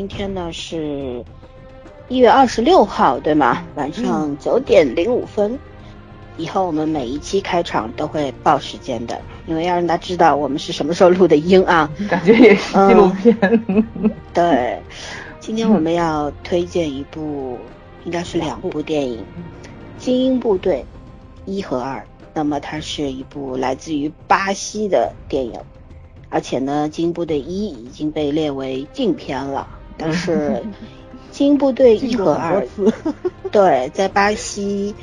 [0.00, 1.22] 今天呢是
[2.08, 3.62] 一月二十六号，对吗？
[3.74, 5.58] 晚上九点零五分。
[6.38, 11.90] 以后我们每一期开场都会报时间的，因为要让大家知道我们是什么时候录的音啊。
[12.08, 13.84] 感觉也是纪录片。
[14.32, 14.80] 对，
[15.38, 17.58] 今天我们要推荐一部，
[18.06, 19.18] 应该是两部电影，
[20.02, 20.82] 《精英部队》
[21.50, 22.02] 一和二。
[22.32, 25.60] 那么它是一部来自于巴西的电影，
[26.30, 29.68] 而且呢，《精英部队一》已经被列为禁片了。
[30.00, 30.50] 但是，
[31.30, 32.60] 《精英部队一和二》
[33.52, 34.94] 对，在巴西。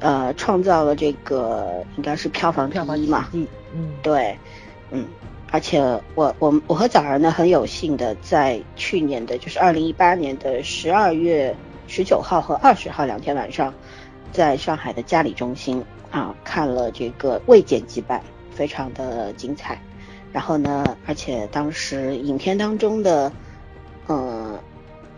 [0.00, 3.46] 呃，创造了这个应该是票房第一嘛，嗯，
[4.02, 4.36] 对，
[4.90, 5.06] 嗯，
[5.50, 5.80] 而且
[6.14, 13.72] 我我我和早儿呢很有幸的在去年的就是二零一八年的十二月十九号和二十号两天晚上，
[14.30, 19.80] 在上海的嘉里中心啊看了这个未剪辑版，非常的精彩。
[20.32, 23.32] 然后呢，而且当时影片当中的，
[24.08, 24.58] 嗯，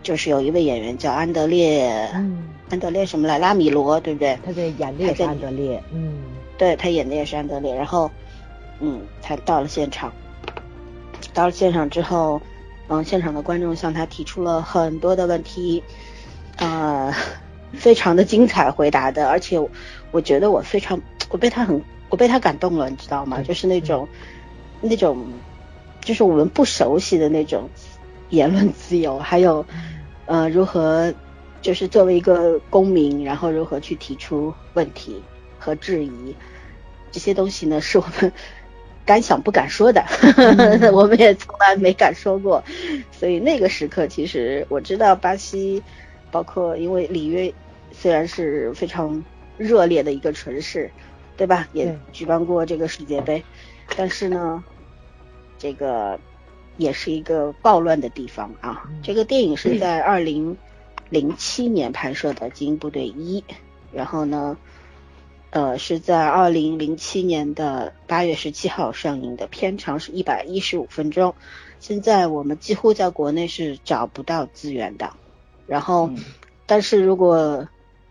[0.03, 1.87] 就是有一位演员叫安德烈。
[2.69, 3.39] 安德烈什么来？
[3.39, 4.37] 拉米罗，对不对？
[4.45, 6.15] 他在演的也是安德烈，嗯，
[6.57, 7.73] 对他演的也是安德烈。
[7.73, 8.11] 然后，
[8.81, 10.11] 嗯，他到了现场。
[11.33, 12.41] 到了现场之后，
[12.89, 15.81] 嗯，现场的观众向他提出了很多的问题，
[16.57, 17.13] 呃，
[17.73, 19.29] 非常的精彩回答的。
[19.29, 19.57] 而且，
[20.11, 23.41] 我觉得我非常，我被他很，我被他感动了，你知道吗？
[23.41, 24.07] 就是那种，
[24.81, 25.25] 那种，
[26.01, 27.69] 就是我们不熟悉的那种
[28.29, 29.65] 言论自由，还有，
[30.25, 31.13] 呃，如何。
[31.59, 35.21] 就是作为一个公民，然后如何去提出问题
[35.57, 36.33] 和质疑，
[37.11, 38.31] 这些东西呢，是我们
[39.03, 40.05] 敢想不敢说的，
[40.93, 42.63] 我们也从来没敢说过。
[43.11, 45.81] 所以那个时刻，其实我知道巴西，
[46.31, 47.51] 包括因为里约
[47.91, 49.21] 虽然是非常
[49.57, 50.89] 热烈的一个城市，
[51.35, 51.67] 对吧？
[51.73, 53.43] 也举办过这个世界杯，
[53.97, 54.63] 但是呢，
[55.57, 56.17] 这个
[56.77, 58.89] 也是一个暴乱的地方啊。
[59.03, 60.57] 这个电影是 在二零。
[61.09, 63.39] 零七年拍摄的《精英部队一》，
[63.93, 64.57] 然后呢，
[65.51, 71.33] 呃，是在二零零七年的八月十七号上映的，片长是一百一十五分钟。
[71.79, 75.13] 现在我们几乎在国内是找不到资源的。
[75.65, 76.09] 然后，
[76.65, 77.69] 但是如果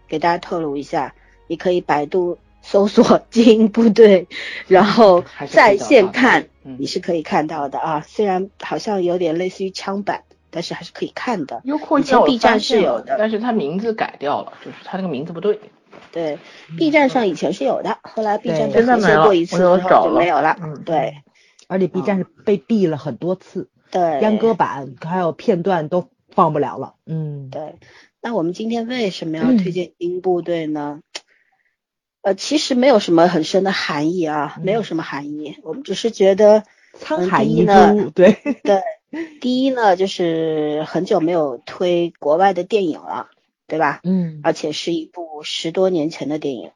[0.09, 1.15] 给大家透露一下，
[1.49, 4.25] 你可以百度搜索《精英部队》，
[4.69, 8.04] 然后在线看，你是可以看到的啊。
[8.06, 10.22] 虽然好像有点类似于枪版。
[10.49, 11.60] 但是还是可以看的。
[11.65, 15.60] 优酷以前 B 站是有的，但是它名字改掉了，就是它那个名字不对。
[16.12, 16.38] 对
[16.78, 20.56] ，B 站上以前是有的，后来 B 站被更新过一次之后就没有了。
[20.62, 21.16] 嗯，对。
[21.69, 26.94] 而且 B 站是被毙了很多次，对，阉割版还有片段都放不了了。
[27.05, 27.75] 嗯，对。
[28.22, 31.00] 那我们今天为什么要推荐 《精英部队》呢？
[32.26, 35.56] 呃，其实没有什么很深的含义啊，没有什么含义。
[35.62, 36.64] 我们只是觉得
[36.98, 38.82] 沧海一珠，对对。
[39.41, 43.28] 第一呢，就是很久没有推国外的电影了，
[43.69, 44.00] 对吧？
[44.03, 46.72] 嗯，而且是一部十多年前的电影。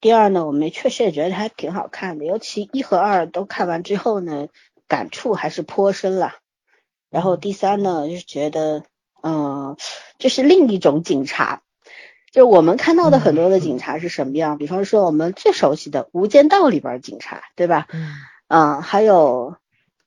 [0.00, 4.48] 第二呢，我们确实也觉得它挺好看的，尤其一和二都看完之后呢，
[4.88, 6.32] 感触还是颇深了。
[7.08, 8.82] 然后第三呢，就是觉得，
[9.22, 9.76] 嗯，
[10.18, 11.62] 这是另一种警察，
[12.32, 14.58] 就我们看到的很多的警察是什么样？
[14.58, 17.86] 比方说我们最熟悉的《无间道》里边警察，对吧？
[17.92, 18.14] 嗯，
[18.48, 19.56] 嗯，还有。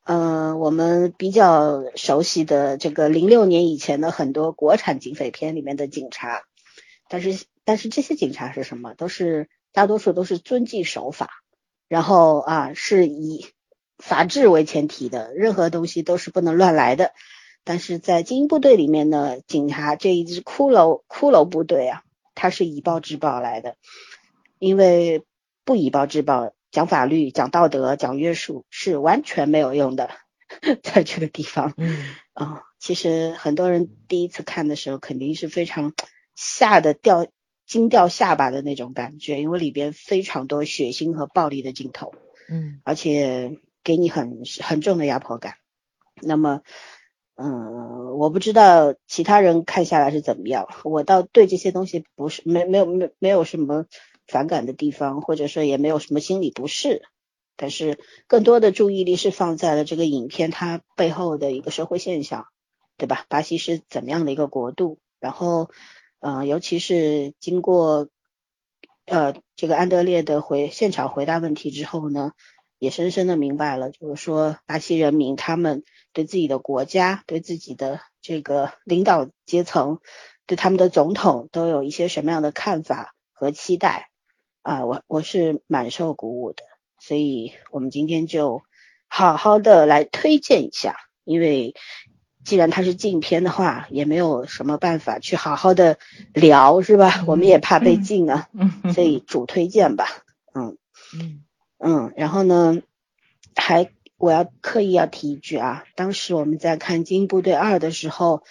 [0.03, 6.41] 嗯，我们比较熟悉的这个零六年以前的很多国产警匪片里面的警察，
[7.07, 8.95] 但是但是这些警察是什么？
[8.95, 11.29] 都是大多数都是遵纪守法，
[11.87, 13.45] 然后啊是以
[13.99, 17.11] 法治为前提的，任何东西都是不能乱来的。
[17.63, 22.01] 但是在精英部队里面呢，警察这一支骷髅骷髅部队啊，
[22.35, 23.75] 他是以暴制暴来的，
[24.59, 25.23] 因为
[25.65, 26.53] 不以暴制暴。
[26.71, 30.09] 讲法律、讲道德、讲约束是完全没有用的，
[30.81, 35.93] 在这个地方，嗯啊，其实很多人第一次看的时候，肯定是非常
[36.33, 37.27] 吓得掉
[37.65, 42.13] 惊掉下巴的那种感觉，因为里边非常多血腥和暴力的镜头，
[42.47, 45.55] 嗯，而且给你很很重的压迫感。
[46.21, 46.61] 那么，
[47.41, 53.85] 嗯，我不知道其他人看下来是怎么样，我倒对这些东西不是没没有没没有什么。
[54.27, 57.01] 反感的地方，或者说也没有什么心理不适，
[57.57, 62.45] 但是更多的注意力是放在了这个影片它背后的一个社会现象，
[62.97, 63.25] 对吧？
[63.27, 64.99] 巴西是怎么样的一个国度？
[65.19, 65.69] 然后，
[66.21, 68.07] 嗯，尤其是经过
[69.05, 72.31] 呃这个安德烈的回现场回答问题之后呢，
[72.81, 75.83] 也深深的明白了，就是说巴西人民他们
[76.13, 79.99] 对自己的国家、对自己的这个领导阶层、
[80.47, 84.09] 对他们的总统都有一些什么样的看法和期待。
[84.63, 86.63] 啊，我我是蛮受鼓舞的，
[86.99, 88.63] 所以我们今天就
[89.07, 91.75] 好好的来推荐一下，因为
[92.43, 95.99] 既然它是禁片的话，也没有什么办法去好好的
[96.33, 97.23] 聊，是吧？
[97.27, 98.49] 我们也怕被禁啊，
[98.95, 100.07] 所以主推荐吧，
[100.55, 100.79] 嗯
[101.13, 101.43] 嗯
[101.83, 102.81] 嗯，然后呢，
[103.55, 108.43] 还我要刻意要提一句啊，当时我们在看《精英部队二》的时候，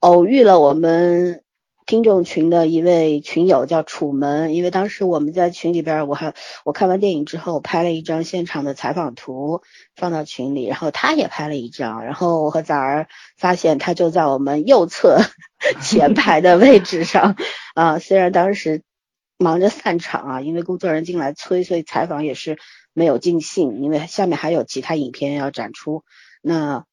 [0.00, 1.42] 偶遇了我们。
[1.88, 6.34] 听众群的一位群友叫楚门，因为当时我们在群里边，我还
[6.66, 9.62] 我看完电影之后拍了一张现场的采访图
[9.96, 13.08] 放到群里，然后他也拍了一张，然后我和崽儿
[13.38, 15.22] 发现他就在我们右侧
[15.80, 17.36] 前排的位置上
[17.74, 18.82] 啊，虽然当时
[19.38, 22.58] 忙着散场啊，因为工作人员进来催，所以采访也是
[22.92, 26.04] 没有尽兴，因为下面还有其他影片要展出，
[26.42, 26.84] 那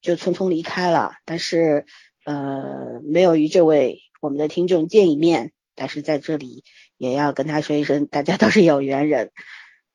[0.00, 1.86] 就匆匆离开了，但是
[2.24, 4.02] 呃没有与这位。
[4.20, 6.64] 我们的听众见一面，但是在这里
[6.96, 9.32] 也要跟他说一声，大家都是有缘人。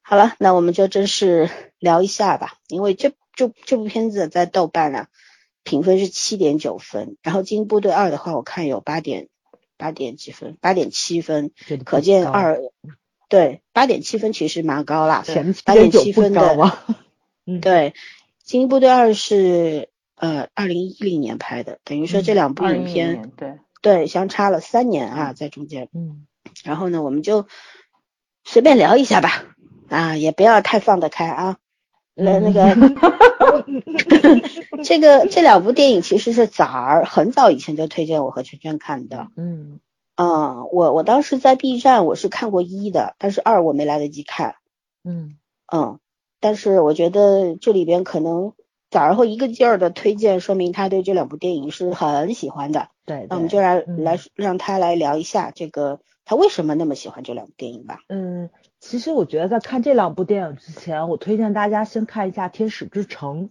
[0.04, 2.58] 好了，那我们就正式聊一下吧。
[2.68, 5.08] 因为这这这部片子在豆瓣啊，
[5.64, 9.30] 评分是七点九分，然后《精英部队二》的话，我看有八点
[9.80, 11.50] 八点几分，八点七分，
[11.84, 12.60] 可见二
[13.30, 15.24] 对八点七分其实蛮高啦，
[15.66, 16.78] 八点七分的，
[17.48, 17.92] 嗯，对，
[18.44, 23.58] 《精英部队二》是呃二零一零年拍的，等于说这两部影片对。
[23.82, 25.88] 对，相差了三年啊，在中间。
[25.94, 26.28] 嗯，
[26.66, 27.48] 然后呢，我们就
[28.44, 29.56] 随便聊一下吧，
[29.88, 31.56] 啊，也不要太放得开啊。
[32.14, 32.76] 那那个，
[34.84, 39.28] 这个这两部电影其实是崽儿很早以前就推荐我和圈圈看的。
[39.36, 39.80] 嗯，
[40.16, 44.56] 啊，我我当时在 B 站我是看过一的，但是二我没来得及看。
[45.04, 45.38] 嗯
[45.72, 46.00] 嗯，
[46.40, 48.54] 但是我觉得这里边可能。
[48.92, 52.88] 早儿会一个劲儿的推荐，说明他对这两部电影是很喜欢的。
[53.06, 58.00] 对，那我们就来来让他来聊一下这个他为什么那么喜欢这两部电影吧。
[58.08, 63.50] 嗯，其实我觉得在看这两部电影之前，我推荐大家先看一下《天使之城》，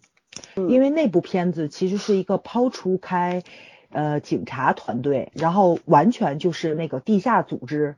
[0.68, 3.42] 因为那部片子其实是一个抛出开
[3.90, 7.96] 呃警察团队，然后完全就是那个地下组织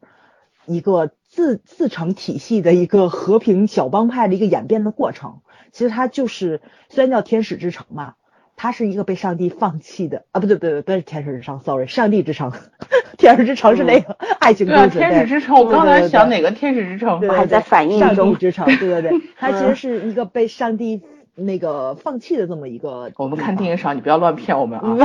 [0.67, 5.41] 一个自自成体系的一个和平小帮派的一个演变的过程。
[5.73, 8.15] 其实它就是虽然叫天使之城嘛，
[8.63, 12.53] 它是一个被上帝放弃的啊，不对不对不是天使之城，sorry，上帝之城，
[13.17, 14.91] 天使之城是那个爱情故事。
[14.91, 18.15] 对，天使之城，我刚才想哪个天使之城，还在反应中。
[18.15, 21.01] 上帝之城，对对对，它 其实是一个被上帝
[21.35, 23.11] 那个放弃的这么一个。
[23.17, 24.99] 我们看电影少，你不要乱骗我们啊。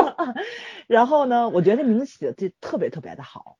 [0.88, 3.58] 然后呢，我觉得名字起的就特别特别的好，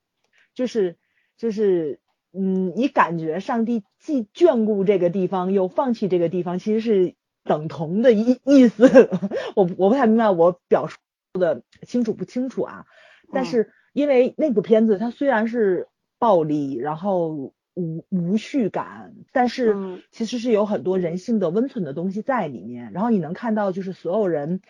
[0.54, 0.96] 就是
[1.37, 2.00] 就是。
[2.38, 7.14] 嗯，你感觉上帝既眷顾这个地方，又放弃这个地方，其实是
[7.46, 9.08] 等同的意意思。
[9.54, 10.98] 我我不太明白我表述
[11.32, 12.85] 的清楚不清楚啊？
[13.32, 22.92] 但是因为那部片子它虽然是暴力，然后无无序感，但是其实是有很多人性的温存的东西在里面。
[22.92, 24.61] 然后你能看到，就是所有人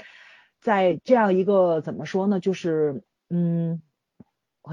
[0.61, 2.39] 在这样一个怎么说呢？
[2.39, 3.83] 就是嗯，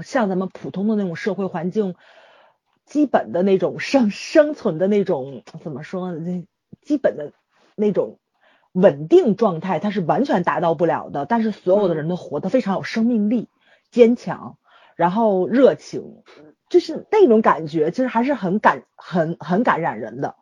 [0.02, 1.94] 像咱们普通的那种社会环境。
[2.86, 6.44] 基本的那种生生存的那种怎么说呢？
[6.82, 7.32] 基本的
[7.74, 8.18] 那种
[8.72, 11.26] 稳定状态，它是完全达到不了的。
[11.26, 13.48] 但是所有的人都活得非常有生命力、
[13.90, 14.58] 坚强，
[14.96, 16.22] 然后热情，
[16.68, 20.36] 就是那种感觉，其实还是很感、很很感染人的。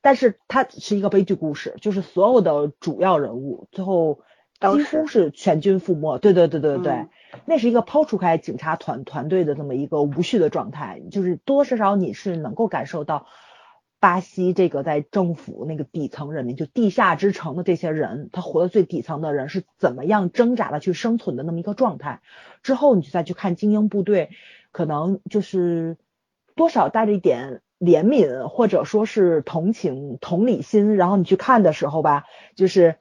[0.00, 4.20] 但是它是一个悲剧故事，就是所有的主要人物最后。
[4.58, 7.08] 几乎是全军覆没，对对对对对，
[7.44, 13.26] 那是一个抛除开警察团团队的这么一个无序的状态，就是多多少少你是能够感受到
[13.98, 22.20] 巴西这个在政府那个底层人民，就地下之城的这些人，他活的最底层的人是怎么样挣扎的去生存的那么一个状态。
[22.62, 24.30] 之后你就再去看精英部队，
[24.72, 25.96] 可能就是
[26.54, 32.24] 多少带着一点怜悯或者说是同情、同理心，然后你去看的时候吧，
[32.54, 32.96] 就是。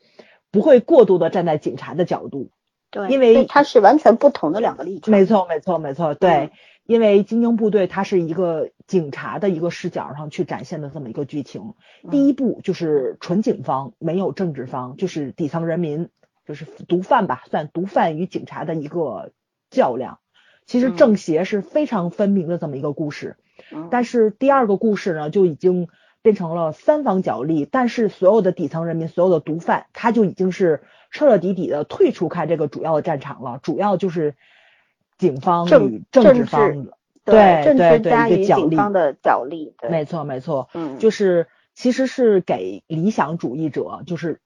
[0.52, 2.50] 不会过度的站在警察的角度，
[2.96, 5.12] 对，因为它是完全不同的两个立场。
[5.12, 6.52] 没错，没错，没错，对，
[6.86, 11.74] 因为精英部队它是一个警察的一个视角上去展现的这么一个剧情。
[12.10, 16.08] 第一部就是纯警方，没有政治方，就是底层人民，
[16.48, 19.34] 就是毒贩吧，算毒贩与警察的一个
[19.70, 20.20] 较量。
[20.66, 23.36] 其实正邪是非常分明的这么一个故事。
[23.92, 25.90] 但是第二个故事呢，就已经。
[26.22, 30.82] 变成了三方角力，但是所有的底层人民，所有的毒贩，他就已经是
[31.16, 33.58] 彻彻底底的退出开这个主要的战场了。
[33.64, 34.36] 主要就是
[35.18, 36.88] 警方与政治方，
[37.24, 44.42] 对对对，一个角力的角力，没错没错，嗯，就是其实是给理想主义者，就是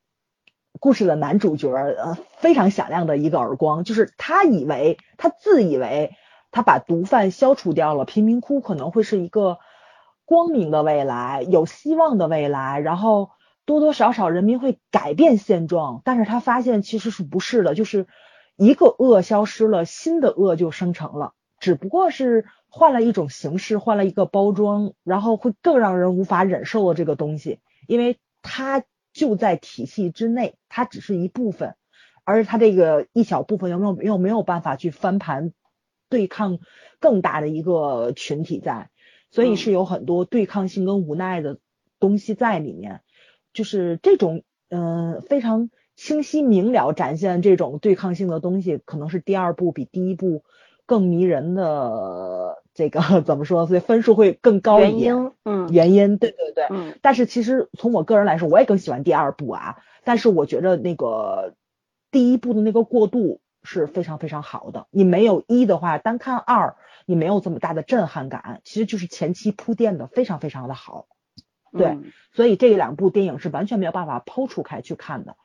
[0.79, 6.15] 故事的男主角，呃，非常响亮的一个耳光，就是他以为他自以为
[6.51, 9.57] 他把毒贩消除掉了，贫民窟可能会是一个。
[10.25, 13.31] 光明的未来，有希望的未来，然后
[13.69, 18.07] 多多少少人民会改变现状，但是他发现其实是不是的，就是
[18.57, 28.83] 一个恶消失了，新的恶就生成了，只不过是换了一种形式，换了一个包装，然后会更让人无法忍受的这个东西，因为它
[29.13, 31.75] 就在体系之内，它只是一部分，
[32.23, 35.53] 而它这个一小部分又没有又没有办法去翻盘
[36.09, 36.57] 对抗
[36.99, 38.89] 更大的一个群体在，
[39.29, 41.59] 所以是有很多对抗性跟无奈的
[41.99, 43.01] 东西在里面。
[43.53, 50.44] 就是这种嗯非常清晰明了展现这种对抗性的东西，可能是第二部比第一部
[50.86, 53.68] 更迷人的这个怎么说？
[53.68, 55.15] 所以分数会更高一点。
[55.15, 56.68] 原因，嗯，原因，对对对。
[56.70, 56.98] 嗯。
[57.01, 59.77] 但是其实从我个人来说，我也更喜欢第二部啊。
[60.03, 61.53] 但是我觉得那个
[62.12, 64.88] 第一部的那个过渡是非常非常好的。
[64.89, 68.62] 你没有一的话，单看二，你没有这么大的震撼感。
[68.63, 71.08] 其实就是前期铺垫的非常非常的好。
[71.71, 71.97] 对，
[72.33, 75.35] 所以这两部电影是完全没有办法剖出开去看的。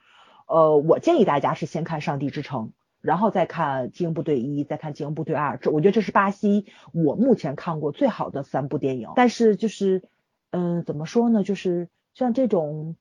[0.47, 2.67] 呃，我建议大家是先看《上帝之城》，
[3.01, 5.57] 然后再看《精英部队一》，再看《精英部队二》。
[5.59, 9.09] 这我觉得这是巴西我目前看过最好的三部电影。
[9.17, 10.03] 但是就是，
[10.51, 11.45] 嗯，怎么说呢？
[11.45, 12.95] 就是像这种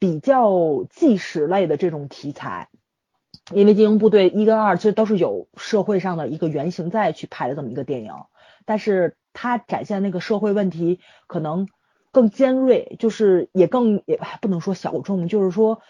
[0.00, 2.68] 比较纪实类的这种题材，
[3.52, 8.12] 因为《精英部队一》跟二其实都是有社会上的一个原型在去拍的这么一个电影，
[8.64, 11.68] 但是它展现那个社会问题可能。
[12.12, 15.80] 更尖锐，就是也更也不能说小众，就是说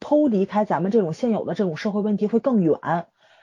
[0.00, 2.78] 剖离开咱们这种现有的这种社会问题会更远。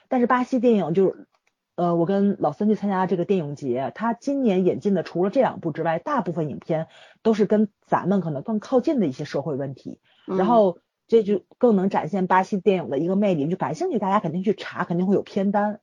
[0.08, 1.26] 但是巴西电影就是，
[1.74, 6.86] 呃，我跟老三去参加这个电影节，他今年引进的除了这两部之外，大部分影片
[7.22, 10.78] 都是跟咱们可能更靠近的一些社会问题，然后
[11.08, 13.48] 这就更能展现巴西电影的一个魅力。
[13.48, 15.80] 就感兴趣，大家肯定去查，肯定会有片单。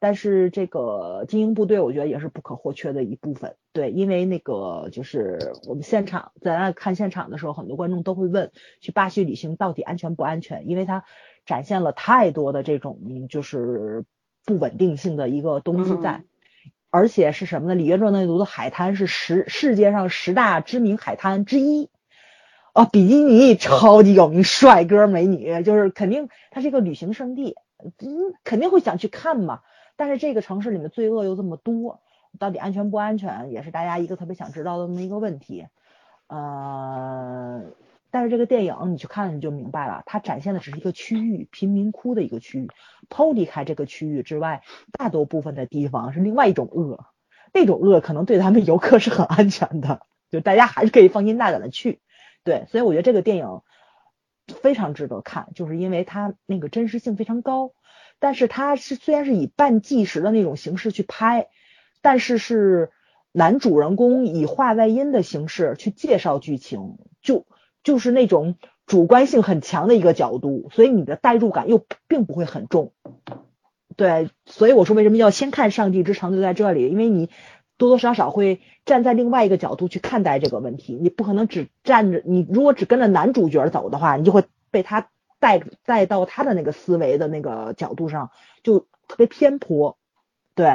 [0.00, 3.54] 但是这个精英部队，我觉得也是不可或缺的一部分。
[3.72, 10.68] 对，因为那个就是我们现场在那看现场的时候，很多观众都会问，去巴西旅行到底安全不安全？
[10.70, 11.04] 因为它
[11.44, 14.04] 展现了太多的这种就是
[14.46, 16.24] 不稳定性的一个东西在，
[16.88, 17.74] 而且是什么呢？
[17.74, 21.90] 里约热内卢的海滩是十世界上十大知名海滩之一，
[22.72, 27.54] 啊，比基尼超级有名，帅哥美女，就是肯定它是一个旅行胜地，
[27.98, 29.60] 嗯，肯定会想去看嘛。
[30.00, 32.00] 但是这个城市里面罪恶又这么多，
[32.38, 35.66] 到底安全不安全，也是大家一个特别想知道的那么一个问题。
[36.26, 37.64] 呃，
[38.10, 42.70] 但是这个电影你去看你就明白了，它展现的只是一个区域贫民窟的一个区域，
[43.10, 47.04] 抛离开这个区域之外，大多部分的地方是另外一种恶，
[47.52, 52.00] 那种恶可能对咱们游客是很安全的，就大家还是可以放心大胆的去。
[52.42, 53.60] 对，所以我觉得这个电影
[54.46, 57.72] 非常值得看，就是因为它那个真实性非常高。
[58.20, 61.48] 但是他是虽然是以半纪实的那种形式去拍，
[62.02, 62.90] 但是是
[63.32, 67.46] 男主人公以话外音的形式去介绍剧情，就
[67.82, 72.92] 就是那种主观性很强的一个角度，所以你的代入感又并不会很重。
[73.96, 77.30] 对，所以我说为什么要先看《上帝之城》就在这里，因为你
[77.78, 85.08] 多多少少会站在另外一个角度去看待这个问题，你不可能只站着，你如果只跟着男主角走的话，你就会被他。
[85.40, 88.30] 带带到他的那个思维的那个角度上，
[88.62, 89.98] 就特别偏颇。
[90.54, 90.66] 对，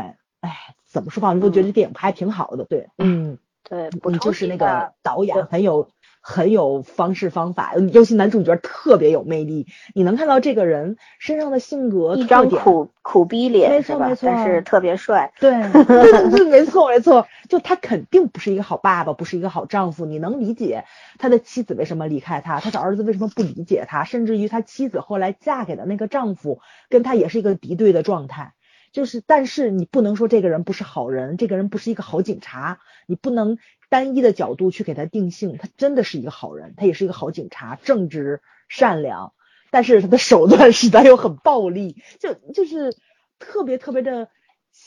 [0.42, 2.66] 哎，怎么说吧，你都觉得这电影拍挺好的。
[2.66, 5.90] 对，嗯，对，你就是那个导演很有
[6.28, 9.68] 很有方式方法，尤其男主角特别有魅力。
[9.94, 15.32] 你能看到这个人身上的性格一张苦苦逼脸，没错没错，但是特别帅。
[15.40, 17.28] 对，对对，没错没错。
[17.48, 20.08] 就他肯定不是一个好爸爸，不是一个好丈夫。
[20.08, 20.86] 你能理解
[21.20, 28.54] 他的妻子为什么离开他，他的儿子为什么不理解他，甚至于他妻子后来嫁给的那个丈夫跟他也是一个敌对的状态。
[28.96, 33.58] 就是，但是你不能说这个人不是好人，这个人不是一个好警察，你不能
[33.90, 35.58] 单一的角度去给他定性。
[35.58, 39.34] 他真的是一个好人，他也是一个好警察，正直善良，
[39.70, 42.96] 但是他的手段实在又很暴力，就就是
[43.38, 44.30] 特别特别的。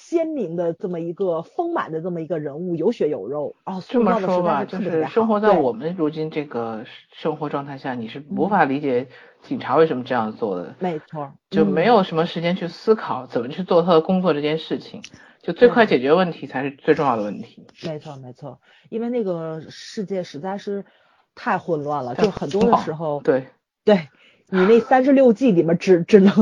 [0.09, 3.83] 鲜明的这么一个丰满的这么一个人物，有血有肉哦。
[3.87, 9.09] 这么说吧，就是生活在我们如今这个生活状态下，你是无法理解
[9.43, 10.75] 警察为什么这样做的。
[10.79, 15.03] 没错，就没有什么时间去思考怎么去做他的工作这件事情，
[15.43, 17.67] 就最快解决问题才是最重要的问题。
[17.85, 20.87] 没错没错，因为那个世界实在是
[21.35, 23.49] 太混乱了，就很多的时候，对
[23.85, 24.09] 对。
[24.51, 26.33] 你那三十六计里面只只能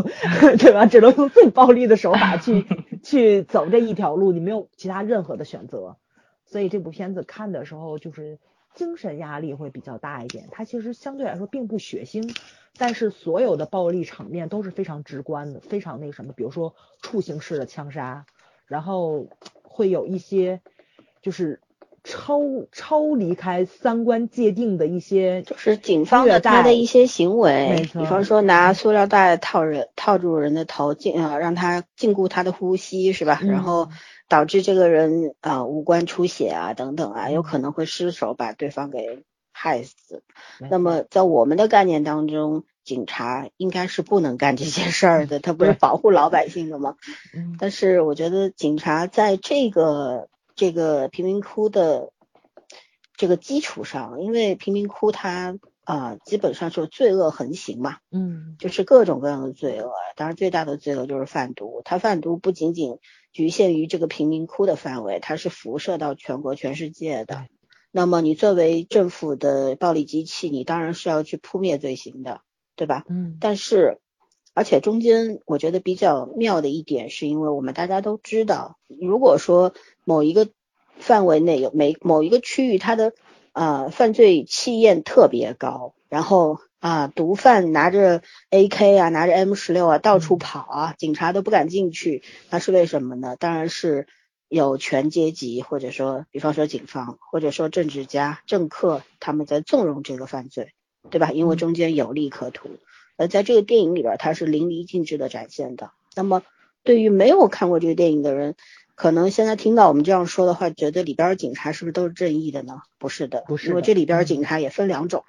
[0.58, 0.86] 对吧？
[0.86, 2.64] 只能用最暴力的手法去
[3.02, 5.96] 去走这一条路，你没有其他任何的选择。
[6.44, 8.38] 所以这部片子看的时候就是
[8.74, 10.48] 精神压力会比较大一点。
[10.52, 12.32] 它其实相对来说并不血腥，
[12.78, 16.32] 但是所有的暴力场面都是非常直观的，非常那什么。
[16.32, 18.26] 比如说触形式的枪杀，
[18.66, 19.26] 然后
[19.64, 20.60] 会有一些
[21.22, 21.60] 就是
[22.08, 33.40] 超超离开三观界定的一些，就是警方的他的一些行为，比方说拿塑料袋套人套住人的头，禁啊让他禁锢他的呼吸，是吧？
[33.42, 33.88] 然后
[34.28, 40.22] 导致这个人啊五官出血啊等等啊，有可能会失手把对方给害死。
[40.70, 46.94] 那么在我们的概念当中，警察应该是不能干这些事儿的，他不是保护老百姓的吗？
[47.58, 50.28] 但是我觉得警察在这个。
[50.56, 52.10] 这个贫民窟的
[53.16, 59.92] 这个基础上，因为贫民窟它啊基本上是罪恶横行嘛，嗯，就是各种各样的罪恶。
[60.16, 61.82] 当然，最大的罪恶就是贩毒。
[61.84, 62.98] 它贩毒不仅仅
[63.32, 67.46] 局限于这个贫民窟的范围，它是辐射到全国、全世界的。
[67.92, 72.40] 那么，你作为政府的暴力机器，你当然是要去扑灭罪行的，
[72.74, 73.04] 对吧？
[73.08, 73.38] 嗯。
[73.40, 74.00] 但是，
[74.56, 80.48] 而且中间我觉得比较妙的一点，是因为我们大家都知道，如果说某一个
[80.98, 83.12] 范围内有每某一个区域，它的
[83.52, 93.36] 啊犯罪气焰特别高，然后啊毒贩拿着 AK 啊，拿着 M 十六啊到处跑啊，警察都不敢进去，那是为什么呢？
[93.38, 94.06] 当然是
[94.48, 100.72] 有权阶级或者说，比方说警方或者说政治家、政客他们在纵容这个犯罪，
[101.10, 101.30] 对吧？
[101.30, 102.70] 因为中间有利可图，
[103.16, 105.90] 而在这个电影里边，它是淋漓尽致的展现的。
[106.14, 106.42] 那么
[106.82, 108.54] 对于没有看过这个电影的人，
[108.94, 112.80] 可能现在听到我们这样说的话，觉得里边警察是不是都是正义的呢？
[112.98, 115.24] 不是的，不是，因为这里边警察也分两种，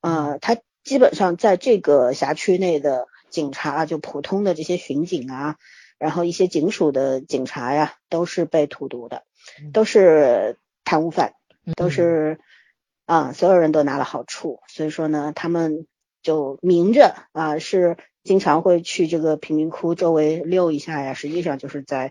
[0.00, 5.56] 呃，他基本上在这个辖区内的警察，就普通的这些巡警啊，
[5.98, 9.22] 然后一些警署的警察呀，都是被荼毒的，
[9.72, 11.34] 都是贪污犯，
[11.76, 12.38] 都是
[13.06, 15.86] 啊，所有人都拿了好处，所以说呢，他们
[16.24, 22.10] 就明着啊是经常会去这个贫民窟周围溜一下呀，实际上就是在。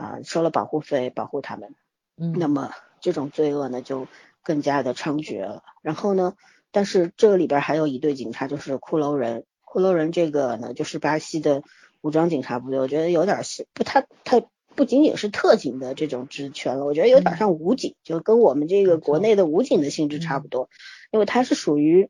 [0.00, 1.74] 啊，收了保护费保护他们，
[2.16, 4.06] 嗯，那么这种罪恶呢就
[4.44, 5.64] 更加的猖獗了。
[5.82, 6.34] 然后呢，
[6.70, 9.44] 但是这个里边还有一队警察，就是骷髅人。
[9.64, 11.64] 骷髅人这个呢，就是巴西的
[12.00, 14.40] 武装警察部队，我觉得有点像不，他他
[14.76, 20.70] 不仅仅是特警的这种职权了，我觉得有点像武警，就跟我们这个国内的武警的性质差不多，
[21.10, 22.08] 因为它是属于。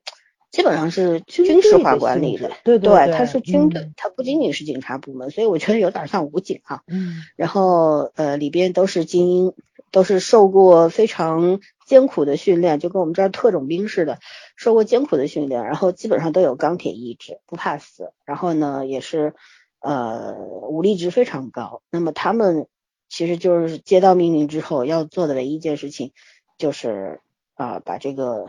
[0.51, 6.83] 基本上是军事化管理的，对对，它是军队，它不仅仅是警察部门，所以我觉得有点像武警啊。
[6.87, 7.23] 嗯。
[7.37, 9.53] 然后呃，里边都是精英，
[9.91, 14.21] 都是受过非常艰苦的训练，就跟我们这儿特种兵似的，
[14.57, 18.13] 受过艰苦的训练，然后基本上都有钢铁意志，不怕死。
[18.25, 19.35] 然后呢，也是
[19.81, 21.83] 呃武力值非常高。
[21.91, 22.69] 那么他们
[23.11, 26.13] 其实就是接到命令之后要做的唯一一件事情，
[26.57, 27.21] 就是
[27.55, 28.49] 啊把这个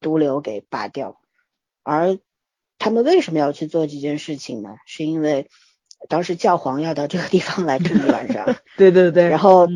[0.00, 1.20] 毒瘤给拔掉。
[1.88, 2.18] 而
[2.78, 4.76] 他们为什么要去做这件事情呢？
[4.86, 5.48] 是因为
[6.08, 8.54] 当时教皇要到这个地方来住一晚上。
[8.76, 9.28] 对对对。
[9.28, 9.66] 然后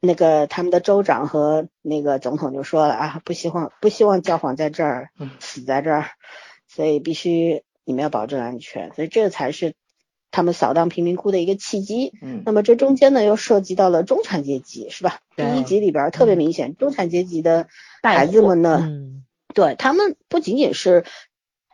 [0.00, 5.08] 那个他们的州长和那个总统就说了啊，不希望不希望教皇在这儿
[5.40, 6.10] 死在这儿，
[6.68, 8.92] 所以必须你们要保证安全。
[8.94, 9.74] 所以这才是
[10.30, 12.12] 他们扫荡贫民窟的一个契机。
[12.22, 12.42] 嗯。
[12.44, 15.18] 那么这中间呢，又涉及到了中产阶级，是吧？
[15.36, 17.66] 第一集里边特别明显，中产阶级的
[18.02, 18.88] 孩子们呢，
[19.52, 21.04] 对他们不仅仅是。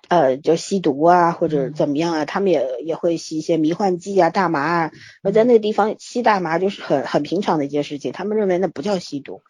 [0.09, 4.93] 呃，就吸毒啊，或者怎么样啊，他们也也会吸一些迷幻剂啊、大麻啊。
[5.23, 9.43] 而在那个地方吸大麻就是很很平常的一件事情，他们认为那不叫吸毒。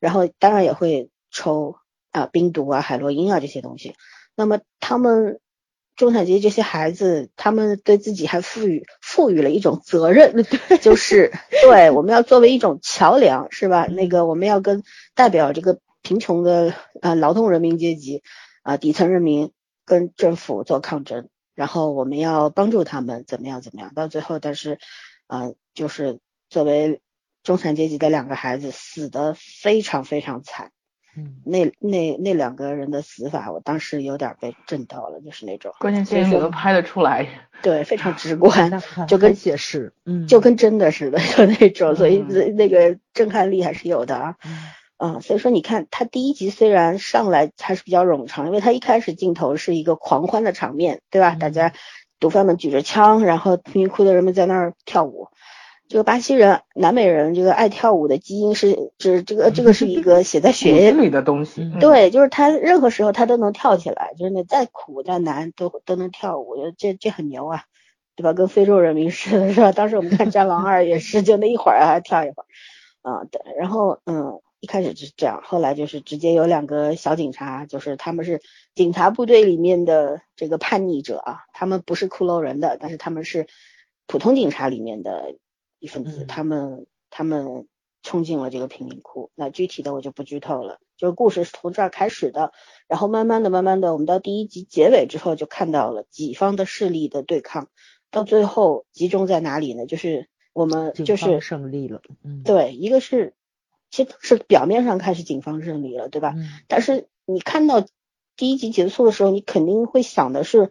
[0.00, 1.76] 然后当然也会抽
[2.12, 3.94] 啊冰毒啊、海洛因啊这些东西。
[4.34, 5.38] 那么他们
[5.96, 10.46] 中产阶级这些孩子，他们对自己还赋予赋予了一种责任，
[10.80, 11.30] 就是
[11.62, 13.86] 对我们要作为一种桥梁，是吧？
[13.86, 14.82] 那个我们要跟
[15.14, 18.22] 代表这个贫穷的呃劳动人民阶级
[18.62, 19.52] 啊底层人民。
[19.86, 24.78] 跟政府做抗争，然后我们要帮助他们怎么样怎么样，到最后，但是，
[25.26, 26.18] 啊，就是
[26.50, 27.00] 作为
[27.42, 30.72] 中产阶级的两个孩子死的非常非常惨，
[31.16, 44.36] 嗯，那那那两个人的死法，我当时有点被震到了，就是那种，关键电影都拍得出来，对，非常直观，就跟写实，嗯，就跟真的似的，就那种，所以那个震撼力还是有的啊。
[44.98, 51.36] 啊，所以说你看，他第一集虽然上来还是比较冗长，因为他一开始镜头是一个狂欢的场面，对吧？
[51.38, 51.74] 大家
[52.18, 55.28] 毒贩们举着枪，然后贫民窟的人们在那儿跳舞。
[55.88, 61.70] 这个巴西人、南美人这个爱跳舞的基因是，是这个这个是一个写在血液 里的东西。
[61.78, 67.64] 对，就是他任何时候他都能跳起来，就是那再苦再难都都能跳舞，这这很牛啊，
[68.16, 68.32] 对吧？
[68.32, 69.72] 跟非洲人民似的，是吧？
[69.72, 72.46] 当时我们看《战狼二》也是，就那一会儿还跳一会儿
[73.02, 74.40] 啊，对，然后嗯。
[74.66, 78.42] 一开始是这样，后来就是直接有两个小警察，就是他们是
[78.74, 83.46] 警察部队里面的这个叛逆者啊，他们不是骷髅人的，但是他们是
[84.08, 85.36] 普通警察里面的
[85.78, 87.68] 一份子，他们他们
[88.02, 89.30] 冲进了这个贫民窟。
[89.36, 92.50] 那具体的我就不剧透了，就是故事是从这儿开始的，
[92.88, 97.68] 然后慢慢的、慢慢的，我们到第一集结尾之后就看到了己方的势力的对抗，
[98.10, 99.86] 到最后集中在哪里呢？
[99.86, 103.34] 就是我们就是胜利了，嗯，对，一个是
[103.90, 106.34] 其实是表面上看是警方胜利了，对吧？
[106.36, 107.84] 嗯，但是你看到
[108.36, 110.70] 第一集结束的时候，你肯定会想的是，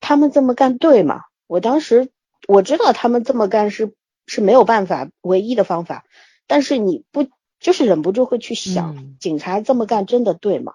[0.00, 1.22] 他们这么干对吗？
[1.46, 2.10] 我当时
[2.48, 3.92] 我知道他们这么干是
[4.26, 6.04] 是没有办法唯一的方法，
[6.46, 7.26] 但是你不
[7.60, 10.74] 就是忍不住会去想，警察这么干真的对吗？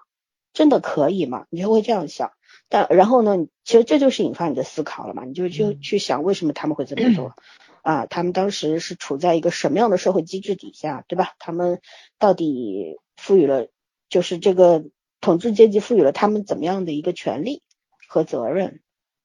[0.52, 1.46] 真的可以吗？
[1.50, 2.32] 你就会这样想。
[2.68, 7.34] 但然后呢，其实这就是引发你的思考了嘛，你就就去想为什么他们会这么做
[7.82, 8.06] 啊？
[8.06, 11.34] 他们当时是处在一个什么样的社会机制底下，对吧？
[11.38, 11.80] 他们
[12.18, 13.68] 到底赋予了
[14.08, 14.84] 就是这个
[15.20, 17.62] 统治阶级赋予了他们怎么样的一个权利
[18.08, 18.80] 和责任？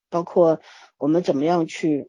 [0.08, 0.60] 包括
[0.98, 2.08] 我们怎么样去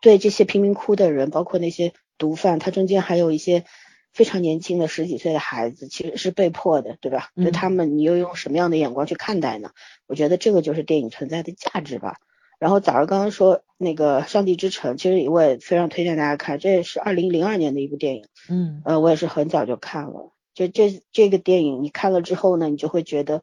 [0.00, 3.64] 对这些贫民窟的人，包括那些毒贩，他中间还有一些
[4.12, 7.30] 非常年轻的十几岁的孩子，其实是被迫的，对吧？
[7.36, 9.70] 对他们，你又用什么样的眼光去看待呢？
[10.06, 12.18] 我觉得这个就是电影存在的价值吧。
[12.64, 18.24] 然后早上刚刚说那个《上帝之城》，其实我也非常推荐大家看，这也是二零零二年的一部电影。
[18.48, 20.32] 嗯，呃，我也是很早就看了。
[20.54, 23.42] 就这这个电影，你看了之后呢，你就会觉得。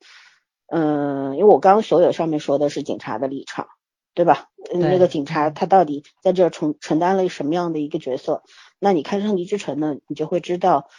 [0.66, 3.68] 嗯，因为我刚刚所有上面说的是警察的立场，
[4.16, 4.50] 对吧？
[4.74, 8.42] 那个警察他到底在这承承担了什么样的一个角色？
[8.80, 10.90] 那你看《上帝之城》呢，你就会知道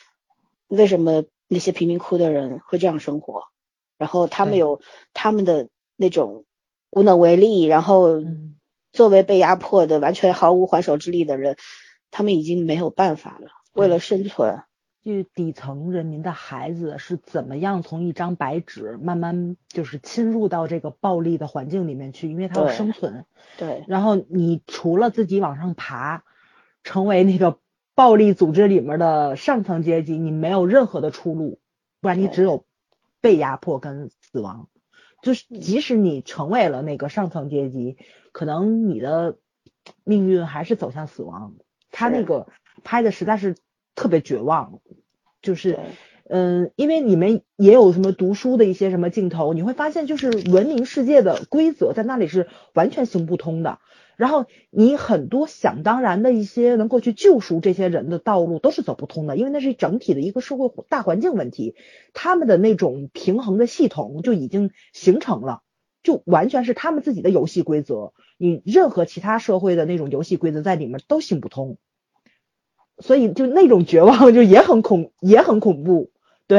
[0.69, 3.49] 为什么那些贫民窟的人会这样生活，
[3.99, 4.81] 然后他们有
[5.13, 6.45] 他们的那种
[6.93, 8.23] 无能为力，然后
[8.93, 11.57] 作为被压迫的完全毫无还手之力的人，
[12.13, 14.63] 他们已经没有办法了，为了生存。
[15.05, 23.25] 就底层人民的孩子是怎么样从一张白纸慢慢就是侵入到这个暴力的环境里面去，因为他要生存。
[23.59, 23.83] 对。
[23.89, 26.23] 然后你除了自己往上爬，
[26.85, 27.59] 成为那个
[27.97, 31.59] 暴力组织里面的上层阶级，你没有任何的出路，
[32.01, 32.65] 不然你只有
[33.21, 34.69] 被压迫跟死亡。
[35.23, 37.97] 就是即使你成为了那个上层阶级，
[38.33, 39.39] 可能你的
[40.05, 41.55] 命运还是走向死亡。
[41.91, 42.49] 他那个
[42.85, 43.57] 拍的实在是。
[43.95, 44.81] 特别绝望，
[45.43, 45.79] 就是，
[46.25, 53.81] 嗯，因为你们也有什么读书的一些什么镜头，你会发现就是文明世界的规则在那里是完全行不通的，
[54.23, 61.75] 然后你很多想当然的一些能够去救赎这些人的道路都是走不通的，因为那是整体的一个社会大环境问题，
[62.13, 65.63] 他们的那种平衡的系统就已经形成了，
[66.05, 71.77] 就完全是他们自己的游戏规则，你任何其他社会的那种游戏规则在里面都行不通。
[72.99, 76.13] 所以就那种绝望就也很恐也很恐怖，
[76.47, 76.59] 对，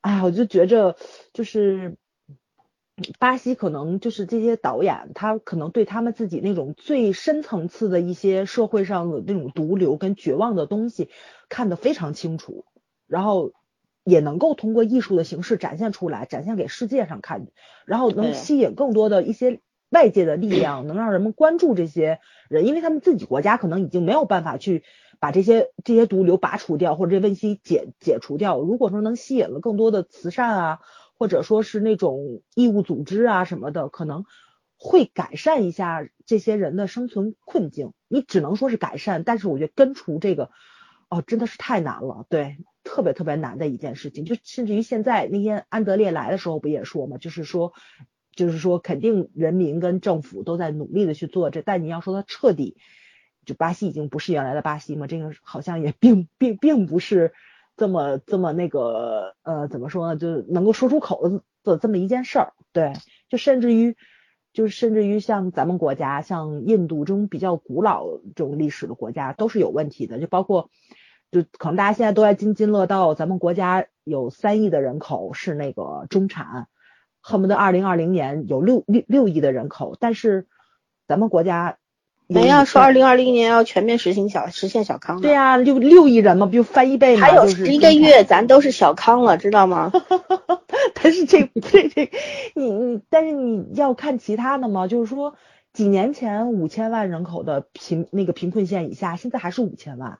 [0.00, 0.96] 哎呀，我就觉着
[1.32, 1.96] 就是
[3.18, 11.10] 巴西可能就是这些导演，他可能对他们自己那种最深层次的一些社会上的那种毒瘤跟绝望的东西
[11.48, 12.64] 看得非常清楚，
[13.06, 13.52] 然后
[14.04, 17.46] 也能够通过艺术的形式展现出来，展现给世界上看，
[17.86, 19.60] 然后能吸引更多的一些
[19.90, 24.82] 外界的力量，能让人们关注这些人，因为他们自己国家可能已经没有办法去。
[25.20, 28.58] 把这些这些毒瘤拔除掉，或者这问题解解除掉。
[28.58, 30.80] 如果说能吸引了更多的慈善啊，
[31.22, 34.24] 或者说是那种义务组织啊什么的，可能
[34.76, 37.92] 会改善一下这些人的生存困境。
[38.08, 40.50] 你只能说是改善，但是我觉得根除这个，
[41.08, 44.24] 哦，真的是太难了，对，特别特别难的一件事情。
[44.24, 47.72] 就甚至于现在那天安德烈来的时候不也说嘛，就是说，
[48.34, 52.76] 就是说肯定人民跟政府都在努力的去做这，但你要说他彻底。
[53.44, 57.32] 就巴西已经不是原来的巴西嘛，这个好像也并并并不是
[57.76, 62.52] 这么这么那个呃怎么说呢，就能够说出口的这么一件事儿。
[62.72, 62.92] 对，
[63.28, 63.96] 就甚至于
[64.52, 70.20] 就甚至于像咱们国家，像印度这种比较古老这种历史的国家都是有问题的。
[70.20, 70.70] 就包括
[71.30, 76.68] 就可能大家现在都在津津乐道，咱们国家有三亿的人口是那个中产，
[77.20, 80.46] 恨不得二零二零年有六六六亿的人口，但是
[81.06, 81.78] 咱们国家。
[82.32, 85.20] 没呀，说二零二零年要全面实行小实现小康。
[85.20, 87.26] 对呀，六六亿人嘛，不就翻一倍吗？
[87.26, 89.92] 还有十一个月，咱都是小康了，知道吗？
[90.94, 92.10] 但是这这这，
[92.54, 95.34] 你你，但是你要看其他的嘛，就是说
[95.72, 100.18] 几年前五千万人口的贫那个贫困线以下，现在还是五千万，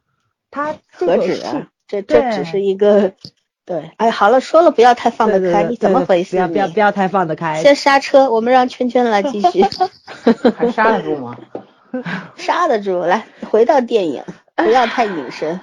[0.50, 1.68] 它 何止啊？
[1.88, 3.12] 这这只是一个
[3.64, 6.30] 对，哎，好了，说了不要太放得开，你怎么回事？
[6.30, 7.62] 不要不要不要太放得开。
[7.62, 9.62] 先刹车，我们让圈圈来继续。
[10.56, 11.36] 还刹得住吗？
[12.36, 14.24] 刹得住，来回到电影，
[14.56, 15.60] 不要太隐身。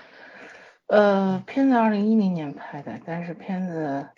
[0.88, 4.08] 呃，片子二零一零年拍的，但是片子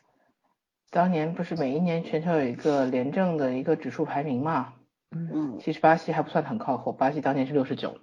[0.91, 4.75] 当年不是每一年全球有一个廉政的一个指数排名嘛？
[5.11, 7.99] 嗯，其实巴西还不算很靠后，巴西当年是六十九。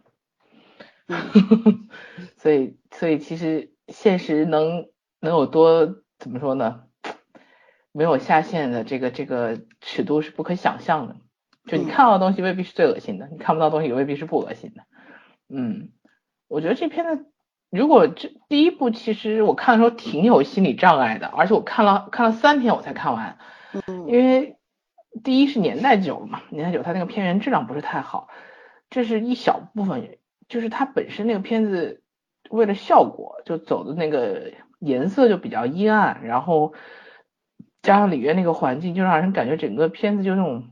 [2.37, 4.87] 所以所以其实现实能
[5.21, 6.83] 能有多怎么说呢？
[7.93, 11.15] 没有下限的这个这个尺度是不可想象的。
[11.67, 14.83] 就你看到的东西未必是最恶心的，你看不到东西也未必是不恶心的。
[15.49, 15.89] 嗯，
[16.47, 17.25] 我觉得这片子
[17.69, 23.37] 如果这第一部其实我看的时候挺有心理障碍的，而且我看了看了三天我才看完。
[23.87, 24.55] 嗯，因为
[25.23, 28.29] 第一是年代久了嘛，年代久它那个片源质量不是太好，
[28.89, 32.01] 这是一小部分，就是它本身那个片子
[32.49, 36.73] 为了效果就走的那个颜色就比较阴暗，然后
[37.81, 40.69] 加上里面那个环境，就让人感觉整个片子就那种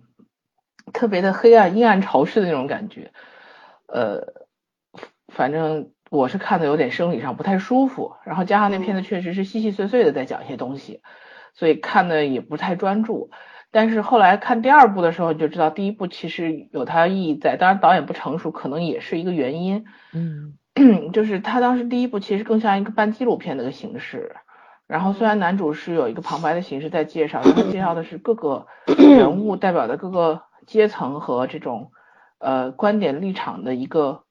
[0.94, 3.12] 特别的黑暗、阴暗、潮湿的那种感觉，
[3.88, 4.22] 呃，
[5.28, 11.02] 反正我是看的有点生理上不太舒服，然后加上那片子确实是细细碎碎的在讲一些东西。
[11.58, 13.30] 所以看的也不太专注，
[13.72, 20.58] 但是后来看第二部的时候就知道第一部其实有它的意义在，当然导演不成熟可能也是一个原因，嗯，
[21.14, 24.36] 就是他当时第一部其实更像一个半纪录片的一个形式，
[24.86, 28.68] 然后虽然男主是有一个旁白的形式在介绍，但他介绍的是各个
[28.98, 31.92] 人物 代表的各个阶层和这种
[32.40, 34.24] 呃观点立场的一个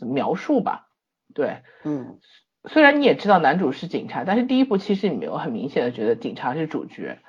[0.00, 0.88] 描述吧，
[1.34, 2.18] 对，嗯。
[2.64, 7.20] 虽然你也知道男主是警察，但是第一部其实你没有很明显的觉得警察是主角，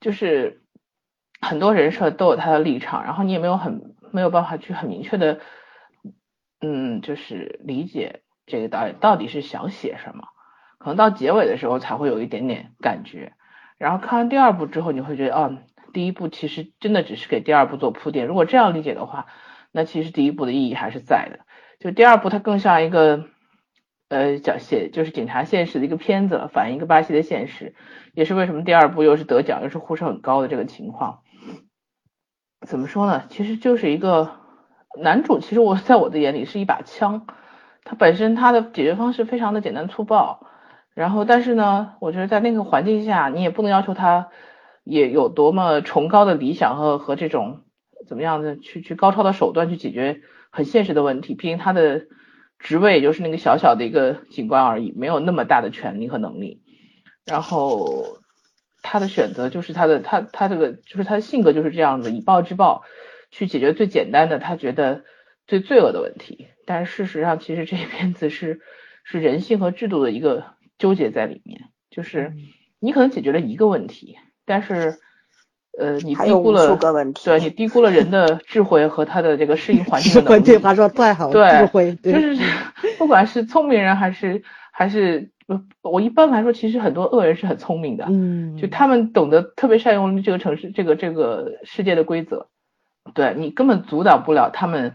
[0.00, 0.62] 就是
[1.40, 5.38] 很多人设都有他的立场，然后你也没有很没有办法去很明确的，
[6.60, 10.24] 嗯，就是理解这个导演到底是想写什么，
[10.78, 13.34] 可能到结尾的时候才会有一点点感觉，
[13.78, 15.58] 然后看完第二部之后，你会觉得，哦，
[15.94, 19.24] 第一部其实真的只是给第二部做铺垫，如果这样理解的话，
[19.72, 21.46] 那其实第一部的意义还是在的，
[21.80, 23.24] 就第二部它更像一个。
[24.10, 27.74] 呃，讲写就是警察现实的一个片子，反映一个巴西的现实，
[28.12, 31.20] 也是为什么第二部又是得奖又是呼声很高的这个情况。
[32.60, 33.24] 怎么说呢？
[33.30, 34.36] 其实就是一个
[35.00, 37.26] 男主，其实我在我的眼里是一把枪，
[37.82, 40.46] 他本身他的解决方式非常的简单粗暴，
[40.94, 44.28] 然后但是呢，我觉得在那个环境下，你也不能要求他
[44.84, 47.62] 也有多么崇高的理想和和这种
[48.06, 50.20] 怎么样的去去高超的手段去解决
[50.50, 52.06] 很现实的问题，毕竟他的。
[52.56, 56.62] 职位也就是那个小小的一个警官而已，没有那么大的权利和能力。
[57.26, 58.20] 然后
[58.80, 62.84] 他的选择就是他的他他这个就是他的性格就是这样子，以暴制暴，
[63.30, 65.04] 去解决最简单的他觉得
[65.46, 66.46] 最罪恶的问题。
[66.64, 68.60] 但是事实上，其实这片子是
[69.02, 70.44] 是人性和制度的一个
[70.78, 72.32] 纠结在里面，就是
[72.80, 74.98] 你可能解决了一个问题，但是。
[75.76, 76.78] 呃，你低估了，
[77.24, 80.44] 对你低估了人的智慧和他的这个适应环境的能力。
[80.44, 82.38] 这话说太好了，智慧就是
[82.96, 85.32] 不管是聪明人还是还是，
[85.82, 92.46] 我一般来说其实很多恶人是很聪明的，嗯，就他们懂得特别善用这个城市这个这个世界的规则，
[93.12, 94.94] 对你根本阻挡不了他们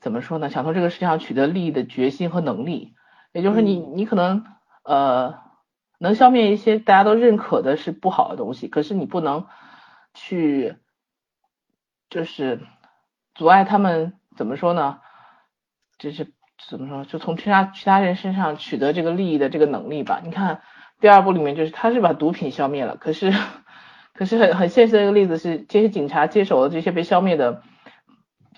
[0.00, 0.48] 怎么说呢？
[0.48, 2.92] 想从这个世界上取得利益的决心和能力，
[3.32, 4.44] 也就是你你可能
[4.84, 5.34] 呃
[5.98, 9.46] 能消灭一些大家都认可的是不好的东西，可是你不能。
[10.16, 10.76] 去，
[12.08, 12.60] 就是
[13.34, 15.00] 阻碍他们怎么说呢？
[15.98, 16.32] 就是
[16.68, 17.04] 怎么说？
[17.04, 20.20] 就从其他其他人身上取得这个利益的这个能力吧。
[20.22, 20.62] 你看
[21.00, 23.34] 第二部里面，就是他是把毒品消灭了，可是
[24.12, 27.62] 可是很很现实的一个例子是，这些警察接手了这些被消灭的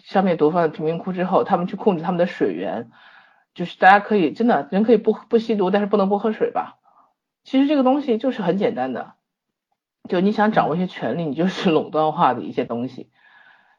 [0.04, 2.90] 消灭毒贩的贫民窟之后，他们去控制他们的水源，
[3.54, 6.76] 就是大家可以真的人可以不不吸毒，但是不能不喝水吧？
[7.46, 9.14] 其实这个东西就是很简单的。
[10.08, 13.10] 就你想掌握一些权利，你就是垄断化的一些东西。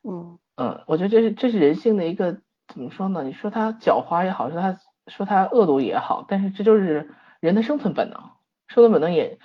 [0.03, 3.23] 嗯嗯，我觉得这是这是人性的一个怎么说呢？
[3.23, 8.31] 你说他狡猾也好，说他说他恶毒也好，但是这就是人的生存本能。
[8.67, 9.37] 生存本能也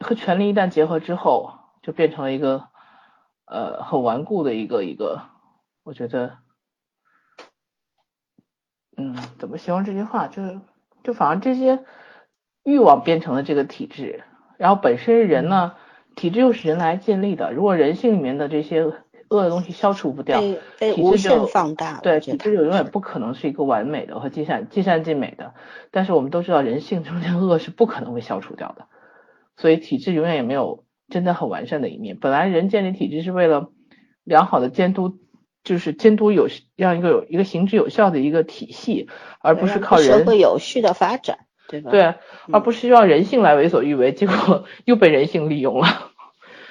[0.00, 2.68] 和权力一旦结合之后，就变成了一个
[3.44, 5.20] 呃很顽固的一个一个。
[5.84, 6.38] 我觉得，
[8.96, 10.28] 嗯，怎么形容这句话？
[10.28, 10.42] 就
[11.04, 11.84] 就反而这些
[12.66, 14.24] 欲望变成了这个体制，
[14.58, 15.72] 然后本身人呢？
[16.16, 18.86] 体制又是人来建立的，如果人性里面的这些
[19.28, 20.40] 恶的东西消除不掉，
[20.78, 22.00] 被无限放大。
[22.02, 25.52] 对，体制就永远不可能是一个完美的和尽善尽善尽美的。
[25.90, 28.86] 但是我们都知道，人性中间恶是不可能会消除掉的，
[29.58, 32.16] 所以体制永远也没有真的很完善的一面。
[32.18, 33.68] 本来人建立体制是为了
[34.24, 35.18] 良好的监督，
[35.64, 41.40] 就是监督有让一个有一个行之有效的一个体系，而不是靠人社会有序的发展。
[41.68, 41.90] 对吧？
[41.90, 42.14] 对，
[42.52, 45.86] 而不是让人性来为所欲为，结果 又被人性利用了。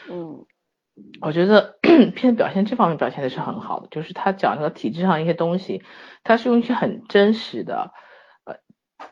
[0.09, 0.45] 嗯，
[1.21, 1.77] 我觉得
[2.15, 5.83] 片表现这方面表现的是很好的，就是他讲这个体制上一些东西，
[6.23, 7.91] 他是用一些很真实的
[8.45, 8.55] 呃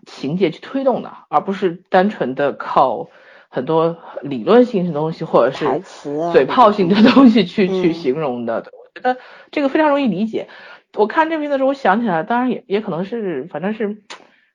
[0.05, 3.09] 情节去推动的，而不是单纯的靠
[3.49, 8.55] 很多理论性的东西或者是台词、嘴炮性的东西去去形容的。
[8.71, 9.19] 我觉得
[9.51, 10.47] 这个非常容易理解。
[10.95, 14.03] 我看这片的时候，我想起来，当然也也可能是，反正是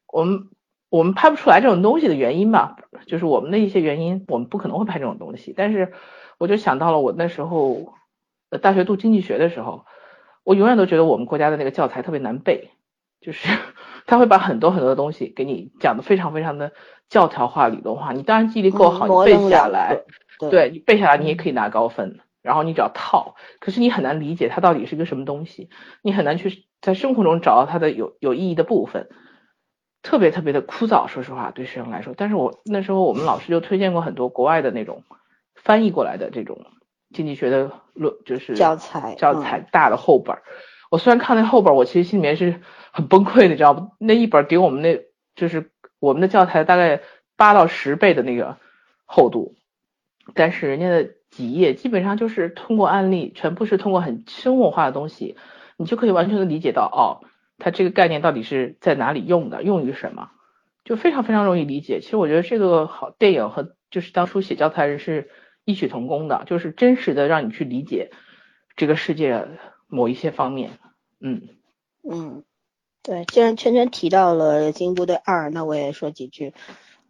[0.06, 0.48] 我们
[0.90, 5.52] 我们拍不出来这种东西的原因吧，就是我们的一些原因，我们不可能会拍这种东西。
[5.56, 5.92] 但是
[6.38, 7.94] 我就想到了我那时候
[8.50, 9.84] 呃大学读经济学的时候，
[10.44, 12.70] 我永远都觉得我们国家的那个教材特别难背，
[13.20, 13.48] 就是
[14.06, 16.72] 他会把很多很多的东西给你讲的非常非常的
[17.08, 18.12] 教条化、理论化。
[18.12, 20.04] 你当然记忆力够好，你背下来，
[20.50, 22.20] 对你背下来你也可以拿高分。
[22.40, 25.68] 然后你只要套，可是你很难理解它到底是个什么东西，
[26.02, 29.08] 你很难去在生活中找到它的有有意义的部分，
[30.08, 32.14] 特别特别的枯燥，说实话对学生来说。
[32.16, 35.04] 但是我那时候我们老师就推荐过很多国外的那种
[35.54, 36.64] 翻译过来的这种
[37.12, 40.38] 经济学的论，就是教材教材大的厚本。
[40.90, 43.90] 我虽然看那厚本，我其实心里面是很崩溃的，知道不？
[43.98, 47.02] 那一本给我们那就是我们的教材大概
[47.36, 48.56] 八到十倍的那个
[49.04, 49.56] 厚度，
[50.34, 51.10] 但是人家的。
[51.30, 55.36] 几页基本上就是通过案例，全部是通过很生活化的东西，
[55.76, 57.20] 你就可以完全的理解到哦，
[57.58, 60.30] 它这个概念到底是在哪里用的，用于什么，
[60.84, 62.00] 就非常非常容易理解。
[62.00, 65.30] 其实我觉得这个好电影和就是当初写教材人是
[65.64, 68.10] 异曲同工的，就是真实的让你去理解
[68.76, 69.46] 这个世界
[69.86, 70.70] 某一些方面。
[71.20, 71.48] 嗯
[72.08, 72.44] 嗯，
[73.02, 76.54] 对，既然圈圈提到了《精英部队二》，那我也说几句。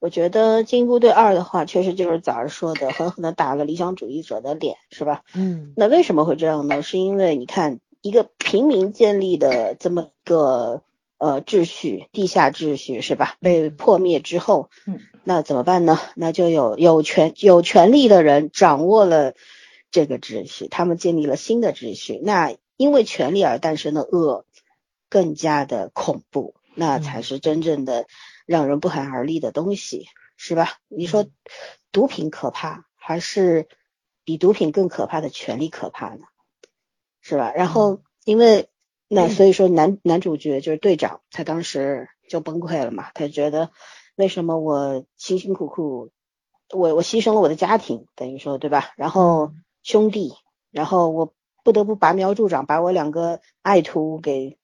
[0.01, 5.23] 我觉得《精英部队二》的话，确实就是早上说的，狠狠的打了理想主义者的脸，是吧？
[5.35, 5.73] 嗯。
[5.77, 6.83] 那为什么会这样呢？
[6.83, 10.83] 是因为你看，一个平民建立的这么一个
[11.19, 13.37] 呃秩序，地下秩序，是吧？
[13.41, 15.99] 被破灭之后，嗯，那怎么办呢？
[16.15, 19.35] 那就有有权有权力的人掌握了
[19.91, 22.21] 这个秩序，他们建立了新的秩序。
[22.23, 24.45] 那因为权力而诞生的恶，
[25.09, 28.07] 更加的恐怖，那才是真正的。
[28.49, 30.07] 让人不寒而栗的东西，
[30.39, 30.79] 是吧？
[30.89, 31.27] 你说
[31.93, 33.69] 毒品可怕，还是
[34.25, 36.25] 比毒品更可怕的权力可怕呢？
[37.29, 37.53] 是吧？
[37.53, 38.69] 然后因为
[39.09, 43.71] 那所以说男男主角就是队长，他当时就崩溃了嘛，他觉得
[44.17, 46.11] 为什么我辛辛苦苦，
[46.73, 48.93] 我我牺牲了我的家庭，等于说对吧？
[48.97, 50.33] 然后兄弟，
[50.71, 54.59] 然后我不得不拔苗助长，把我两个爱徒给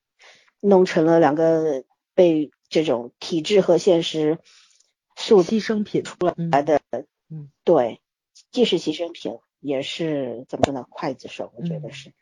[0.60, 2.50] 弄成了两个被。
[2.70, 4.40] 这种体制和现实
[5.14, 6.80] 塑牺牲品出来的，
[7.30, 8.00] 嗯，对，
[8.50, 10.84] 既是牺牲品，也是怎么说呢？
[10.90, 12.12] 刽子手，我觉得是，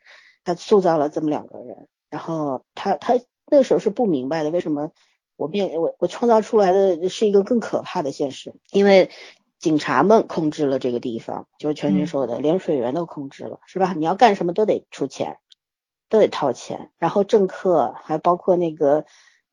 [0.43, 4.91] 他塑造了这么两个人，然后他他那时候是不明白的，为什么
[5.35, 8.53] 我变我我创造出来的是一个更可怕的现实？
[8.71, 9.09] 因为
[9.59, 13.93] 警察们控制了这个地方，就是全军说的，连水源都控制了，是吧？
[13.93, 15.37] 你要干什么都得出钱，
[16.09, 19.05] 都得掏钱，然后政客还包括那个。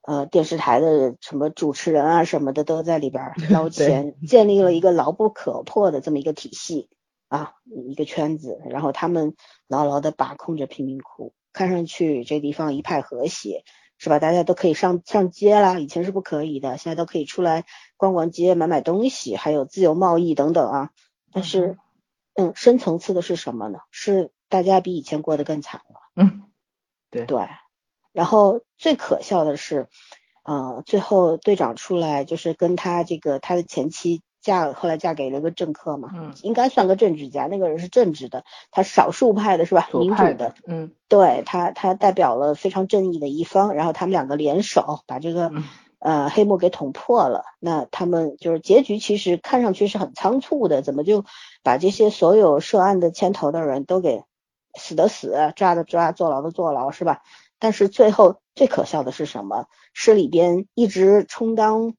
[0.03, 6.89] 呃，电视台的什么主持人啊什么的都在里边 捞钱，建立了一个牢不可破的这么一个体系
[7.31, 7.55] 啊，
[7.89, 9.37] 一个圈子，然后他们
[9.69, 13.63] 牢牢的把控着贫民窟，看上去这地方一派和谐，
[13.99, 14.19] 是吧？
[14.19, 17.65] 大家都可以上上街啦，以前是不可以的，现在都可以出来
[17.97, 20.91] 逛逛街、买买东西，还有自由贸易等等啊。
[21.33, 21.79] 但是，
[22.35, 23.79] 嗯，深层次的是什么呢？
[23.93, 26.01] 是大家比以前过得更惨了。
[26.17, 26.43] 嗯，
[27.11, 27.47] 对对。
[28.13, 29.89] 然后最可笑的是，
[30.43, 39.89] 呃，最后队长出来就是跟他这个他的前妻嫁，后来嫁给了个政客嘛，嗯，应该算个政治家，那个人是政治的，他少数派的是吧？
[40.01, 45.53] 民主的，嗯，对他他代表了非常正义的一方，然后他们两个联手把这个
[45.99, 51.25] 呃黑幕给捅破了，那他们就是结局其实看上去是很仓促的，怎么就
[51.63, 54.23] 把这些所有涉案的牵头的人都给
[54.79, 57.23] 死的死，抓的抓，坐牢的坐牢，是吧？
[57.59, 59.67] 但是最后最可笑的是什么？
[59.93, 61.95] 是里边一直充当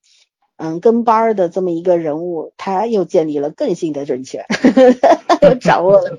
[0.62, 4.45] 嗯跟班儿的这么一个人物，他又建立了更新的政权，
[5.41, 6.18] 又掌握了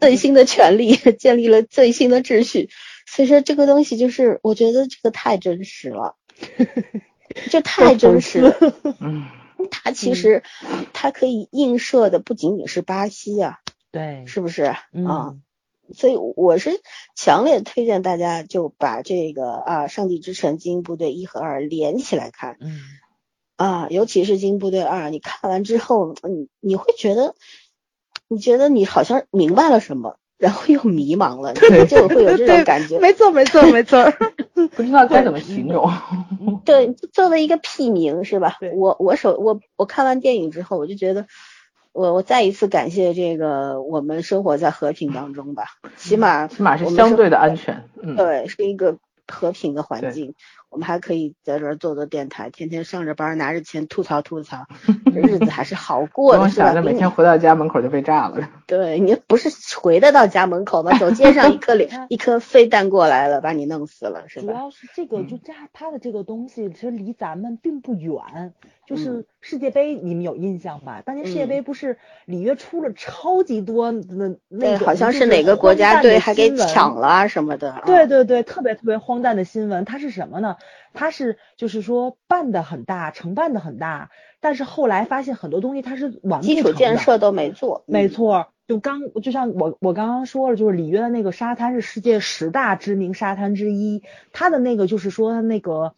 [0.00, 2.70] 最新的权利， 建立了最新的秩序。
[3.06, 6.16] 所以说这个东西就是，我觉得这个太真实了，
[7.50, 8.56] 这太真实了。
[9.00, 9.26] 嗯，
[9.70, 10.42] 它其实
[10.92, 13.58] 它可以映射的不仅仅是巴西啊，
[13.92, 15.34] 对，是不是啊？
[15.94, 16.82] 所以我是
[17.16, 22.78] 强烈推荐大家就把这个啊《上帝之城》精英部队一和二连起来看，嗯，
[23.58, 27.34] 啊，尤其是精英部队二，你看完之后，你你会觉得，
[28.28, 31.68] 你觉得你好像明白了什么，然后又迷茫了，就
[32.08, 32.98] 会有这种感觉。
[33.00, 34.10] 没错，没错，没错，
[34.74, 35.90] 不知道该怎么形容。
[36.64, 38.56] 对，作为一个屁名是吧？
[38.74, 41.26] 我我首我我看完电影之后，我就觉得。
[41.92, 45.64] 我我再一次感谢这个，我们生活在和平当中吧，
[45.96, 50.34] 起码起码是相对的安全，嗯，对，是一个和平的环境。
[50.70, 54.66] 我们还可以在这儿做做电台，天天上着班拿着钱吐槽吐槽，
[55.06, 56.66] 这日子还是好过的，是吧？
[56.66, 58.48] 想着每天回到家门口就被炸了。
[58.68, 59.48] 对你不是
[59.80, 60.92] 回得到家门口吗？
[60.98, 61.74] 走街上一颗
[62.10, 64.46] 一颗飞弹过来了，把你弄死了，是吧？
[64.46, 68.52] 主要是这个，就炸他的这个东西，其实离咱们并不远，
[68.86, 71.02] 就是世界杯，你们有印象吧？
[71.04, 71.96] 当年世界杯不是
[72.26, 77.82] 里约出了超级多那那好像是哪个国家队还给抢了什么的。
[77.86, 80.56] 对对对，特别特别荒诞的新闻，它是什么呢？
[80.94, 87.84] 它是就是说办的很大，承办的很大，但是后来发现很多东西它是完基础建设都没做。
[87.86, 94.02] 没错，就刚就像我我刚刚说了，就是里约的那个沙滩是世界十大知名沙滩之一，
[94.32, 95.94] 它的那个就是说那个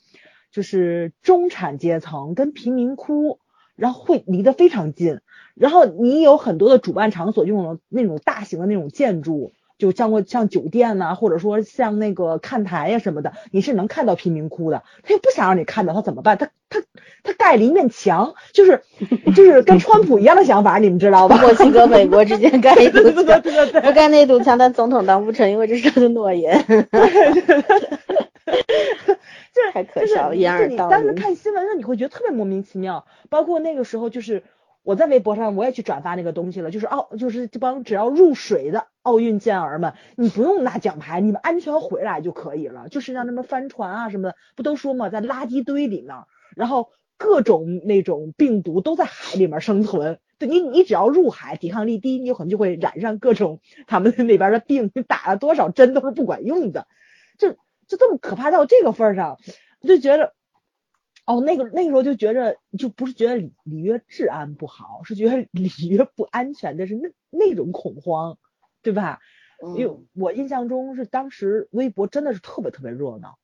[0.53, 3.39] 就是中产阶层跟贫民窟，
[3.77, 5.21] 然后会离得非常近，
[5.55, 9.53] 然后你有很多的主办场所，用了那种大型的那种建筑。
[9.81, 14.85] 就像过像酒店呐，或者说像那个看台呀什么的，你是能看到贫民窟的。
[15.03, 16.37] 他又不想让你看到，他怎么办？
[16.39, 16.81] 他他
[17.25, 18.83] 他盖了一面墙，就是
[19.35, 21.37] 就是跟川普一样的想法，你们知道吧？
[21.43, 23.41] 墨西哥、美国之间盖一堵墙，
[23.83, 26.63] 不盖那堵墙，但总统当不成，因为这是他的诺言。
[29.53, 30.91] 就是太可笑了，掩耳盗铃。
[30.91, 33.05] 当时看新闻的时候，你会觉得特别莫名其妙。
[33.29, 34.43] 包括那个时候，就是。
[34.83, 42.89] 我在微博上我也去转发那个东西了，就是奥，就是这帮只要入水的奥运健儿们，你不用拿奖牌，你们安全回来就可以了。
[42.89, 46.15] 就是让他们帆船啊什么的，不都说嘛，在垃圾堆里面，
[46.57, 50.19] 然后各种那种病毒都在海里面生存。
[50.39, 54.91] 对你，你只要入海，抵抗力低，你有可能就会染上各种他们那边的病。
[55.07, 56.87] 打了多少针都是不管用的，
[57.39, 57.53] 就
[57.87, 59.37] 就这么可怕到这个份上，
[59.83, 60.33] 我就觉得。
[61.27, 68.39] 哦，那个那个时候就觉着，就不是觉得里里约治安不好，是觉得里约不安全的是那那种恐慌，
[68.83, 69.21] 对吧？
[69.77, 73.39] 因为我印象中是当时微博真的是特别特别热闹，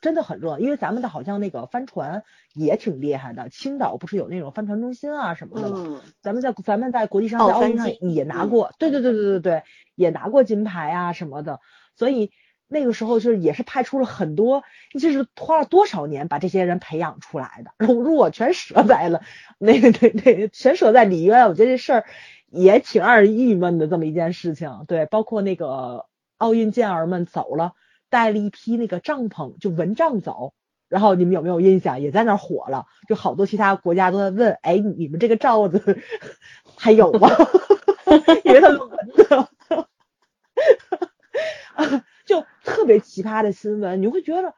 [0.00, 0.58] 真的很热闹。
[0.58, 2.24] 因为咱们的好像那个帆船
[2.54, 6.02] 也挺厉害的，青岛不是有那种帆船中心啊什么的吗？
[6.20, 9.62] 咱们在咱们在国际上在奥运上也拿过，对对对对对对，
[9.94, 11.60] 也拿过金牌啊什么的，
[11.96, 12.30] 所以。
[12.72, 14.62] 那个时候就是也是派出了很多，
[14.98, 19.22] 这是花了多少年把这些人培养出来的，如果全折在了
[19.58, 22.04] 那个那那全折在里约，我觉得这事儿
[22.48, 24.84] 也挺让人郁闷的这么一件事情。
[24.86, 26.06] 对，包括那个
[26.38, 27.72] 奥运健儿们走了，
[28.08, 30.54] 带了一批那个帐篷，就蚊帐走，
[30.88, 32.00] 然后你们有没有印象？
[32.00, 35.98] 也在那儿火了，就好多其他国家都在问，哎，你们这个罩子
[36.78, 37.28] 还有吗？
[38.44, 39.46] 因为他们蚊子。
[42.64, 44.54] 特别奇葩的新闻，你会觉得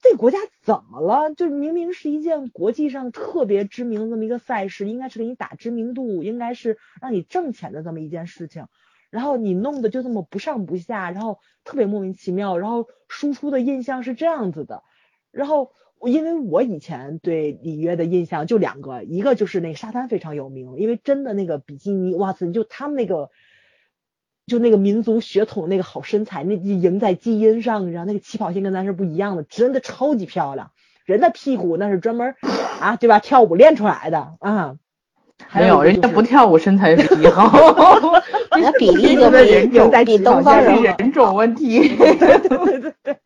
[0.00, 1.34] 这国家怎么了？
[1.34, 8.66] 就明明是一件国际上特别知名的这么一个赛事，应该是给你打知名度，应该是让你挣钱的这么一件事情，
[9.10, 14.82] 然后你弄的就这么不上不下，然后特别莫名其妙，然后输出的印象是这样子的。
[15.30, 15.72] 然后
[16.04, 23.30] 因为我以前对里约的印象就两个，一个就是那沙滩非常有名，因为真的那个比基尼，哇塞，就他们那个。
[24.46, 30.70] 就那个民族血统那个好身材，那赢在基因上，你知道那个起跑线跟咱是不一样的，真的超级漂亮。
[31.04, 32.34] 人的屁股那是专门
[32.80, 33.18] 啊，对吧？
[33.18, 34.76] 跳舞练出来的啊。
[35.52, 37.52] 没有，人家不跳舞身材比你好。
[38.52, 41.88] 那比例就比比东方人人种问题。
[41.96, 43.16] 对对对对对。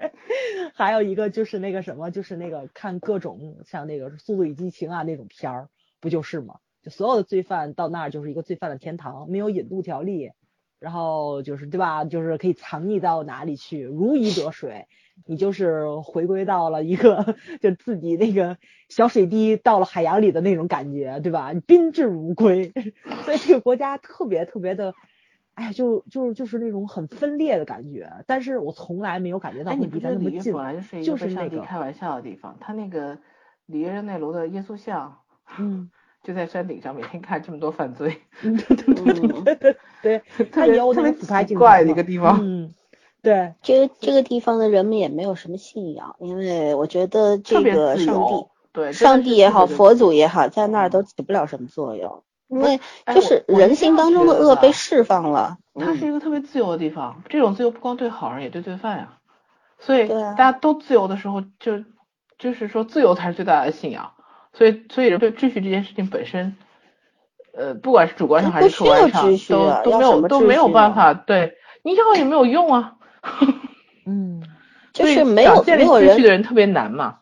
[0.74, 5.68] 还有一个就是那个什么，就是那个看各种像那个《速度与激情》啊那种片儿，
[6.00, 6.56] 不就是吗？
[6.82, 10.32] 就所有的罪犯到那儿就是一个罪犯的天堂，没有引渡条例。
[10.80, 12.04] 然后就是对吧？
[12.04, 14.86] 就是可以藏匿到哪里去，如鱼得水。
[15.26, 18.56] 你就是回归到了一个 就自己那个
[18.88, 21.52] 小水滴到了海洋里的那种感觉，对吧？
[21.52, 22.72] 你宾至如归。
[23.26, 24.94] 所以这个国家特别特别的，
[25.52, 28.10] 哎，就就就是那种很分裂的感觉。
[28.26, 31.04] 但是我从来没有感觉到你离咱那么近。
[31.04, 32.56] 就是那个开玩笑的地方。
[32.58, 33.18] 他那个
[33.66, 35.18] 里约热内卢的耶稣像，
[35.58, 35.90] 嗯。
[36.22, 41.12] 就在山顶上，每天看这么多犯罪， 对对对对对，他 有特别
[41.44, 42.38] 奇怪的一个地方。
[42.42, 42.74] 嗯，
[43.22, 52.80] 对，这个这个地方的人们也没有什么信仰，因为我觉得这个上帝，对，上帝也好，佛祖也好，在那儿都起不了什么作用，因为
[53.14, 55.56] 就是人心当中的恶被释放了。
[55.74, 59.16] 它是一个特别自由的地方，这种自由不光对好人，也对罪犯呀。
[59.78, 61.82] 所以大家都自由的时候，就
[62.38, 64.12] 就是说自由才是最大的信仰。
[64.52, 66.56] 所以，所以人对秩序这件事情本身，
[67.54, 71.14] 呃，不管是主观上还是客观上，都都没有都没有办法。
[71.14, 72.96] 对，你要也没有用啊。
[74.06, 74.42] 嗯，
[74.92, 77.18] 就是没有没有人的人特别难嘛。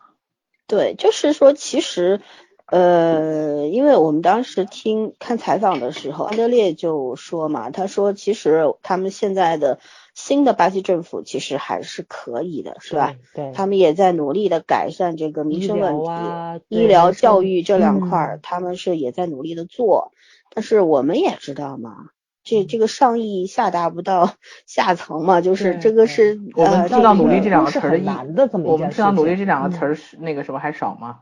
[0.67, 2.19] 对，就是说，其实，
[2.65, 9.79] 呃，因为我们当时听看采访的时候，安德烈就说嘛，他说，其实他们现在的。
[10.21, 13.15] 新的巴西政府其实还是可以的，是吧？
[13.33, 20.11] 对，他们也在努力的改善这个民生问题，医疗、教育这两块儿，他们是也在努力的做。
[20.53, 22.09] 但是我们也知道嘛，
[22.43, 24.33] 这这个上亿下达不到
[24.65, 31.19] 下层嘛，就是这个是我们知道努力这两个词儿的意思，我们知道努力这两个词儿是那个什么还少吗？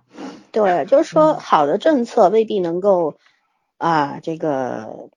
[0.52, 3.16] 对，就是说好的政策未必能够
[3.78, 5.10] 啊这个。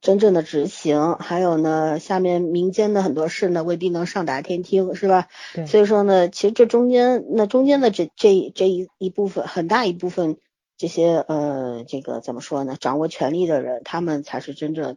[0.00, 5.28] 真正的执行，还有呢，下面民间的很多事呢，未必能上达天听，是吧？
[5.54, 5.66] 对。
[5.66, 10.38] 所以说呢，其实这中间，那中间的这这这一一部分，很大一部分
[10.78, 12.76] 这些呃，这个怎么说呢？
[12.80, 14.96] 掌握权力的人，他们才是真正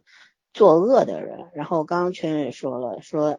[0.54, 1.48] 作恶的人。
[1.52, 3.38] 然后刚刚圈也说了，说，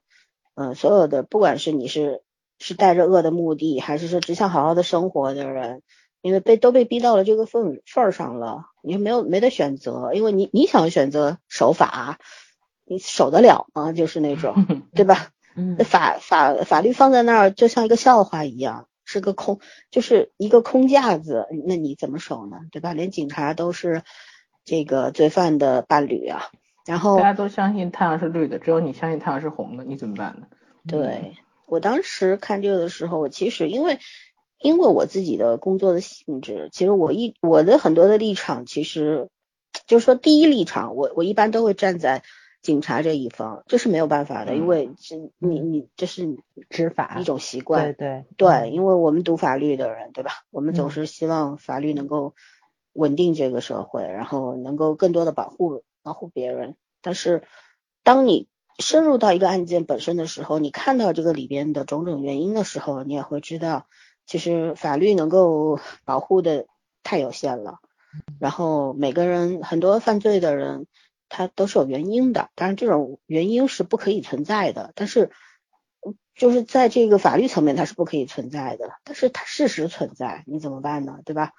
[0.54, 2.22] 嗯，所有的不管是你是
[2.60, 5.82] 是带着恶的目的，还是说只想好好的生活的人。
[6.26, 12.18] 因为被都被逼到了这个份份儿上了，你没有没得选择，因为你你想选择守法，
[12.84, 13.92] 你守得了吗？
[13.92, 14.66] 就是那种，
[14.96, 15.28] 对吧？
[15.56, 19.60] 嗯，法法法律放在那儿就像一个笑话一样，是个空，
[19.92, 22.58] 就是一个空架子，那你怎么守呢？
[22.72, 22.94] 对吧？
[22.94, 24.02] 连警察都是
[24.64, 26.50] 这个罪犯的伴侣啊，
[26.88, 30.48] 然后大家都相信太阳是绿的，只有你相信太阳是红的，你怎么办呢？
[30.88, 31.36] 对
[31.68, 34.00] 我当时看这个的时候，我其实因为。
[34.66, 39.30] 因为我自己的工作的性质，其实我一我的很多的立场，其实
[39.86, 42.24] 就是说第一立场，我我一般都会站在
[42.64, 50.32] 警察这一方，这是没有办法的，因为是你你这是执法一种习惯，对对对，因为我们读法律的人，对吧？
[50.50, 52.34] 我们总是希望法律能够
[52.92, 56.76] 稳定这个社会，然后能够更多的保护保护别人。
[57.04, 57.44] 但是
[58.02, 58.48] 当你
[58.80, 63.86] 深入到一个案件本身的时候，你看到这个里边的种种原因的时候，你也会知道。
[64.26, 66.66] 其实法律能够保护的
[67.04, 67.80] 太有限了，
[68.40, 70.88] 然后每个人很多犯罪的人，
[71.30, 75.30] 他都是有原因的，当然这种原因是不可以存在的，但是
[76.34, 81.20] 就是在这个法律层面它是不可以存在的，但是它事实存在，你怎么办呢？
[81.24, 81.54] 对吧？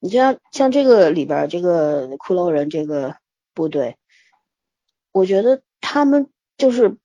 [0.00, 3.16] 你像像这个里边这个骷髅人这个
[3.54, 3.98] 部队，
[5.12, 6.96] 我觉得他们就是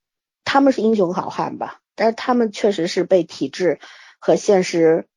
[0.46, 3.80] 他们是英雄好汉吧，但是他们确实是被体制。
[4.22, 5.08] 和现实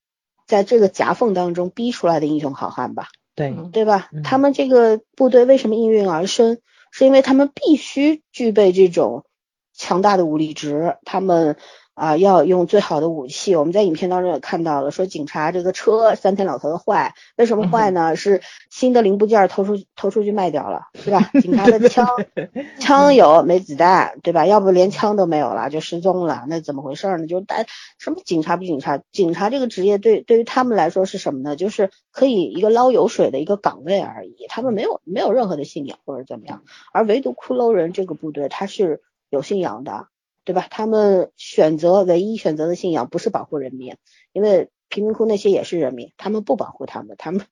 [0.49, 4.11] 在这个夹缝当中逼出来的英雄好汉吧，对对吧？
[4.25, 6.59] 他们这个部队为什么应运而生？
[6.91, 9.25] 是因为他们必须具备这种
[9.73, 11.57] 强大的武力值，他们。
[11.95, 13.55] 啊，要用最好的武器。
[13.55, 18.17] 我们在影片当中也看到了，说警察这个车三天两头的坏，为什么坏呢？
[18.17, 21.31] 是新的零部件偷出偷出去卖掉了，是吧？
[21.41, 22.09] 警察的枪
[22.81, 24.45] 枪有没子弹，对吧？
[24.45, 27.27] 要不连枪都没有了，就失踪了，那怎么回事呢？
[27.27, 27.65] 就是但
[27.99, 29.01] 什么警察不警察？
[29.13, 31.55] 警察这个职业对对于他们来说是什么呢？
[31.55, 40.09] 就是可以一个捞油水的一个岗位而已，他们没有没有任何的信仰或者怎么样，而唯独骷髅人这个部队他是有信仰的。
[40.45, 40.67] 对吧？
[40.71, 43.97] 他们选择唯一选择的信仰不是保护人民，
[44.33, 47.17] 因为贫民窟那些也是人民，他们不保护他们。
[47.19, 47.47] 他们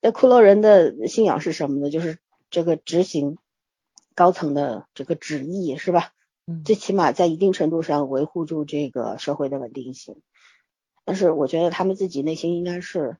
[0.00, 1.90] 那骷髅人的信仰是什么呢？
[1.90, 2.18] 就是
[2.48, 3.38] 这个执行
[4.14, 6.12] 高层的这个旨意，是吧？
[6.64, 10.22] 最起码在一定程度上维护住这个社会的稳定性。
[11.04, 13.18] 但是我觉得他们自己内心应该是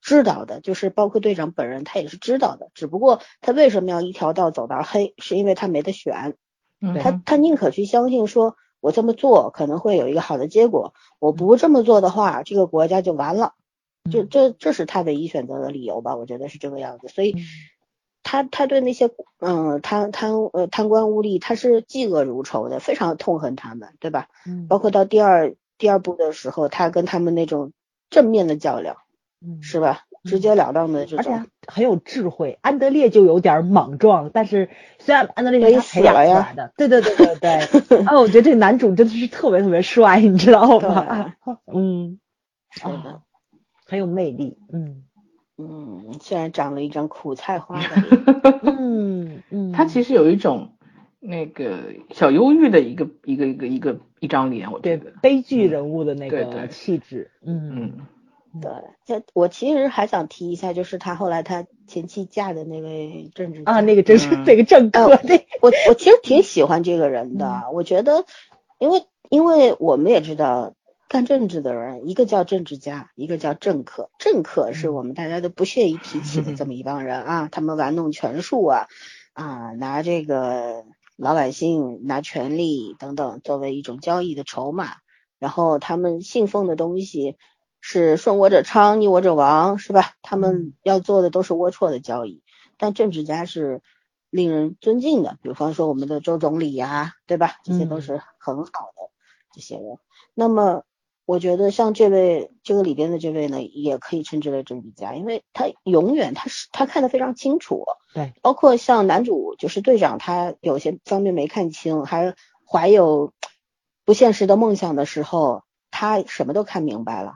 [0.00, 6.36] 知道的，就是包括队长本人他也是知道的，只不过他为什么要一条道走到黑，是因为他没得选。
[6.94, 13.54] 他他宁可去相信说，我这么做可能会有一个好的结果，我不这么做的话，这个国家就完了，
[14.10, 16.16] 就这这是他唯一选择的理由吧？
[16.16, 17.08] 我觉得是这个样子。
[17.08, 17.36] 所以，
[18.22, 24.28] 他他对那些嗯贪贪呃贪官污吏，他是嫉恶如仇的，非常痛恨他们，对吧？
[24.46, 24.66] 嗯。
[24.68, 27.72] 包括到第二第二部的时候，他跟他们那种
[28.10, 28.96] 正面的较量，
[29.40, 30.05] 嗯，是吧？
[30.26, 32.58] 直截了当的这种，而且很有智慧。
[32.60, 34.68] 安德烈就有点莽撞，但是
[34.98, 38.04] 虽然安德烈是他培养出来的，对对对对对。
[38.04, 41.34] 啊， 我觉得这个男主真的是特别特别帅，你知道吗？
[41.72, 42.18] 嗯，
[42.70, 43.22] 是的，
[43.86, 44.58] 很有魅力。
[44.72, 45.04] 嗯
[45.58, 47.96] 嗯，虽然长了一张苦菜花的
[48.60, 50.72] 脸，嗯嗯，他其实有一种
[51.18, 57.30] 那个小忧郁的一个一个一个一个一张脸，我觉得悲剧人物的那个气质。
[57.42, 58.06] 嗯嗯。
[58.60, 58.70] 对，
[59.04, 65.06] 这我其实还想提一下，就是他后来他前妻嫁的那位政治啊，那个政治那个政客，
[65.60, 67.64] 我我其实挺喜欢这个人的。
[67.72, 68.24] 我觉得，
[68.78, 70.74] 因为因为我们也知道，
[71.08, 74.10] 干政治的人，一个叫政治家，一个叫政客。
[74.18, 78.86] 政客是我们大家都不屑于提起的这么一帮人啊， 他们玩弄权术啊
[79.32, 80.84] 啊，拿这个
[81.16, 84.94] 老百姓拿权力等等作为一种交易的筹码，
[85.38, 87.36] 然后他们信奉的东西。
[87.80, 90.12] 是顺我者昌，逆我者亡，是吧？
[90.22, 92.42] 他们要做的都是龌龊的交易。
[92.78, 93.80] 但政治家是
[94.30, 97.56] 令人尊敬的，比方说我们的周总理呀，对吧？
[97.64, 99.10] 这些都嗯是很好的
[99.54, 99.98] 这些人。
[100.34, 100.82] 那么
[101.24, 113.32] 我觉得像这位这个里边的这位呢，也可以称之为政治家，因为他永远他是他看得非常清楚，对，包括像男主就是队长，他有些方面没看清，还怀有
[114.04, 117.32] 不现实的梦想的时候，他什么都看明白了，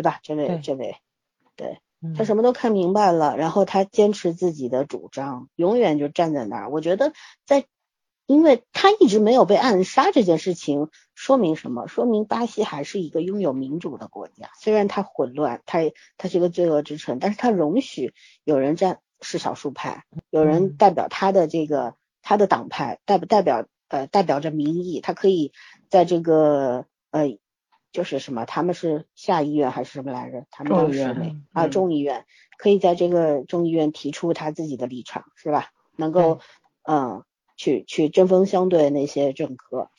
[0.00, 0.20] 对吧？
[0.22, 0.96] 这位这位，
[1.56, 6.70] 对嗯他什么都看明白了，然后他坚持自己的主张，永远就站在那儿。
[6.70, 7.12] 我觉得
[7.44, 7.66] 在，
[8.24, 11.88] 因为他一直没有被暗杀这件事情，说明什么？
[11.88, 14.50] 说明巴西还是一个拥有民主的国家。
[14.58, 15.80] 虽然它混乱，它
[16.16, 25.52] 它是一个罪恶之城，但是它容许有人站是少数派，有人嗯代表他的这个他的党派，代不代表呃代表着民意，他可以
[25.90, 27.36] 在这个呃
[27.92, 30.46] 就是什么，他们是下议院还是什么来着？
[30.50, 32.24] 他们众议院当时没啊嗯众议院
[32.56, 35.70] 可以在这个众议院提出他自己的立场，是吧？
[35.96, 36.40] 能够
[36.82, 37.24] 嗯
[37.56, 39.90] 去去针锋相对那些政客。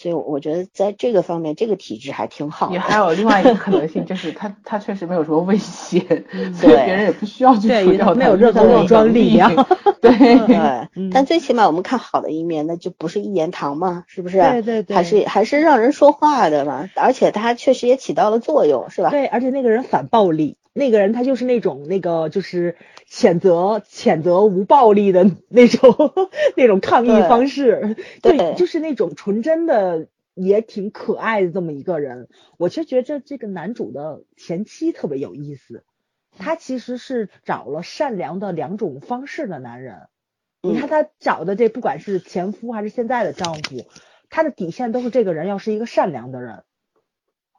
[0.00, 2.74] 所以我觉得在这个方面，这个体制还挺好的。
[2.74, 9.52] 也还有另外一个可能性， 就是他他确实没有什么威胁，嗯所以别人也不需要去对除掉他没有任何武装力量
[10.00, 10.12] 对，
[10.46, 10.56] 对，
[10.94, 14.38] 嗯但最起码我们看好的一面，那就不是一言堂嘛，是不是？
[14.38, 19.10] 对对对还是还是让人说话的嘛，而且他确实也起到了作用，是吧？
[19.10, 22.76] 对，而且那个人反暴力，那个人他就是那种那个就是
[23.10, 26.12] 谴责谴责无暴力的 那种
[26.56, 30.08] 那种抗议方式，对就是那种纯真的。
[30.40, 35.82] 也挺可爱的这么一个人，我其实觉得这个男主的前妻特别有意思，
[36.38, 40.02] 他其实是找了善良的两种方式的男人。
[40.62, 43.88] 你看嗯他找的这不管是前夫还是现在的丈夫，
[44.30, 46.62] 他的底线都是这个人要是一个善良的人。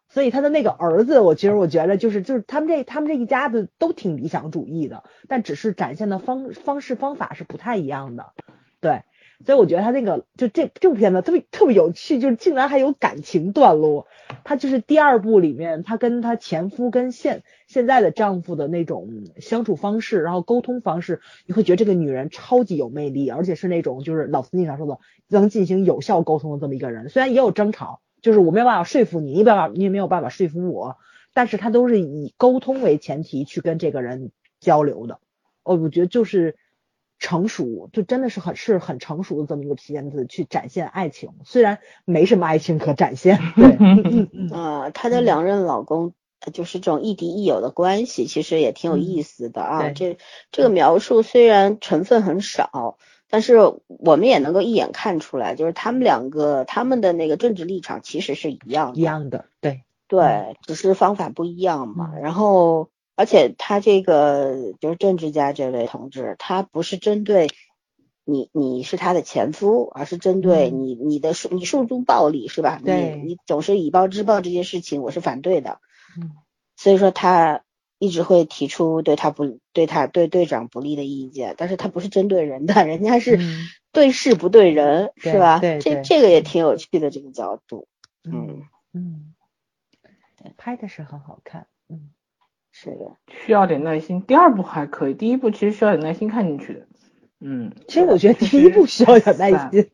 [0.09, 8.33] 所以他的那个儿子，我其实我觉得就是就是他们这他们这一家子都挺理想主义的，但只是展现的方方式方法是不太一样的，
[8.81, 9.03] 对。
[9.45, 14.05] 所以我觉得他那个就这这部片子特别特别有趣，就是竟然还有感情段落。
[14.43, 19.07] 他就是第二部里面，他跟他前夫跟现现在的丈夫的那种
[19.37, 24.99] 相处方式，然后沟通方式，你会觉得这个女人超级有魅力，而且是那种就是老司机常说的
[25.29, 27.07] 能进行有效沟通的这么一个人。
[27.07, 30.97] 虽然也有争吵，就是我没有办法说服你，你办法你也没有办法说服我，
[31.33, 35.19] 但是他都是以沟通为前提去跟这个人交流的。
[35.63, 36.55] 哦，我觉得就是。
[37.21, 43.37] 成熟就真的是很是很成熟的这么一个片子，去展现爱情，虽然没什么爱情可展现。
[43.57, 49.81] 对，嗯嗯啊，她的两任老公呃就是这种亦敌亦友的关系，其实也挺有意思的啊。
[49.81, 50.17] 对这
[50.53, 52.97] 这个描述虽然成分很少，
[53.29, 62.11] 但是我们也能够一眼看出来，就是他们两个他们的那个政治立场其实是一样的，一样的，对对，只是方法不一样嘛。
[62.15, 67.47] 嗯然后，而且他这个就是政治家这位同志，他不是针对
[68.25, 72.81] 你，你是他的前夫，而是针对嗯你，你的诉你诉诸暴力是吧？
[72.83, 75.79] 对你你总是以暴制暴这件事情，我是反对的。
[76.19, 76.31] 嗯，
[76.75, 77.61] 所以说他
[77.99, 85.59] 一直会提出对他不对他对队长不利的意见，但是他不是针对人的， 人家是嗯对事不对人，对是吧？
[85.59, 87.87] 对对这这个也挺有趣的这个角度，
[88.23, 89.33] 嗯嗯，
[90.43, 92.09] 嗯，拍的是很好看，嗯
[92.71, 93.17] 是的。
[93.27, 94.21] 需要点耐心。
[94.21, 96.87] 第二部还可以，第一部其实需要点耐心看进去的。
[97.41, 99.89] 嗯，其实我觉得第一部需要点耐心，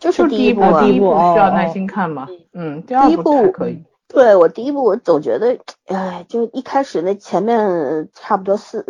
[0.00, 2.28] 就是第第一部啊，第一部需要耐心看嘛。
[2.52, 3.84] 嗯，第二第一部还可以。
[4.08, 8.86] 对我第一部我总觉得，哎，就一开始那前面差不多四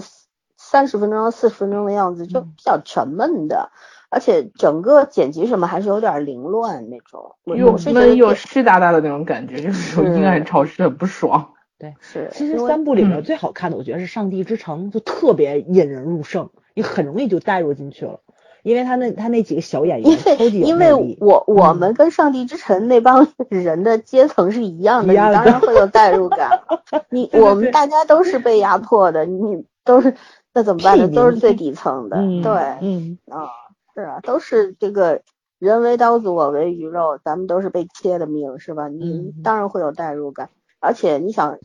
[0.56, 3.70] 三十分钟到四十分钟的样子，就嗯比较沉闷的，
[4.10, 7.34] 而且整个剪辑什么还是有点凌乱那种。
[7.44, 11.54] 我又闷又这湿哒哒的那种感觉，就是有阴暗潮湿，很不爽。
[11.78, 18.20] 对是，其实三部里面嗯最好看的，我觉得是《上帝之城》，就特别引人入胜，你很容易就带入进去了，
[18.68, 20.18] 因为他那他那几个小演员
[20.66, 20.92] 因为。
[21.20, 26.60] 我我嗯们跟上帝之城那帮 人的阶层是一样的，你当然会有代入感。
[27.10, 30.14] 你我们大家都是被压迫的，你都是
[30.52, 31.08] 那怎么办呢？
[31.08, 33.48] 都是最底层的，嗯，对，嗯，啊，
[33.94, 35.22] 是啊，都是这个
[35.58, 38.88] 人为刀俎，我为鱼肉，咱们都是被切的命，是吧？
[38.88, 40.50] 你嗯当然会有代入感，
[40.80, 41.58] 而且你想，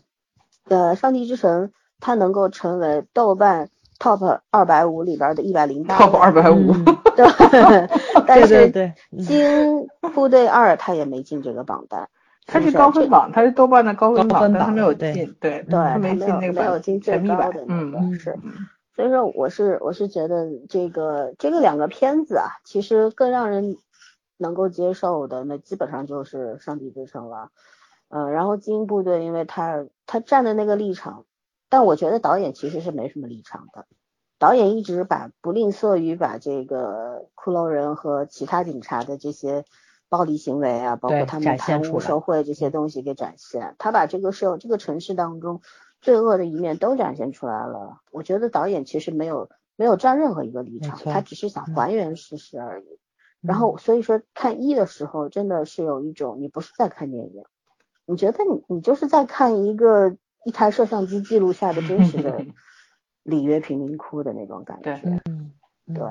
[0.69, 1.67] 呃，《上帝之城》
[1.99, 3.69] 它能够成为豆瓣
[4.03, 6.85] Top 二百五里边的一百零八 top 二百五，嗯。
[7.15, 7.25] 对，
[8.27, 9.19] 但对对是对，《嗯。
[9.19, 12.09] 金部队二》他也没进这个榜单，
[12.45, 18.37] 他是高分榜，他是豆瓣的高分榜，高分但它没有进，对，对，它它没进那个有进最前一百高的，那嗯个，是。
[18.43, 18.51] 嗯。
[18.93, 23.77] 所以说，我是我是觉得这个这个两个片子啊，其实更让人
[24.37, 27.49] 能够接受的，那基本上就是《上帝之城》了。
[28.09, 31.25] 嗯，然后精英部队，因为他他站的那个立场，
[31.73, 33.87] 但我觉得导演其实是没什么立场的，
[34.37, 39.65] 导演一直把不吝啬于把这个骷髅人和其他警察的这些
[40.07, 42.43] 暴力行为啊，包括他们贪污受贿。
[42.43, 45.61] 这些东西给展现，他把这个社这个城市当中
[45.99, 48.01] 罪恶的一面都展现出来了。
[48.11, 51.73] 我觉得导演其实没有没有站任何一个立场，他只是想嗯。
[51.73, 52.99] 还原事实而已。
[53.41, 57.43] 然后所以说看一的时候，真的是有一种你不是在看电影，
[58.05, 60.15] 你觉得你你就是在看一个
[60.45, 62.45] 一台摄像机记录下的真实的
[63.23, 64.95] 里约贫民窟的那种感觉。
[64.97, 65.53] 对嗯，
[65.87, 66.03] 嗯对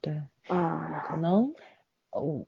[0.00, 0.22] 对。
[0.48, 1.54] 啊，可能，
[2.10, 2.44] 哦，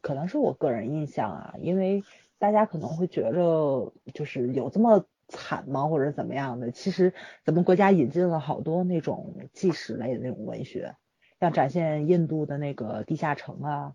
[0.00, 2.02] 可能是我个人印象啊，因为
[2.38, 6.70] 大家可能会觉着就是有这么惨吗，或者怎么样的？
[6.70, 7.12] 其实
[7.44, 10.96] 咱们国家引进了好多那种纪实类的那种文学，
[11.38, 13.94] 像展现印度的那个地下城啊，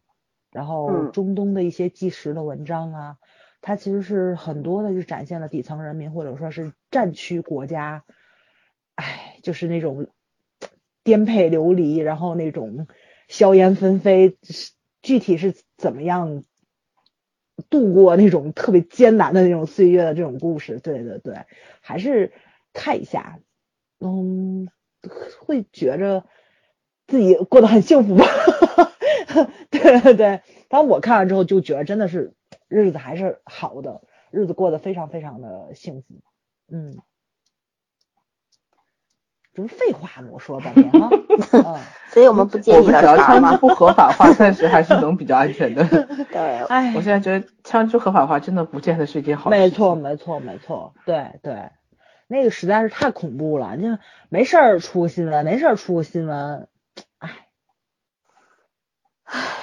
[0.51, 3.17] 然后嗯中东的一些纪实的文章啊，
[3.67, 8.03] 它其实是很多的就展现了底层人民或者说是战区国家，
[8.93, 10.07] 哎，就是那种
[11.03, 12.85] 颠沛流离，然后那种
[13.27, 14.37] 硝烟纷飞，
[15.01, 16.43] 具体是怎么样
[17.71, 21.47] 度过那种特别艰难的那种岁月的这种故事，对对对，
[21.81, 22.33] 还是
[22.71, 23.39] 看一下，
[23.99, 24.67] 嗯，
[25.39, 26.23] 会觉着
[27.07, 28.27] 自己过得很幸福吧，
[29.71, 32.35] 对 对对，反正我看完之后就觉得真的是
[32.67, 34.01] 日子还是好的，
[34.31, 36.21] 日子过得非常非常的幸福，
[36.71, 36.97] 嗯。
[39.53, 40.27] 这不是废话吗？
[40.33, 41.09] 我说了半天哈，
[41.63, 43.57] 嗯，所以我们不建我议我们只要枪支。
[43.57, 45.81] 不合法化，暂时还是能比较安全的。
[46.29, 49.57] 对，哎我，现在觉得枪支合法化真的不见得是一件好事。
[49.57, 51.71] 没错，没错，没错，对对，
[52.27, 53.97] 那个实在是太恐怖了，就
[54.27, 56.67] 没事儿出个新闻，没事儿出个新闻，
[57.19, 57.47] 哎，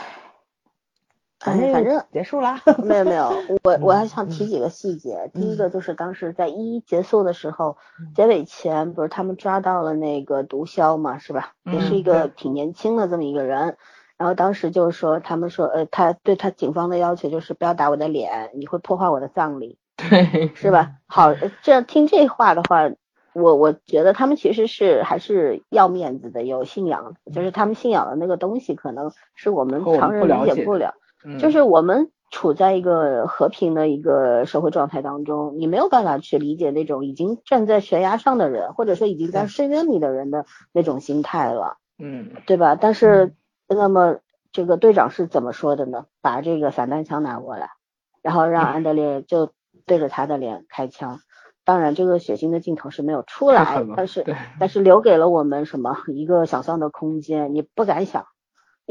[1.44, 3.30] 哎，反正结束了，没有没有，
[3.64, 5.30] 我我还嗯想提几个细节。
[5.34, 11.52] 第一嗯个就是当时在一一结束的时候嗯，结尾前不是他们抓到了那个毒枭嘛，是吧？
[11.64, 13.76] 也是一嗯个挺年轻的这么一个人。
[14.18, 20.92] 然后当时就是说，他们说，呃，他对他警方的要求就是不要打我的脸，你会破坏我的葬礼， 对，是吧？
[21.08, 22.88] 好，呃这样听这话的话，
[23.34, 30.94] 我我觉得他们其实是还是要面子的，有信仰，就是他们信仰的那个东西，可能是我们常人理解不了。
[31.24, 42.74] 嗯就是我们处在一个和平的一个社会状态当中，你没有办法去理解那种已经站在悬崖上的人，或者说已经在深渊里的人的那种心态了，嗯对吧？
[42.74, 43.34] 但是
[43.68, 44.18] 那么
[44.52, 46.06] 这个队长是怎么说的呢？
[46.22, 47.70] 把这个散弹枪拿过来，
[48.22, 49.52] 然后让安德烈 就
[49.86, 51.20] 对着他的脸开枪。
[51.64, 53.64] 当然，这个血腥的镜头是没有出来
[53.96, 54.24] 但是
[54.58, 58.26] 但是留给了我们什么一个想象的空间，你不敢想，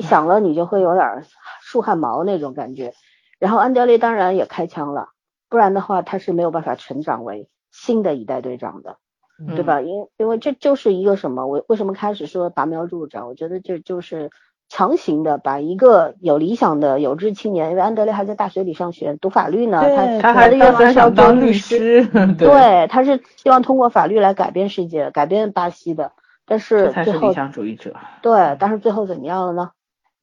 [0.02, 1.24] 你想了你就会有点儿
[1.62, 2.93] 竖汗毛那种感觉。
[3.38, 5.10] 然后安德烈当然也开枪了，
[5.47, 8.97] 不然的话他是没有办法成长为新的一代队长的，
[9.39, 9.80] 嗯对吧？
[9.80, 11.45] 因因为这就是一个什么？
[11.45, 13.28] 我为什么开始说拔苗助长？
[13.28, 14.32] 我觉得这就是
[14.70, 22.06] 强行的把一个有理想的有志青年，因为安德烈还在大学里上学读法律呢，他他还是想当律律师，
[22.39, 26.12] 对，他是希望通过法律来改变世界，改变巴西的。
[26.43, 27.95] 但是最后才是理想主义者。
[28.22, 29.72] 对，但是最后怎么样了呢？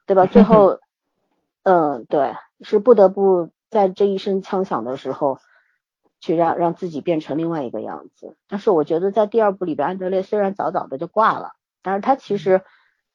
[0.08, 0.24] 对吧？
[0.24, 0.80] 最后，
[1.64, 5.38] 嗯，对，是不得不在这一声枪响的时候，
[6.18, 8.34] 去让让自己变成另外一个样子。
[8.48, 11.52] 但是我觉得在第二部里边，安德烈虽然早早的就挂了，
[11.82, 12.62] 但是他其实，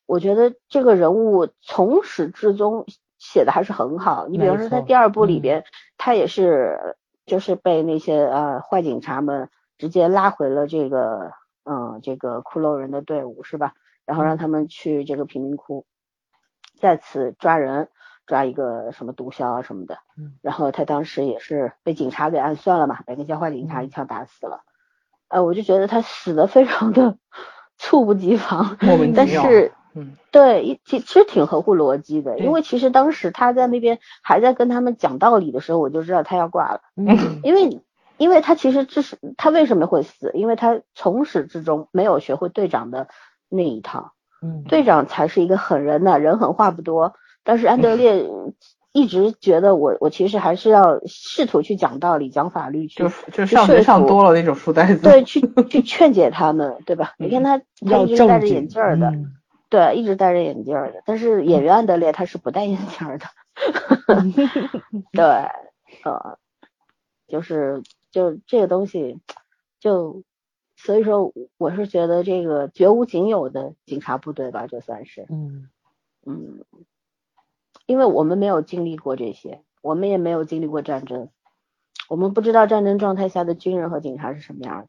[0.06, 2.86] 我觉得这个人物从始至终
[3.18, 4.28] 写的还是很好。
[4.28, 5.64] 你比方说在第二部里嗯边，
[5.98, 11.32] 他也是就是被那些呃坏警察们直接拉回了这个
[11.66, 13.74] 嗯这个骷髅人的队伍是吧？
[14.06, 15.86] 然后让他们去这个贫民窟，
[16.84, 17.88] 再次抓人，
[18.28, 20.00] 抓一个什么毒枭啊什么的。
[20.18, 24.64] 嗯然后他当时也是被警察给暗算了嘛，被那些坏警察嗯一枪打死了。
[25.30, 27.18] 呃，我就觉得他死的非常的
[27.80, 37.82] 猝不及防，莫名其妙但是嗯对，一其其实挺合乎逻辑的，因为其实当时他在那边还在跟他们讲道理的时候，我就知道他要挂了，嗯因为
[38.18, 40.32] 因为他其实这是他为什么会死？
[40.34, 43.08] 因为他从始至终没有学会队长的
[43.50, 44.14] 那一套，
[44.44, 47.14] 嗯，队长才是一个狠人呢，人狠话不多。
[47.44, 48.26] 但是安德烈
[48.94, 55.02] 一直觉得我我其实还是要试图去讲道理、讲法律去就就上学上多了那种书呆子。
[55.02, 57.14] 对去去劝解他们，对吧？
[57.18, 59.32] 你看他他要一直是戴着眼镜儿的，嗯
[59.70, 61.02] 对，一直戴着眼镜儿的。
[61.06, 63.26] 但是演员安德烈他是不戴眼镜儿的，
[65.12, 65.24] 对，
[66.04, 66.38] 呃，
[67.28, 67.82] 就是
[68.12, 69.20] 就这个东西，
[69.80, 70.22] 就
[70.84, 75.70] 所以说我是觉得这个绝无仅有的警察部队吧，这算是，嗯
[76.26, 76.66] 嗯，
[77.86, 81.30] 因为我们没有经历过这些，我们也没有经历过战争，
[82.10, 84.88] 我们不知道战争状态下的军人和警察是什么样的。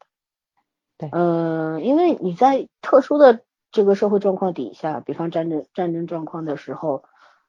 [0.97, 3.41] 对嗯、因为你在特殊的
[3.71, 7.03] 这个社会状况底下，比方战争战争状况的时候，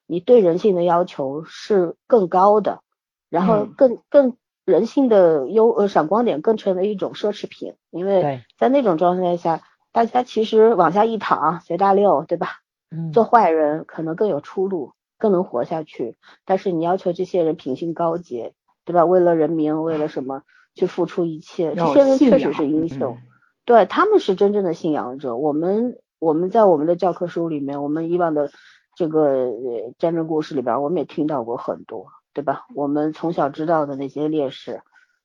[0.07, 2.80] 你对人性的要求是更高的，
[3.28, 4.36] 然后更更
[4.67, 9.62] 人性的优呃闪光点更成为一种奢侈品，因为在那种状态下，
[9.93, 12.49] 大家其实往下一躺随大溜，对吧？
[12.91, 16.17] 嗯，做坏人可能更有出路，更能活下去。
[16.45, 18.55] 但是你要求这些人品性高洁，
[18.85, 19.05] 对吧？
[19.05, 20.43] 为了人民，为了什么
[20.75, 21.73] 去付出一切？
[21.95, 23.17] 这些人确实是英雄，
[23.64, 25.37] 对他们是真正的信仰者。
[25.37, 28.51] 我们我们在我们的教科书里面，我们以往的
[28.97, 29.53] 这个
[29.99, 32.66] 战争故事里边，我们也听到过很多，对吧？
[32.74, 34.82] 我们从小知道的那些烈士，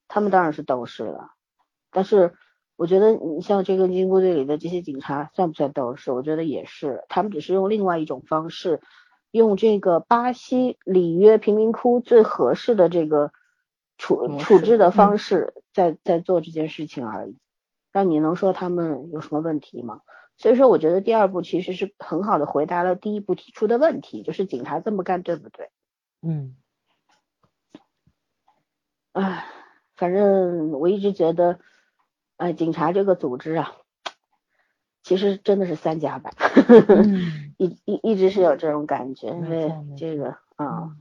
[0.08, 1.32] 他们当然是斗士了，
[1.92, 2.34] 但是。
[2.78, 6.12] 我觉得你像这个军部队里的这些警察算不算斗士？
[6.12, 8.82] 我觉得也是，他们只是用另外一种方式，
[9.30, 13.34] 用这个巴西里约贫民窟最合适的这个
[14.00, 17.38] 处处置的方式，在在做这件事情而已。
[17.94, 20.02] 那你能说他们有什么问题吗？
[20.38, 25.70] 所以说，我觉得第二步其实是很好的回答了第一步提出的问题，就是警察这么干对不对？
[26.24, 26.56] 嗯。
[29.14, 29.46] 唉，
[29.96, 31.60] 反正我一直觉得。
[32.38, 33.76] 哎，警察这个组织啊，
[35.04, 36.34] 其实真的是三甲版，
[37.58, 40.96] 一一一直是有这种感觉，因为这个啊。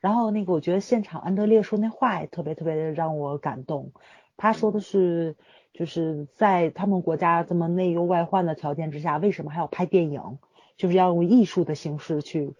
[0.00, 3.92] 然后那个，我觉得现场安德烈说那话也特别特别的让我感动。
[4.38, 5.36] 他说的是，
[5.74, 10.38] 就是在他们国家这么内忧外患的条件之下，为什么还要拍电影？
[10.78, 12.54] 就是要用艺术的形式去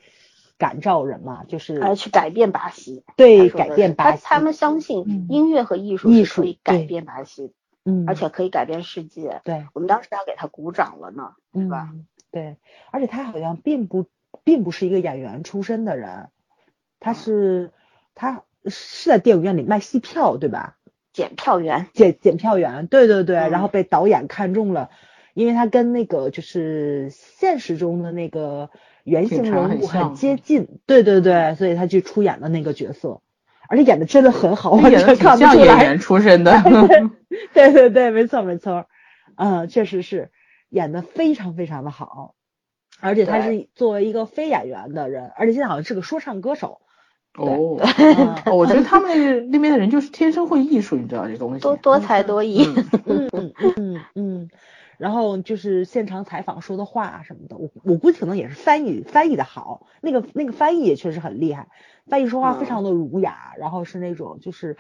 [0.61, 3.03] 感召人嘛，就是呃，去改变巴西。
[3.17, 4.23] 对，改变巴西。
[4.23, 7.53] 他们相信音乐和艺术艺术可以改变巴西。
[7.83, 9.41] 嗯，而且可以改变世界。
[9.43, 11.89] 对，我们当时还给他鼓掌了呢，对吧？
[12.31, 12.59] 对，
[12.91, 14.07] 而且他好像并不
[14.45, 16.29] 并不是一个演员出身的人，
[17.01, 17.73] 他是
[18.15, 20.77] 他是在电影院里卖戏票，对吧？
[21.15, 24.91] 检票员，检检票员，对对对，然后被导演看中了，
[25.33, 28.71] 因为他跟那个就是现实中的那个
[29.05, 33.21] 原型人物很接近，对对对，所以他去出演了那个角色。
[33.69, 35.65] 而且演的真的很好，完全看不出来。
[35.65, 36.53] 演员出身的
[37.55, 38.87] 对对对，没错没错，
[39.37, 40.31] 嗯，确实是
[40.71, 42.35] 演的非常非常的好。
[43.01, 46.81] 而且他是作为一个非演员的人，而且现在好像是个说唱歌手。
[47.39, 47.79] 哦，
[48.53, 51.61] 我觉得他们那边的人就是天生会艺术，你知道这东西。
[51.61, 52.67] 多多才多艺。
[53.07, 54.51] 嗯嗯嗯嗯。
[55.01, 61.69] 然后就是现场采访说的话什么的，我我估计可能也是翻译翻译的好，那个那个翻译也确实很厉害，
[62.07, 64.77] 翻译说话非常的儒雅，然后是那种就是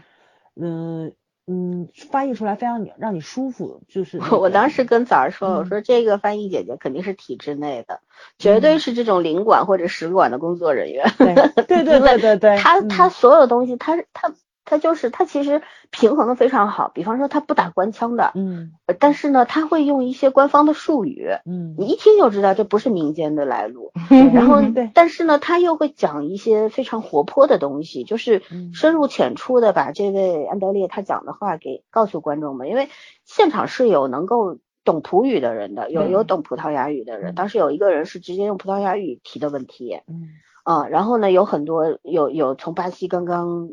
[0.55, 1.15] 嗯
[1.47, 8.03] 嗯翻译出来非常让你舒服，就是 我当时跟早儿说，我说这个翻译姐姐肯定是体制内的，
[8.37, 11.35] 绝对是这种领馆或者使馆的工作人员，对
[11.67, 14.35] 对对对对对， 他他所有东西他他。
[14.71, 23.91] 他就是他其实平衡的非常好，比方说他不打官腔的，嗯，但是呢他会用一些官方的术语，嗯，你一听就知道这不是民间的来路，
[24.33, 24.89] 然后 对。
[24.95, 28.43] 但是呢他又会讲一些非常活泼的东西，就是
[28.73, 32.89] 深入浅出的把这位安德烈他讲的话给告诉观众们，因为
[33.25, 40.29] 现场是有能够懂葡语的人的，有有懂葡萄牙语的人，当时有一个人是直接用葡萄牙语提的问题，嗯，
[40.63, 43.71] 啊，然后呢有很多有有从巴西刚刚。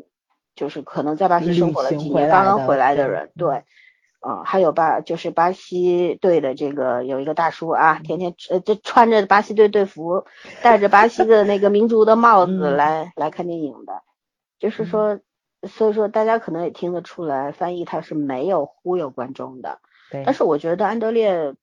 [0.58, 3.62] 就是可能在巴西生活了几年，刚刚回来的人，对，
[4.18, 10.24] 啊，还有巴就是巴西队的这个有一个大叔啊，天天呃这穿着巴西队队服，
[10.60, 14.02] 戴着巴西的那个民族的帽子来来看电影的，
[14.58, 15.20] 就是说，
[15.62, 19.78] 所以说大家可能也听得出来，翻译他是没有忽悠观众的，
[20.24, 21.54] 但是我觉得安德烈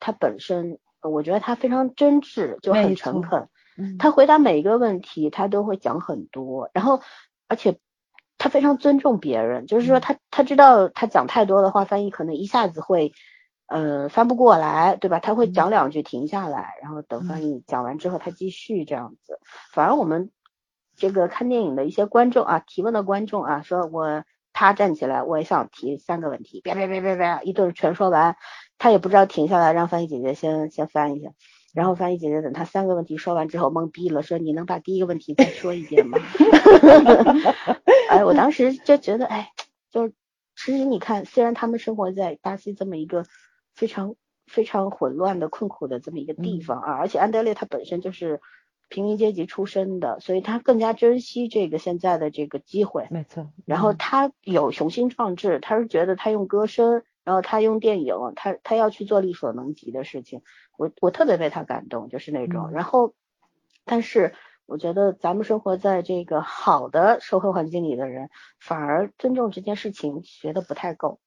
[0.00, 3.48] 他本身，我觉得他非常真挚，就很诚恳，
[4.00, 7.00] 他回答每一个问题他都会讲很多，然后
[7.46, 7.78] 而且。
[8.42, 13.12] 他非常尊重别人，就是说他他知道他讲太多的话，翻译可能一下子会
[13.68, 15.20] 呃翻不过来，对吧？
[15.20, 19.38] 他会讲两句停下来，然后等翻译讲完之后他继续这样子。
[19.72, 20.32] 反而我们
[20.96, 28.34] 这个看电影的一些观众啊，提问的观众啊，说我他站起来，我也想提三个问题，别别别别别，一顿全说完，
[28.76, 31.30] 他也不知道停下来让翻译姐姐先先翻一下。
[31.72, 36.18] 然后翻译姐姐等他三个问题说完之后懵逼了，说你能把第一个问题再说一遍吗？
[38.10, 39.52] 哎，我当时就觉得，哎，
[39.90, 40.12] 就是
[40.54, 43.24] 其实你看，虽然他们生活在巴西这么一个
[43.74, 44.16] 非常
[44.46, 48.40] 非常混乱的困苦的这么一个地方啊，而且安德烈他本身就是
[48.90, 53.08] 平民阶级出身的，所以他更加珍惜这个现在的这个机会。
[53.10, 53.50] 没错。
[53.64, 57.02] 然后他有雄心壮志，他是觉得他用歌声。
[57.24, 60.42] 然后他用电影，他他要去做力所能及的事情，
[60.76, 62.70] 我我特别被他感动，就是那种。
[62.72, 63.14] 然后，
[63.84, 64.34] 但是
[64.66, 71.20] 我觉得咱们生活在这个好的社会环境里的人，反而尊重这件事情学的不太够。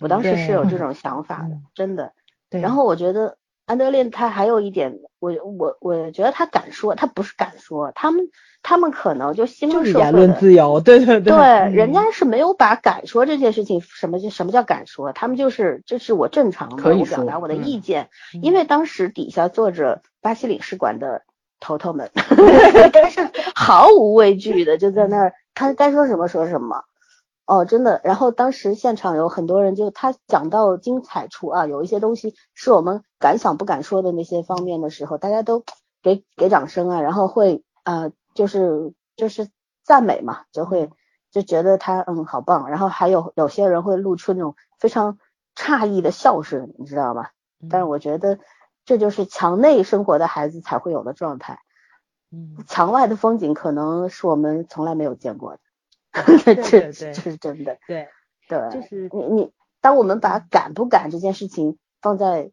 [0.00, 2.12] 我当时是有这种想法的，真的。
[2.50, 2.60] 对。
[2.60, 3.38] 然后我觉得
[3.68, 8.30] 安德烈他还有一点，我我我觉得他敢说，他不是敢说，他们
[8.62, 18.40] 他们可能就西方社会言论自由，对对对，对，人家是没有把敢说这件事情什么就什么叫敢说，他们就是这是我正常的，可以我表达我的意见，嗯。
[18.42, 21.22] 因为当时底下坐着巴西领事馆的
[21.60, 22.10] 头头们
[22.92, 26.84] 他是毫无畏惧的就在那儿，他该说什么说什么。
[27.48, 27.98] 哦，真的。
[28.04, 35.64] 然后当时现场有很多人就，他讲到精彩处啊，有一些东西是我们敢想不敢说的那些方面的时候，大家都
[36.02, 39.48] 给给掌声啊，然后会呃，就是就是
[39.82, 40.90] 赞美嘛，就会
[41.30, 42.68] 就觉得他嗯好棒。
[42.68, 45.18] 然后还有有些人会露出那种非常
[45.56, 47.28] 诧异的笑声，你知道吗？
[47.70, 48.38] 但是我觉得
[48.84, 51.60] 这就是墙内生活的孩子才会有的状态，
[52.30, 55.60] 嗯，墙外的风景可能是我们从来没有见过的，
[56.44, 57.78] 对这对对这是真的。
[57.86, 58.08] 对，
[58.48, 62.50] 对，就是你你，当我们把敢不敢这件事情放在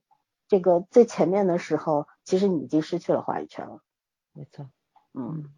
[0.47, 3.82] 这个最前面的时候，其实你已经失去了话语权了。
[4.34, 4.70] 没错。
[5.14, 5.53] 嗯嗯，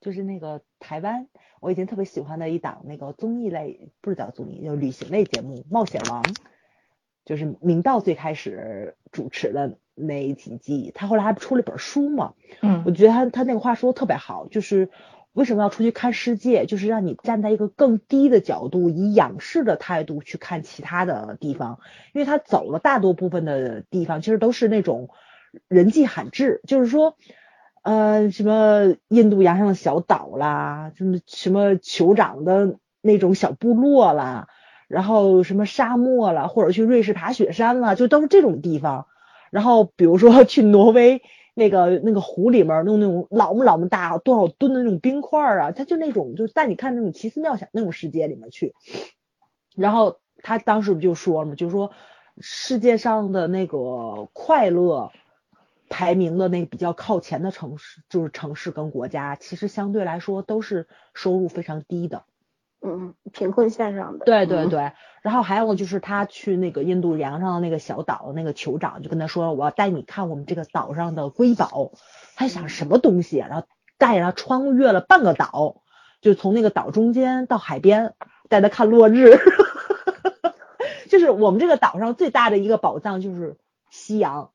[0.00, 1.28] 就是那个台湾，
[1.60, 6.22] 我以前特别喜欢的一档那个综艺类，不是叫综艺，就旅行类节目《冒险王》，
[7.24, 12.34] 就是明道最开始主持的那几季，他后来还出了一本书嘛，
[12.84, 14.90] 我嗯觉得他他那个话说的特别好，就是
[15.38, 21.78] 为什么要出去看世界，就是让你站在一个更低的角度，以仰视的态度去看其他的地方，
[22.12, 25.08] 因为他走了大多部分的地方，其实都是那种
[25.68, 27.16] 人迹罕至，就是说。
[27.80, 34.48] 呃，什么印度洋上的小岛啦，什么什么酋长的那种小部落啦，
[34.88, 39.06] 然后什么沙漠啦，或者去瑞士爬雪山啦，就都是这种地方。
[39.50, 41.22] 然后比如说去挪威
[41.58, 48.74] 那个那个湖里面弄那种老么老么大多少吨的那种冰块儿啊，他就那种就带你看那种奇思妙想那种世界里面去。
[49.74, 51.90] 然后他当时不就说了嘛，就说
[52.40, 55.10] 世界上的那个快乐
[55.88, 62.24] 排名的那个比较靠前的城市，就是城市跟国家，其实相对来说都是收入非常低的。
[62.80, 64.24] 嗯，贫困线上的。
[64.24, 71.92] 嗯，对对对，然后还有就是他去那个印度洋上的那个小岛，那个酋长就跟他说：“我要带你看我们这个岛上的瑰宝。”
[72.36, 73.48] 他想什么东西啊？
[73.48, 73.66] 然后
[73.98, 75.82] 带着他穿越了半个岛，
[76.20, 78.14] 就从那个岛中间到海边，
[78.48, 79.38] 带他看落日。
[81.10, 83.56] 就是我们这个岛上最大的一个宝藏就是
[83.90, 84.50] 夕阳，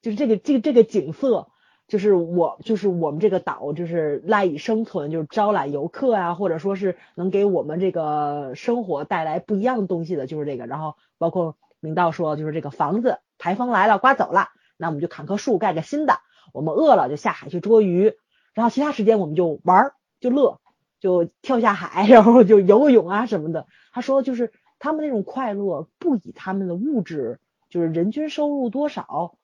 [0.00, 1.48] 就是这个这个这个景色。
[1.86, 10.66] 就是我，就是我们这个岛，就是赖以生存，就是招揽游客啊，或者说是能给我们这个生活带来不一样的东西的，就是这个。
[10.66, 16.20] 然后包括明道说，就是这个房子，台风来了，刮走了，那我们就砍棵树，盖个新的。
[16.52, 18.14] 我们饿了就下海去捉鱼，
[18.54, 20.60] 然后其他时间我们就玩儿，就乐，
[21.00, 23.66] 就跳下海， 然后就游个泳啊什么的。
[23.92, 29.36] 他说，就是他们那种快乐，不以他们的物质，就是人均收入多少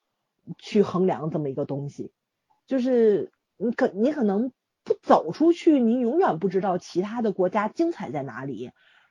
[0.59, 2.13] 去衡量这么一个东西。
[2.71, 4.53] 就是你可你可能
[4.85, 8.71] 不走出去，你永远不知道其他的国家精彩在哪里。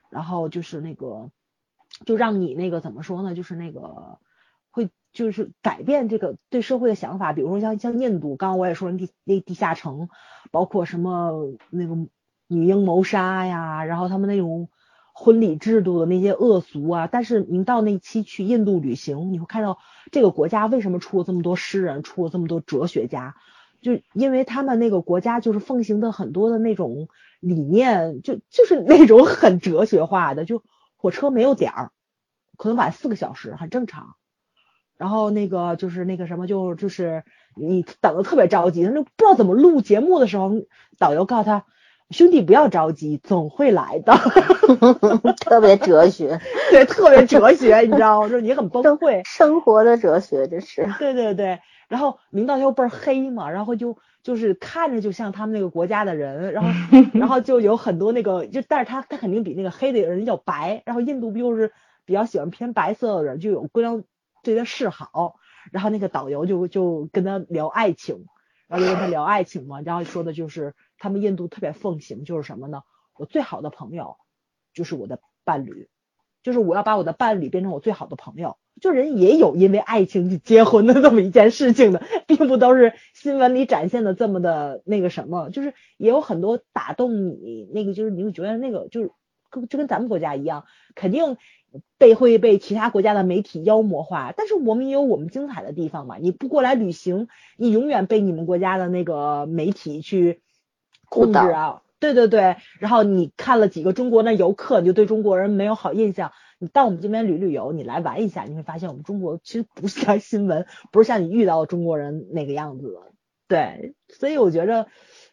[0.09, 1.29] 然后就是那个，
[2.05, 3.35] 就让你那个怎么说呢？
[3.35, 4.19] 就是那个
[4.71, 7.33] 会就是改变这个对社会的想法。
[7.33, 10.07] 比如说像像印度，刚刚我也说了地那地下城，
[10.51, 11.33] 包括什么
[11.69, 11.95] 那个
[12.47, 14.69] 女婴谋杀呀，然后他们那种
[15.19, 17.07] 婚礼制度的那些恶俗啊。
[17.11, 19.77] 但是您到那期去印度旅行，你会看到
[20.11, 23.35] 这个国家为什么出了这么多诗人，出了这么多哲学家。
[23.81, 27.07] 就因为他们那个国家就是奉行的很多的那种
[27.39, 30.63] 理念，就就是那种很哲学化的，就
[30.97, 31.91] 火车没有点儿，
[32.57, 34.15] 可能晚四个小时很正常。
[34.97, 37.23] 然后那个就是那个什么，就就是
[37.55, 40.51] 你等的特别着急，他就不知道怎么录节目的时候，
[40.97, 41.65] 导游告诉他
[42.11, 44.13] 兄弟不要着急，总会来的。
[45.39, 46.39] 特别哲学，
[46.71, 48.29] 对，特别哲学，你知道吗？
[48.29, 49.21] 就是你很崩溃。
[49.25, 50.87] 生活的哲学，这是。
[50.97, 56.69] 对对对，然后明道又倍儿黑嘛，然后就就是看着就像他们那个国家的人，然后
[57.13, 61.71] 然后就有很多那个就，但是他他肯定比那个黑的人要白，然后印度不就是
[62.05, 64.03] 比较喜欢偏白色的人，就有姑娘
[64.41, 65.35] 对他示好，
[65.71, 68.25] 然后那个导游就就跟他聊爱情，
[68.69, 72.83] 然后就跟他聊爱情嘛，然后说的就是他们印度特别奉行就是什么呢？
[73.17, 74.15] 我最好的朋友
[74.73, 75.89] 就是我的伴侣。
[76.41, 87.13] 就是我要把我的伴侣变成我最好的朋友，就人也有因为爱情去结婚的这么一件事情的，并不都是新闻里展现的这么的那个什么，就是也有很多打动
[87.43, 89.11] 你那个，就是你会觉得那个就是
[89.49, 90.63] 跟就跟咱们国家一样，
[90.95, 91.35] 肯定
[91.97, 96.17] 被会被其他国家的媒体妖魔化，但是我们也有我们精彩的地方嘛。
[96.17, 100.41] 你不过来旅行，你永远被你们国家的那个媒体去
[101.09, 101.81] 控制啊。
[101.99, 106.31] 对对对，然后你看了几个中国的游客，你就对中国人没有好印象。
[106.57, 112.99] 你到我们这边旅旅游，你来玩一下，你会发现我们中国其实不像新闻，不是像你遇到中国人那个样子的。
[113.47, 114.87] 对，所以我觉着，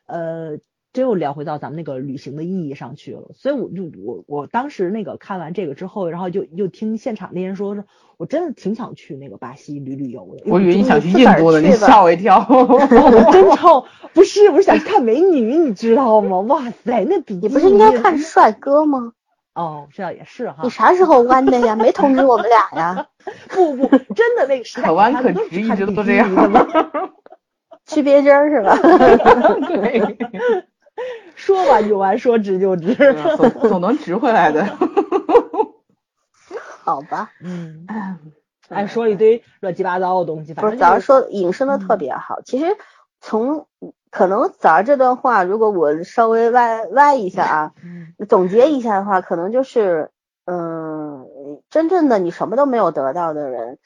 [0.07, 0.59] 呃。
[0.97, 7.77] 这又聊回到咱们那个旅行的意义上去了，所以我就我我当时那个看完这个之后，然后就又听现场那人说，
[8.17, 10.45] 我真的挺想去那个巴西旅旅游的。
[10.47, 12.47] 我以为你想去印度的， 你吓我一跳。
[12.49, 12.79] 我
[13.31, 13.85] 真 超
[14.15, 16.41] 不是，我是想看美女，你知道吗？
[16.41, 19.13] 哇塞，那比你不是应该看帅哥吗？
[19.55, 20.61] 哦，这倒也是哈。
[20.63, 21.77] 你啥时候弯的呀？
[21.77, 23.07] 没通知我们俩呀？
[23.51, 26.67] 不不，真的那个时可弯可直，一直都这样吗？
[27.85, 28.75] 去别针是吧？
[29.69, 30.17] 对。
[31.37, 32.95] 说完就完，说直就直，
[33.37, 34.67] 总总能直回来的。
[36.83, 37.87] 好吧，嗯，
[38.69, 42.41] 哎，说一堆乱七八糟的东西，不是早上说引申的特别好。
[42.43, 42.77] 其实
[43.21, 43.67] 从
[44.11, 47.73] 可能早上这段话，如果我稍微歪歪一下啊，
[48.29, 50.11] 总结一下的话，可能就是，
[50.47, 51.27] 嗯，
[51.69, 53.79] 真正的你什么都没有得到的人，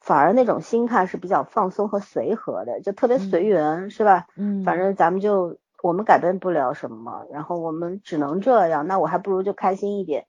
[0.00, 4.26] 反而那种心态是比较放松和随和的，就特别随缘，是吧？
[4.36, 5.58] 嗯，反正咱们就。
[5.82, 10.26] 我们改变不了什么，然后我们只能这样，那我还不如就开心一点，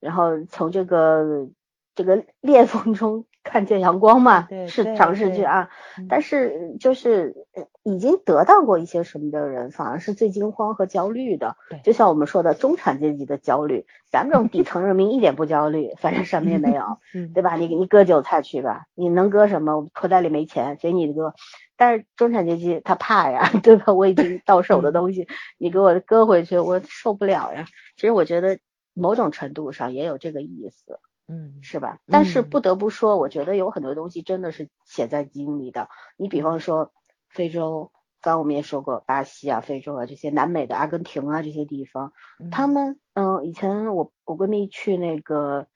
[0.00, 1.48] 然后从这个
[1.94, 5.68] 这个裂缝中看见阳光嘛，是尝试去啊。
[6.08, 7.34] 但是就是
[7.82, 11.56] 已经得到过一些什么的人，反而是最惊慌和焦虑的。
[11.82, 16.98] 就像我们说的中产阶级的焦虑，咱们这种底层人民一点不焦虑，反正什么也没有，
[17.34, 17.56] 对吧？
[17.56, 19.86] 你你割韭菜去吧，你能割什么？
[19.94, 21.34] 口袋里没钱，随你割。
[21.76, 23.92] 但是中产阶级他怕呀， 对吧？
[23.94, 25.26] 我已经到手的东西，
[25.58, 27.66] 你给我割回去，我受不了呀。
[27.96, 28.58] 其实我觉得
[28.94, 30.98] 某种程度上也有这个意思，
[31.28, 31.98] 嗯，是吧？
[32.06, 35.88] 但是不得不说，我觉得有很多东西真的是写在基因里的。
[36.16, 36.92] 你比方说
[37.28, 42.12] 非洲，刚我们也说过巴西啊、非洲啊这些南美的阿根廷啊这些地方，
[42.50, 45.66] 他们嗯，以前我我闺蜜去那个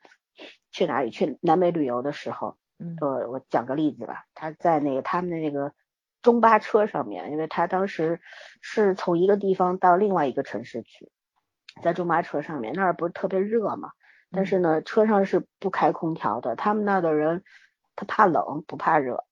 [0.70, 5.72] 去哪里去南美旅游的时候，嗯，我我讲个例子吧，她在那个他们的那个。
[6.22, 8.20] 中巴车上面，因为她当时
[8.60, 11.10] 是从一个地方到另外一个城市去，
[11.82, 13.90] 在中巴车上面，那儿不是特别热嘛？
[14.32, 16.56] 但是呢，车上是不开空调的。
[16.56, 17.42] 他们那的人，
[17.96, 19.24] 他怕冷不怕热，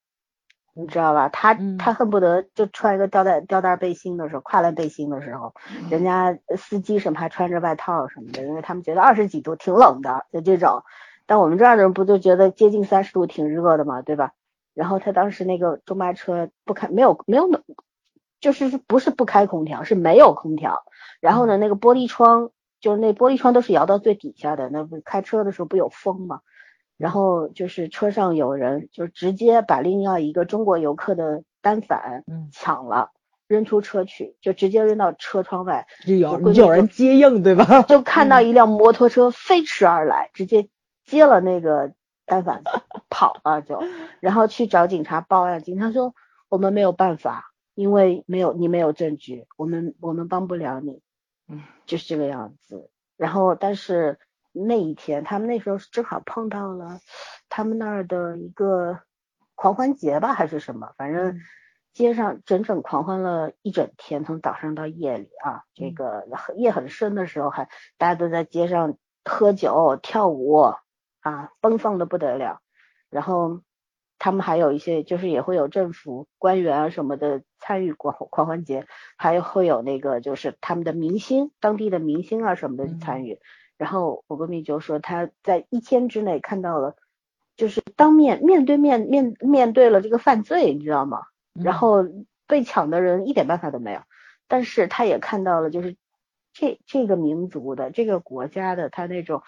[0.75, 1.29] 你知道吧？
[1.29, 5.55] 他他恨不得就穿一个吊带吊带背心的时候，跨栏背心的时候，
[5.91, 10.83] 人家司机什么还穿着外套什么的，因为他们觉得二十几度挺冷的，就这种。
[11.27, 14.33] 但我们这儿的人不就觉得接近三十度挺热的嘛，对吧？
[14.75, 17.63] 然后他当时那个中巴车不开，没有没有冷，
[18.41, 20.85] 就是不是不开空调，是没有空调。
[21.21, 26.41] 然后呢，那个玻璃窗就是那玻璃窗都是摇到最底下的，那不开车的时候不有风嘛？
[26.97, 33.11] 然后就是车上有人就直接把另外一个中国游客的单反抢了，
[33.47, 35.87] 扔出车去，就直接扔到车窗外。
[36.07, 37.83] 有有人接应对吧？
[37.89, 40.69] 就看到一辆摩托车飞驰而来，直接
[41.05, 41.93] 接了那个。
[42.27, 42.63] 单反
[43.09, 43.83] 跑了就，
[44.21, 45.65] 然后去找警察报案。
[45.65, 46.15] 警察说
[46.49, 51.01] 我们没有办法，因为没有你没有证据，我们我们帮不了你。
[51.51, 52.91] 嗯，就是这个样子。
[53.17, 54.19] 然后但是
[54.53, 57.01] 那一天他们那时候正好碰到了
[57.49, 59.01] 他们那儿的一个
[59.55, 61.41] 狂欢节吧，还是什么，反正
[61.93, 67.69] 街上整整狂欢了一整天，从早上到夜里啊，这个夜很深的时候还
[67.99, 70.73] 大家都在街上喝酒跳舞。
[71.23, 72.63] 啊，奔放的不得了，
[73.11, 73.61] 然后
[74.21, 78.87] 他们还有一些，就是也会有政府官员啊什么的参与狂狂欢节，
[79.17, 83.41] 还会有那个就是他们的明星，当地的明星啊什么的参与。
[83.77, 86.95] 然后我闺蜜就说，她在一天之内看到了，
[87.57, 91.23] 就是当面面对面面面对了这个犯罪，你知道吗？
[91.55, 92.05] 然后
[92.47, 94.03] 被抢的人一点办法都没有，
[94.47, 95.97] 但是她也看到了，就是
[96.53, 99.43] 这这个民族的这个国家的他那种。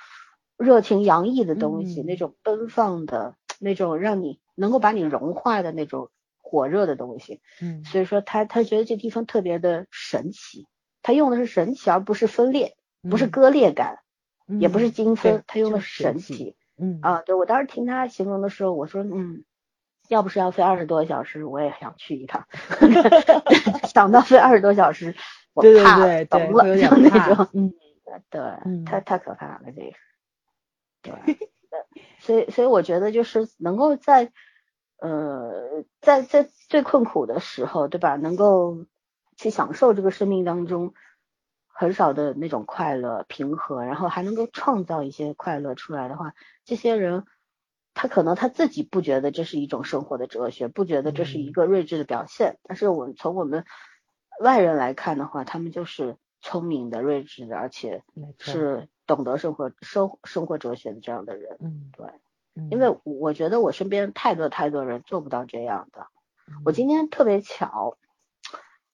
[0.59, 6.11] 热情洋溢的东西，那种奔放的，那种让你能够把你融化的那种
[6.41, 10.67] 火热的东西，嗯，所以说他他觉得这地方特别的神奇，
[11.03, 12.77] 他用的是神奇，而不是分裂，
[13.09, 14.01] 不是割裂感，
[14.47, 16.99] 也不是精分，他用的是神奇，嗯。
[17.03, 19.45] 啊，对我当时听他形容的时候，我说嗯，
[20.09, 22.47] 要不是要飞二十多个小时，我也想去一趟，
[23.89, 25.15] 想到飞二十多小时，
[25.55, 27.73] 我怕懂了，就那种，嗯，
[28.31, 28.41] 对，
[28.85, 29.93] 太太可怕了这个。
[31.03, 31.13] 对，
[32.21, 34.33] 所以所以我觉得就是能够在
[34.99, 38.17] 呃在在最困苦的时候，对吧？
[38.17, 38.87] 能够
[39.37, 40.95] 去享受这个生命当中
[41.67, 47.25] 很少的那种快乐平和，然后还能够创造一些快乐出来的话，这些人
[47.95, 53.65] 他可能他自己不觉得这是一种生活的哲学，不觉得这是一个睿智的表现，但是我们从我们
[54.41, 58.03] 外人来看的话，他们就是聪明的、睿智的，而且
[58.39, 58.89] 是。
[59.07, 61.57] 懂得生活生生活哲学的这样的人。
[61.61, 62.07] 嗯，对，
[62.55, 66.07] 嗯因为我觉得我身边太多太多人做不到这样的。
[66.65, 67.97] 我今天特别巧，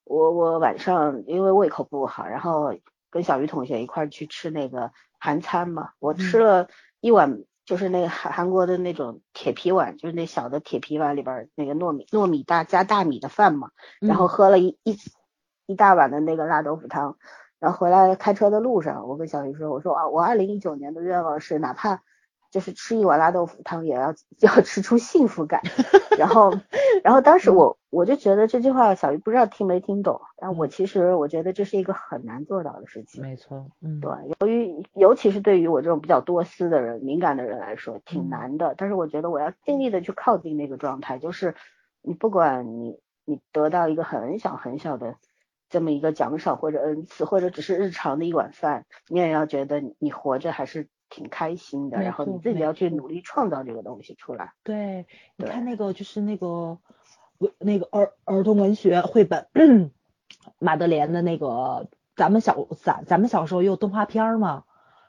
[0.04, 2.74] 我我晚上因为胃口不好，然后
[3.10, 6.68] 跟小鱼同学一块儿去吃那个韩餐嘛，我吃了
[7.00, 7.44] 一碗。
[7.68, 14.96] 就是那个韩韩国的那种铁皮碗，就是那小的铁皮碗里边儿那个糯米糯米大加大米的饭嘛，然后喝了一一
[15.66, 17.18] 一大碗的那个辣豆腐汤，
[17.60, 22.02] 然后回来开车的路上，我跟小鱼说，我说啊，我二零一九年的愿望是哪怕
[22.50, 25.60] 就是吃一碗拉豆腐汤，也要要吃出幸福感。
[26.18, 26.52] 然后，
[27.04, 33.22] 然后当时我我就觉得这句话小鱼不知道听没听懂，但我其实我觉得这是一个很难做到的事情。
[33.22, 34.10] 没错，嗯，对，
[34.40, 38.74] 由于尤其是对于我这种比较多思的人、敏感的人来说，挺嗯难的。
[38.76, 41.54] 但是我觉得我要尽力的去靠近那个状态，就是
[42.02, 45.14] 你不管你你得到一个很小很小的
[45.70, 54.52] 这么一个奖赏或者恩赐，或者只是日常的一碗饭，你也要觉得你你活着还是挺开心的，然后你自己要去努力创造这个东西出来。
[54.62, 56.78] 对，你看那个就是那个
[57.38, 59.46] 文那个儿儿童文学绘本，
[60.58, 64.64] 马德莲的那个，咱们小咱咱们小时候也有动画片儿嘛，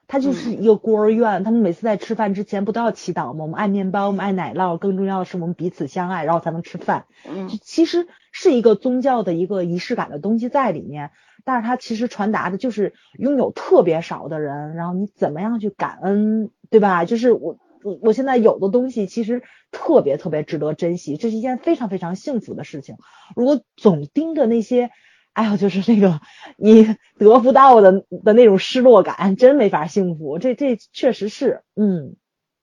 [0.07, 3.44] 它就是一个孤儿院，他们每次在吃饭之前不都要祈祷吗？
[3.44, 7.06] 我们爱面包，我们爱奶酪，更重要的是我们彼此相爱，然后才能吃饭。
[7.27, 11.12] 嗯其实是一个宗教的一个仪式感的东西在里面，
[11.44, 17.06] 但是它其实传达的就是拥有特别少的人，然后你怎么样去感恩，对吧？
[17.06, 19.42] 就是我我我现在有的东西其实
[19.72, 22.96] 特别特别值得珍惜，这是一件非常非常幸福的事情。
[23.36, 24.90] 如果总盯着那些，
[25.34, 26.20] 哎呦，就是那个
[26.58, 30.40] 你得不到的的那种失落感，真没法幸福。
[30.40, 32.16] 这这确实是，嗯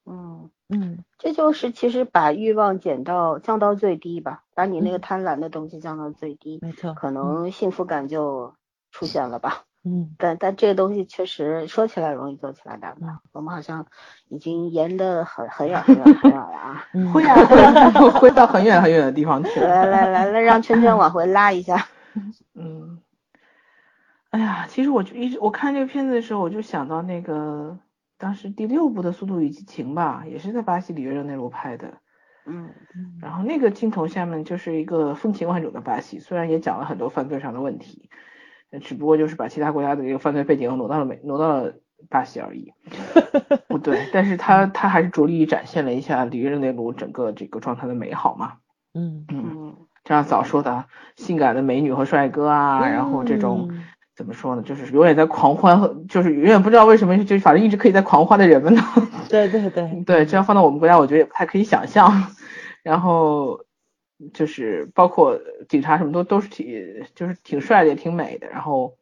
[0.05, 0.51] 嗯。
[0.69, 8.55] 嗯，这就是其实把欲望减到降到最低吧，把你那个嗯贪婪的东西降到最低，没错，可能幸福感就
[8.91, 9.63] 出现了吧。
[9.85, 12.97] 嗯 但但这个东西确实说起来容易，做起来难。
[13.31, 13.87] 我们好像
[14.29, 16.85] 已经延的很很远 很远很远了啊！
[16.93, 19.61] 嗯，会啊，会会到很远很远的地方去。
[19.61, 21.87] 来来来来，让圈圈往回拉一下。
[22.57, 23.01] 嗯，
[24.31, 27.79] 哎呀，其实我就一直我看这个片子的时候，我就想到那个
[28.19, 31.99] 当时第六部的《速度与激情》吧，也是在巴西里约热内卢拍的。
[32.49, 32.71] 嗯
[33.21, 38.09] 然后那个镜头下面就是一个风情万种的巴西，虽然也讲了很多犯罪上的问题，
[38.71, 41.75] 呃只不过就是把其他国家的这个犯罪背景挪到了美挪到了
[42.09, 42.73] 巴西而已。
[43.69, 48.55] 不对，但是他他还是着力展现了一下里约热内卢整个这个状态的美好嘛。
[48.95, 50.87] 嗯嗯，嗯就像早说的，
[51.17, 53.71] 性感的美女和帅哥啊，然后这种。
[54.17, 54.63] 嗯怎么说呢？
[54.63, 58.83] 就是永远在狂欢，就是永远不知道为什么，就反正一直可以在狂欢的人们呢。
[59.29, 62.33] 对对对， 对，这样放到我们国家，我觉得也不太可以想象。
[62.83, 63.67] 然后
[64.33, 65.39] 就是包括
[65.69, 68.49] 警察什么都都是挺，就是挺帅的，也挺美的。
[68.49, 68.97] 然后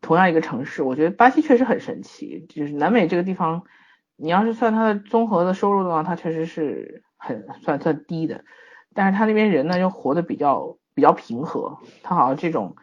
[0.00, 2.46] 同样一个城市，我觉得巴西确实很神奇。
[2.48, 3.64] 就是南美这个地方，
[4.14, 8.44] 你要是算它的综合的收入的话，它确实是很算算低的。
[8.94, 12.76] 但是它那边人呢，又活得比较比较平和，它好像这种。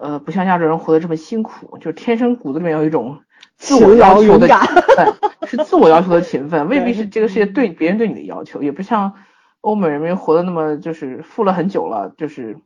[0.00, 3.20] 呃，不像亚洲人活得这么辛苦，就天生骨子里面有一种
[3.56, 4.56] 自我要求的勤
[4.96, 5.14] 奋，
[5.48, 9.14] 是自我要求的勤奋，未必是这个世界对别人对你的要求，也不像
[9.60, 12.58] 欧美人民活得那么就是富了很久了，就是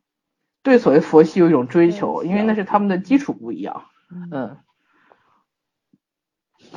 [0.62, 3.84] 对所谓佛系有一种追求，因为那是他们的基础不一样，
[4.30, 4.58] 嗯，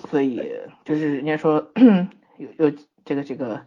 [0.10, 0.42] 所以
[0.86, 1.70] 就是人家说
[2.38, 3.66] 有有这个这个，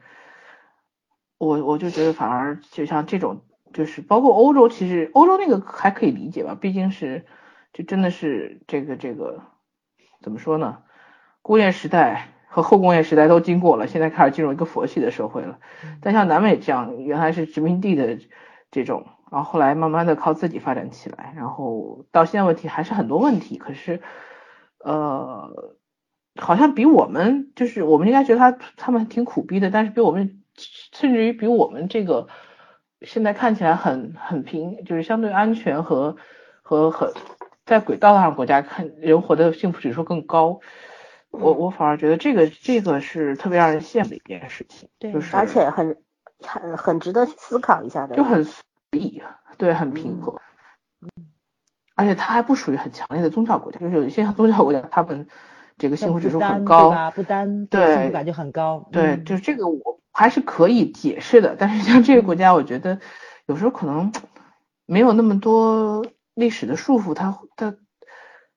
[1.36, 3.43] 我我就觉得反而就像这种。
[3.73, 7.27] 就是包括欧洲，其实欧洲那个还可以理解吧，毕竟是
[7.73, 9.43] 就真的是这个这个
[10.23, 10.78] 怎么说呢？
[11.43, 15.59] 工业时代和后工业时代都经过了，现在开始进入一个佛系的社会了。
[16.01, 18.19] 但像南美这样，原来是殖民地的
[18.70, 24.01] 这种，然后后来慢慢的靠自己发展起来，然后到现在问题还是很多问题，可是
[24.85, 25.77] 呃，
[26.36, 32.28] 好像比我们就是我们应该觉得他他们挺苦逼的，但是比我们甚至于比我们这个。
[33.03, 36.16] 现在看起来很很平，就是相对安全和
[36.62, 37.12] 和很
[37.65, 40.61] 在轨道上国家看人活的幸福指数更高。
[41.31, 45.97] 我我反而觉得这个这个是特别让人羡慕的一件事情，对，就是而且很
[46.41, 48.55] 很很值得思考一下的，就很随
[48.93, 49.23] 意，
[49.59, 50.41] 对，很平和。
[51.01, 51.09] 嗯，
[51.95, 55.29] 而且它还不属于很强烈的宗教国家，就是有一些宗教国家，他们
[55.77, 60.01] 这个幸福指数很高，不单对幸福感就很高，对，嗯、就是这个我。
[60.19, 62.99] 还是可以解释的，但是像这个国家，我觉得
[63.47, 64.12] 有时候可能
[64.85, 66.05] 没有那么多
[66.35, 67.77] 历史的束缚，它它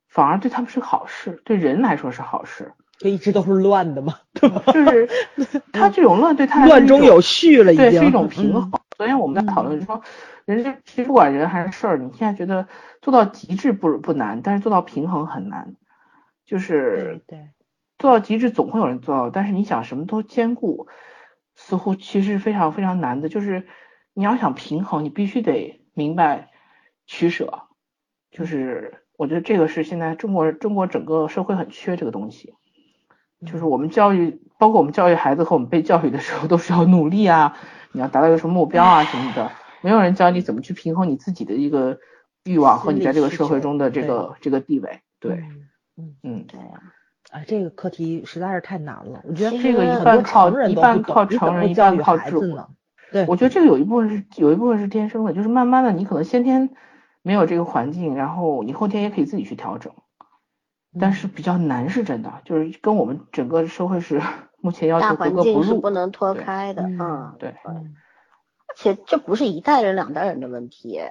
[0.10, 2.74] 反而对他们是好事，对人来说是好事。
[2.98, 4.64] 就一直都是乱的嘛，对吧？
[4.74, 5.08] 就是
[5.72, 8.72] 它这种乱对它乱中有序了，已经对是一种平衡。
[8.98, 10.02] 昨天我们在讨论说，
[10.46, 12.68] 人这其实不管人还是事儿，你现在觉得
[13.04, 15.76] 做到极致不不难，但是做到平衡很难。
[16.44, 17.50] 就是对对
[18.00, 20.88] 做到极致总会有人做到，但是你想什么都兼顾，
[21.56, 23.30] 似乎其实非常非常难的。
[23.30, 23.68] 就是
[24.14, 26.50] 你要想平衡，你必须得明白
[27.06, 27.64] 取舍。
[28.32, 32.54] 就是我觉得这个是现在中国中国整个社会很缺这个东西。
[33.46, 37.58] 就是我们教育，包括我们教育孩子和我们被教育的时候，都是要努力啊，
[37.92, 39.52] 你要达到一个什么目标啊什么的，
[39.82, 41.98] 没有人教你怎么去平衡你自己的一个
[42.44, 45.02] 欲望和你在这个社会中的这个这个地位。
[45.20, 45.68] 对，嗯
[45.98, 46.80] 嗯嗯，对啊，
[47.32, 52.68] 啊，这个课题实在是太难了，我觉得这个一半靠一半靠成人，一半靠智慧孩子呢。
[53.12, 56.70] 对，我觉得这个有一部分是有一部分是天生的，就是慢慢的你可能先天
[57.22, 59.94] 没有这个环境，然后你后天也可以自己去调整，
[61.00, 64.22] 但是比较难是真的，就是跟我们整个社会是
[64.60, 65.82] 目前要求格环境是格不入。
[65.82, 67.96] 不能脱开的，嗯嗯，对，嗯
[68.68, 71.02] 而且这不是一代人两代人的问题，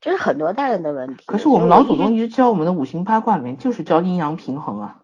[0.00, 1.24] 这是很多代人的问题。
[1.26, 4.99] 可是我们老祖宗一直教我们的五行八卦里面就是教阴阳平衡啊，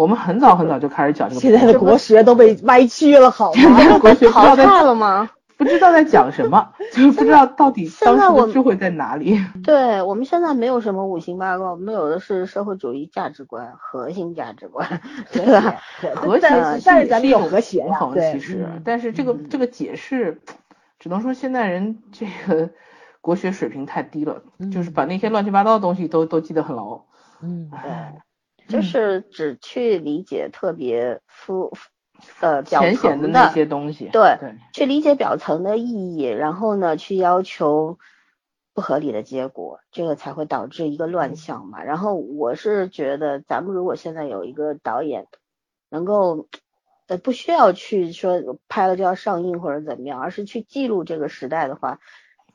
[0.00, 1.78] 我们很早很早就开始讲这个现在的。
[1.78, 3.76] 国学都被歪曲了，好吗？
[3.76, 5.30] 现在国学不知淘道在汰了吗？
[5.58, 9.38] 不知道在讲什么， 就是不知道到底当时智慧在哪里。
[9.62, 15.02] 对我们现在没有什么五行八卦，我们有的是社会主义价值观、核心价值观，
[15.32, 15.76] 对吧？
[16.00, 20.40] 对和谐但是但是咱们有和谐呀，平衡，对，其实嗯，但是这个嗯这个解释，
[20.98, 22.70] 只能说现在人这个
[23.20, 24.40] 国学水平太低了，
[24.72, 27.02] 就是把那些乱七八糟的东西都都记得很牢。
[27.42, 28.14] 嗯，哎
[28.70, 31.72] 就是只去理解特别肤
[32.40, 37.98] 呃表层那些东西，对对，去理解表层的意义，然后呢，去要求
[38.72, 41.82] 不合理的结果，这个才会导致一个乱象嘛。
[41.82, 45.26] 然后我是觉得，咱们如果现在有一个导演
[45.90, 46.46] 能够，
[47.08, 51.98] 呃，不需要去说拍了就要上映或者怎么样，而是去记录这个时代的话，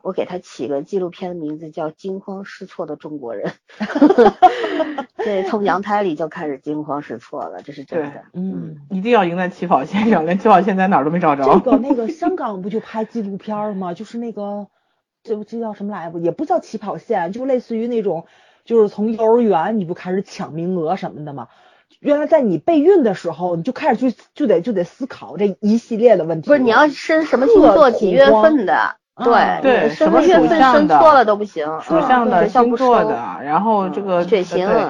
[0.02, 3.52] 我给他起个纪录片的名字叫《惊慌失措的中国人》。
[5.26, 8.24] 对，从阳 台里就开始惊慌失措了，这是真的。
[8.34, 8.78] 嗯。
[8.90, 11.44] 一定要赢在起跑线上， 连起跑线在哪儿都没找着。
[11.44, 13.94] 这个那个香港不就拍纪录片儿吗？
[13.94, 14.68] 就是那个
[15.24, 16.20] 这这叫什么来着？
[16.20, 18.26] 也不叫起跑线，就类似于那种，
[18.64, 21.48] 就是从幼儿园你不开始抢名额什么的吗？
[22.00, 26.48] 原来在你备孕的时候，你就开始就就得就得思考这一系列的问题。
[26.48, 28.96] 不是你要生什么星座几月份的？
[29.24, 34.84] 对啊对什么月份生的错了都不行，属嗯相的、星座的，然后这个血型对，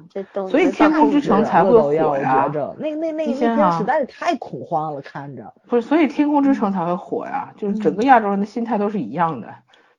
[0.00, 5.52] 嗯，这都所以天空之城才会火呀那那那那你想想片实在是太恐慌了，看着。
[5.68, 9.48] 不是，所以天空之城才会火呀，就是整个亚洲人的心态都是一样的，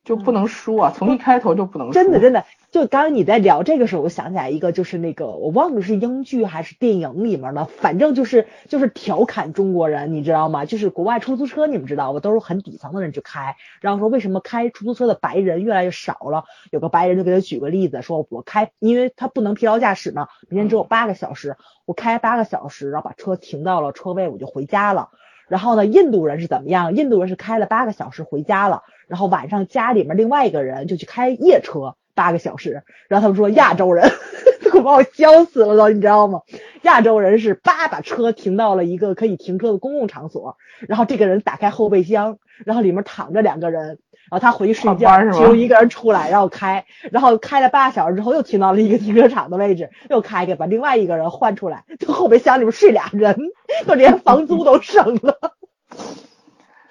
[0.04, 1.92] 就不能输啊，从一开头就不能输。
[1.92, 10.64] 真的真的，就刚刚你在聊这个时候，我想起来一个，就是那个我忘了是英剧还是电影里面的，反正就是就是调侃中国人，你知道吗？
[10.64, 16.44] 就是国外出租车，你们知道吧，都是很底层的人去开，然后说为什么开出租车的白人越来越少了？
[16.70, 25.10] 有个白人就给他举个例子，说我开，因为他不能疲劳驾驶嘛，每天只有八个小时，我开八个小时，然后把车停到了车位，我就回家了。
[25.46, 26.96] 然后呢，印度人是怎么样？
[26.96, 34.10] 印度人是开了八个小时回家了，然后晚上家里面另外一个人就去开夜车八个小时，然后他们说亚洲人，
[34.70, 36.40] 快把我笑死了都，你知道吗？
[36.82, 40.56] 亚洲人是叭把车停到了一个可以停车的公共场所，
[40.88, 53.36] 然后这个人打开后备箱，然后里面躺着两个人，然后他回去睡觉其中一个人出来，然后开，然后开了八个小时之后又停到了一个停车场的位置，又开开把另外一个人换出来，就后备箱里面睡俩人，
[53.86, 55.38] 就连房租都省了。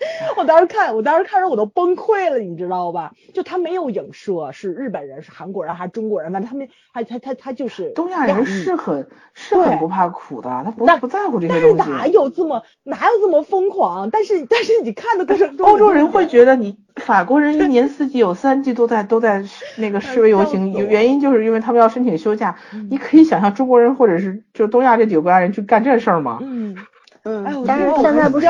[0.38, 3.12] 我当时看，我当时看着我都崩溃了，你知道吧？
[3.34, 11.92] 就他没有影射是日本人、是韩国人还是中国人，反正他们还他他他就是东亚人是很是很不怕苦的，他不那不在乎这些但是东西。
[11.92, 14.10] 哪有这么哪有这么疯狂？
[14.10, 19.44] 但是但是你看的过程中，欧洲人会觉得你法国人一年四季有三季都在都在
[19.78, 22.58] 那个示威游行，原因就是因为他们要申请休假。
[22.74, 26.40] 嗯你可以想象中国人或者是就东亚这几个国家人去干这事儿吗？
[26.42, 26.76] 嗯，
[27.24, 28.48] 嗯但是现在不是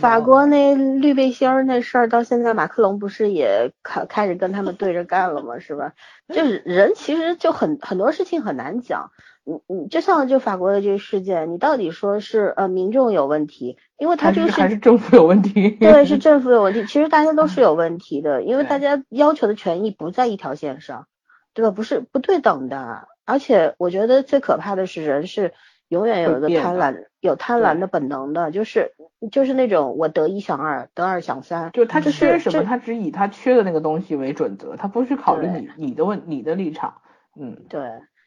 [0.00, 5.58] 法国那绿背心儿那事儿，到现在马克龙不是也开开始跟他们对着干了吗？
[5.58, 5.92] 是吧？
[6.28, 9.10] 就是人其实就很很多事情很难讲。
[9.48, 15.70] 你你就像就法国的这个事件，你到底说是呃民众有问题，因为他还这个是还是政府有问题？
[15.70, 16.84] 对，是政府有问题。
[16.86, 21.06] 其实大家都是有问题的，因为大家要求的权益不在一条线上，
[21.54, 21.70] 对吧？
[21.70, 23.06] 不是不对等的。
[23.24, 25.52] 而且我觉得最可怕的是人是
[25.88, 28.92] 永远有一个贪婪，有贪婪的本能的，就是
[29.30, 37.02] 就是那种我得一想二，得二想三，就他就是缺什么，他只以他缺的那个东西为准则，他不去考虑你你的问你的立场。
[37.38, 37.82] 嗯，对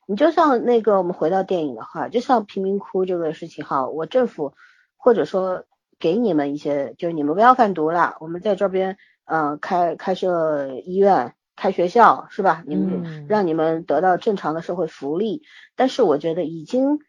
[0.05, 4.53] 你就像那个我们回到电影的话，就像贫民窟这个事情哈，我政府
[4.97, 5.65] 或者说
[5.99, 12.63] 给你们一些，就是你们不要贩毒了，我们在这边呃开开设医院，开学校是吧？
[12.65, 15.41] 你们嗯让你们得到正常的社会福利，
[15.75, 16.99] 但是我觉得已经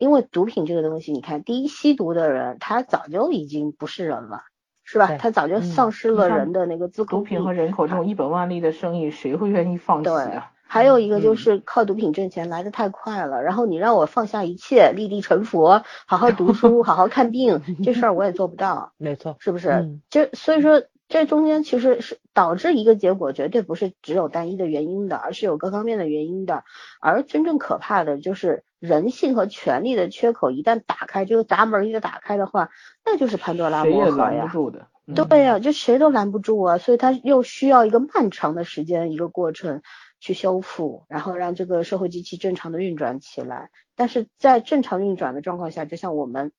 [0.00, 4.44] 因为毒品这个东西，你看，第一吸毒的人他早就已经不是人了，
[4.82, 5.14] 是吧？
[5.18, 7.52] 他早就嗯丧失了人的那个自控力毒品和。
[7.52, 10.52] 人口这种一本万利的生意，谁会愿意放弃对啊？
[10.66, 19.68] 还有一个就嗯是靠毒品挣钱来的太快了，然后你让我放下一切，立地成佛，好好读书， 好好看病，这事儿我也做不到， 没错，是不是？
[19.68, 26.64] 嗯这所以说这中间其实是导致一个结果，绝对不是只有单一的原因的，而是有各方面的原因的。
[27.00, 32.70] 而真正可怕的就是人性和权力的缺口一旦打开，这个闸门一旦打开的话，
[33.04, 34.30] 那就是潘多拉魔盒呀。
[34.30, 34.88] 拦不住的。
[35.06, 39.82] 嗯对呀、就谁都拦不住啊，所以他又需要一个漫长的时间，一个过程
[40.20, 43.70] 去修复，然后让这个社会机器正常的运转起来。
[43.96, 46.52] 但是在正常运转的状况下，就像我们，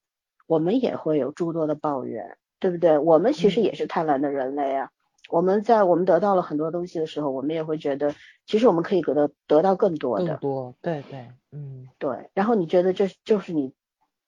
[0.47, 2.97] 我们也会有诸多的抱怨，对不对？
[2.97, 4.89] 我们其实也是贪婪的人类啊。
[5.31, 8.13] 我们在我们得到了很多东西的时候，我们也会觉得，
[8.45, 10.25] 其实我们可以得到得到更多的。
[10.25, 13.73] 更多，对对，嗯对，然后你觉得这就是你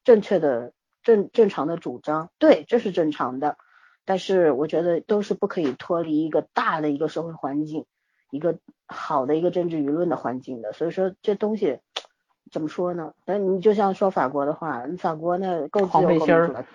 [0.04, 0.74] 正确的
[1.04, 3.58] 正正常的主张，对，这是正常的，
[4.06, 7.86] 但是我觉得都是不可以脱离一个大的一个社会环境，
[8.32, 8.58] 一个
[8.88, 11.80] 好的一个政治舆论的环境的，所以说这东西
[12.52, 13.14] 怎么说呢？
[13.26, 16.66] 那你就像说法国的话，法国那够自由够民主了，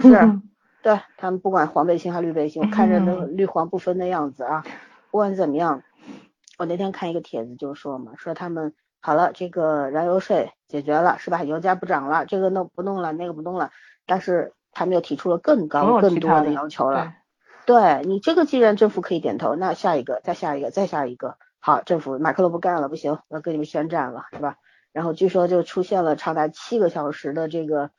[0.00, 0.40] 是，
[0.88, 4.64] 对他们不管黄背心还是绿背心，我看着那绿黄不分的样子啊，
[5.10, 5.82] 不管怎么样，
[6.56, 11.44] 我那天看一个帖子就说嘛，说他们好了，这个燃油税解决了是吧？
[11.44, 13.70] 油价不涨了，这个弄不弄了，那个不弄了，
[14.06, 17.12] 但是他们又提出了更高、更多的要求了。
[17.66, 24.56] 对你这个既然政府可以点头，那下一个，再下一个，再下一个，好，政府马克龙不干了，不行，我要跟你们宣战了，是吧？
[24.94, 27.90] 然后据说就出现了长达七个小时的这个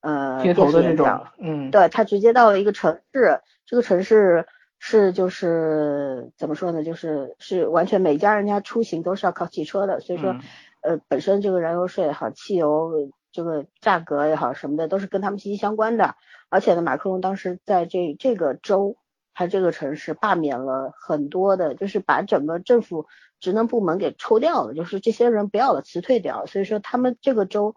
[0.00, 4.46] 呃街头的这种嗯，对他直接到了一个城市，这个城市
[4.78, 10.40] 是就是怎么说呢，就是是完全每家人家出行都是要靠汽车的，所以说、嗯。
[10.82, 16.14] 呃本身这个燃油税也好，汽油这个价格也好什么的都是跟他们息息相关的，
[16.48, 18.96] 而且呢，马克龙当时在这这个州
[19.34, 23.04] 他这个城市罢免了很多的，就是把整个政府
[23.40, 27.76] 职能部门给抽掉了，就是这些人不要了，辞退掉，所以说他们这个州。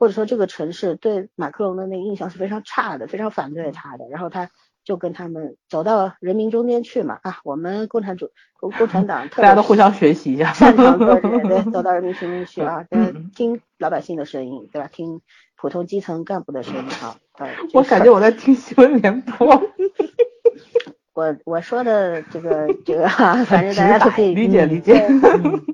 [0.00, 4.48] 或者说这个城市对马克龙的那个印象是非常差的，非常反对他的，然后他
[4.82, 10.54] 就跟他们走到人民中间去嘛啊，我们共产主共共产党特别大家都互相学习一下。
[10.54, 12.86] 擅长做这个， 对，走到人民群众去啊，
[13.36, 14.88] 听老百姓的声音，对吧？
[14.90, 15.20] 听
[15.54, 17.16] 普通基层干部的声音啊。
[17.36, 19.46] 对，我感觉我在听新闻联播，
[21.12, 25.06] 我我说的这个这个哈、反正大家都可以理解嗯理解。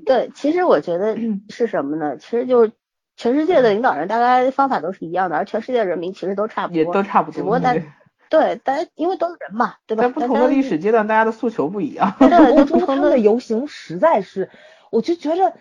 [0.05, 1.17] 对，其实我觉得
[1.47, 2.17] 是什么呢？
[2.17, 2.71] 其实就是
[3.17, 7.35] 全世界的领导人大概方法都是一样的，而全世界人民其实都差不也多，都差不多。
[7.35, 7.83] 只不过大对
[8.29, 10.03] 对大家因为都是人嘛，对吧？
[10.03, 12.13] 在不同的历史阶段，大家的诉求不一样。
[12.19, 14.49] 对欧洲都不同的他们的游行实在是，
[14.91, 15.53] 我就觉着，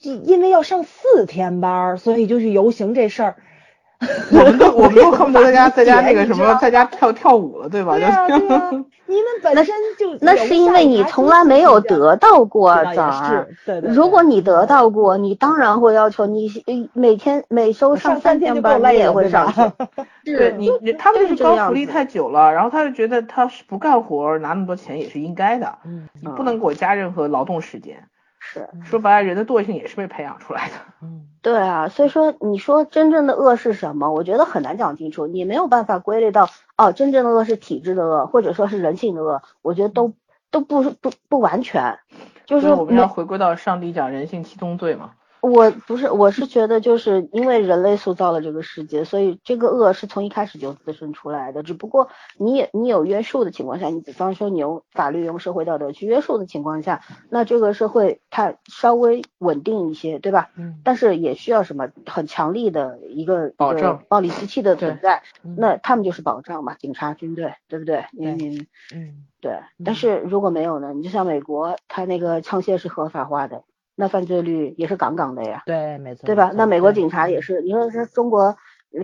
[0.00, 3.36] 因因为要上四天班儿，所以就去游行这事儿。
[4.32, 7.96] 我们都 我们都恨不得在家在家那个什么， 在家跳跳舞了，对吧？
[7.98, 8.04] 就
[9.06, 13.12] 你们本身就那是因为你从来没有得到过对吧枣儿。
[13.12, 19.52] 也是，对对对如果你得到过，你当然会要求你呃每天每周上三天班，你也会上
[20.24, 28.04] 对你你他们就是高福利太久了，然后他就觉得他是不干活拿那么多钱也是应该的，嗯你不能给我加任何劳动时间。
[28.52, 30.74] 是，说白了，人的惰性也是被培养出来的。
[31.00, 34.12] 嗯对啊，所以说你说真正的恶是什么？
[34.12, 40.12] 我觉得很难讲清楚，你没有办法归类到哦，真正的恶是体制的恶，或者说是人性的恶，我觉得都
[40.50, 41.98] 都不是不不完全，
[42.46, 45.12] 就是我们要回归到上帝讲人性七宗罪嘛。
[45.42, 51.64] 我不是，我是觉得就是因为人类塑造了这个世界，所以这个恶是从一开始就滋生出来的。
[51.64, 52.08] 只不过
[52.38, 60.50] 你也你有约束的情况下，你比方说你用法律、用社会道德去约束的情况下，那这个社会它稍微稳定一些，对吧？
[60.56, 68.04] 嗯但是也需要什么很强力的一个保障暴力机器的存在，嗯那他们就是保障嘛，警察、军队，对不对？
[68.12, 70.92] 你对你嗯对，但是如果没有呢？
[70.92, 73.64] 你就像美国，它那个枪械是合法化的，
[73.94, 75.62] 那犯罪率也是杠杠的呀。
[75.66, 76.52] 对，没错，对吧？
[76.54, 78.56] 那美国警察也是，你说是中国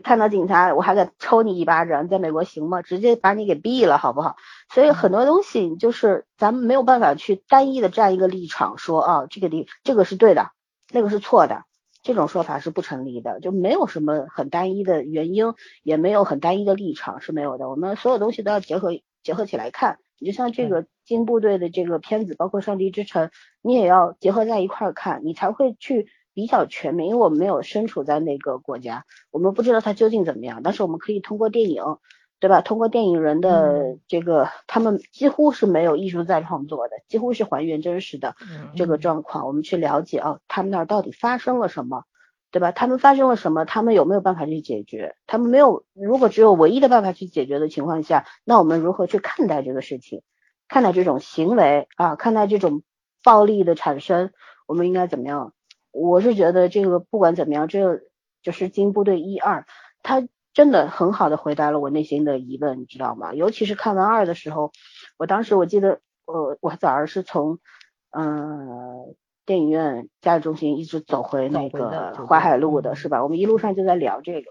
[0.02, 2.82] 看到警察，我还敢抽你一巴掌，你在美国行吗？
[2.82, 4.36] 直接把你给毙了，好不好？
[4.72, 10.50] 所以很多东西就是咱们没有办法去单一的站一个立场说啊，这个地这个是对的，
[10.92, 11.64] 那个是错的，
[12.02, 17.68] 这种说法是不成立的，就没有什么很单一的原因，也没有很单一的立场是没有的。
[17.68, 18.90] 我们所有东西都要结合
[19.22, 19.98] 结合起来看。
[20.18, 23.26] 你就像这个金部队的这个片子，包括《上帝之城》，
[23.62, 27.08] 你也要结合在一块儿看，你才会去比较全面。
[27.08, 31.82] 因为我们没有身处在那个国家，我们不知道它究竟怎么样，但是我们可以通过电影
[32.40, 32.60] 对吧？
[32.60, 38.36] 通过电影人的这个，他们几乎是没有艺术在创作的，几乎是还原真实的
[38.76, 42.04] 这个状况，我们去了解哦，他们那儿到底发生了什么，
[42.50, 42.72] 对吧？
[42.72, 43.64] 他们发生了什么？
[43.64, 45.16] 他们有没有办法去解决？
[45.26, 50.22] 他们没有，如果只有唯一的办法去解决的情况下，那我们如何去看待这个事情？
[50.68, 52.82] 看待这种行为啊，看待这种
[53.22, 54.32] 暴力的产生，
[54.66, 55.52] 我们应该怎么样？
[55.90, 58.02] 我是觉得这个不管怎么样，这
[58.42, 59.66] 就是金部队一二，
[60.02, 60.26] 他。
[60.54, 63.32] 真的很好的回答了我内心的疑问，你知道吗？
[63.32, 64.72] 尤其是看完二的时候，
[65.16, 67.60] 我当时我记得，呃，我早上是从，
[68.10, 69.14] 嗯，
[69.48, 73.22] 电影院嘉里中心一直走回那个淮海路的，是吧？
[73.24, 74.50] 我们一路上就在聊这个。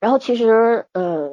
[0.00, 1.30] 然后其实，呃，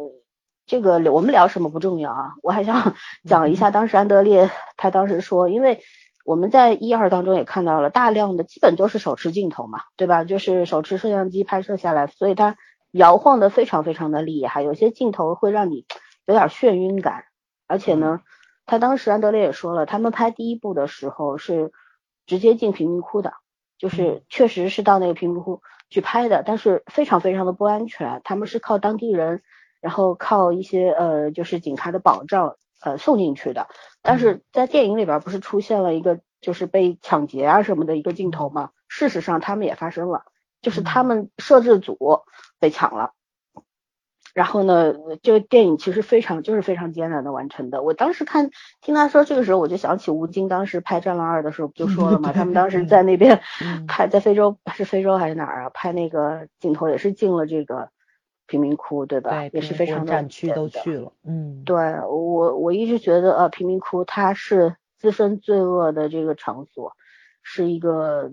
[0.68, 2.96] 这个我们聊什么不重要啊，我还想
[3.28, 5.82] 讲一下当时安德烈他当时说，因为
[6.24, 10.24] 我们在一二当中也看到了大量的，基本都是手持镜头嘛，对吧？
[10.24, 12.56] 就是手持摄像机拍摄下来，所以他。
[12.92, 15.86] 摇晃的非常非常的厉害，有些镜头会让你
[16.26, 17.26] 有点眩晕感，
[17.68, 18.22] 而且呢，
[18.66, 21.72] 他当时安德烈也说了，他们拍第一部的时候是
[22.30, 23.34] 直接进贫民窟的，
[23.78, 29.42] 就是确实是到那个贫民窟去拍的，但是非常非常的不安全，他们是靠当地人，
[29.82, 33.68] 然后靠一些呃就是警察的保障呃送进去的，
[34.02, 38.70] 但是在电影里边不是出现了一个就是被抢劫啊什么的一个镜头吗？
[38.88, 40.24] 事实上他们也发生了。
[40.62, 42.24] 就是他们摄制组
[42.60, 43.14] 被抢了，
[44.34, 44.94] 然后呢，
[45.24, 47.82] 这个电影其实非常就是非常艰难的完成的。
[47.82, 48.50] 我当时看
[48.82, 53.42] 听他说这个时候，我就想起吴京当时拍《战狼二》的时候不就说了嘛， 他们当时在那边
[53.88, 55.70] 拍在非洲是非洲还是哪儿啊？
[55.74, 57.90] 拍那个镜头也是进了这个
[58.46, 59.32] 贫民窟，对吧？
[59.54, 61.12] 也是非常战区都去了。
[61.24, 61.76] 嗯，对
[62.08, 66.94] 我我一直觉得呃贫民窟它是滋生罪恶的这个场所，
[67.42, 68.32] 是一个。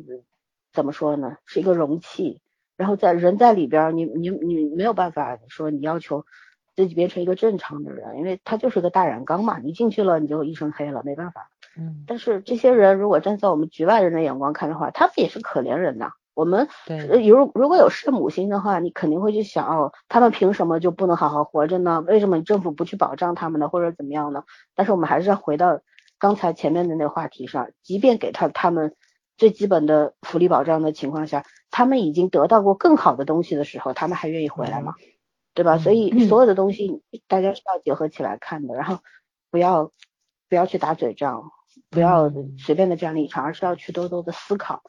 [0.73, 1.39] 怎么说呢？
[1.47, 2.43] 是一个容器，
[2.77, 6.27] 然后在人在里边，你你你没有办法说你要求
[6.75, 11.49] 自己变成一个正常的人，因为他就是个大染缸嘛，你进去了你就一身黑了，没办法。
[11.79, 12.05] 嗯。
[12.07, 16.11] 但是这些人如果站在我们局外人的眼光看的话，他们也是可怜人呐。
[16.35, 16.69] 我们
[17.25, 22.05] 如如果有圣母心的话，你肯定会去想哦，他们凭什么就不能好好活着呢？
[22.07, 23.71] 为什么政府不去保障他们呢？
[23.71, 24.45] 或者怎么样呢？
[24.75, 25.81] 但是我们还是要回到
[26.19, 28.95] 刚才前面的那个话题上，即便给他他们。
[29.37, 34.95] 最基本的福利保障的情况下，他们已经得到过更好的东西的时候，他们还愿意回来吗？
[35.55, 35.79] 对吧？
[35.79, 38.99] 所以所有的东西大家是要结合起来看的，然后
[39.51, 39.91] 不要
[40.49, 41.51] 不要去打嘴仗，
[41.91, 44.83] 不要随便的站立场，而是要去多多的思考。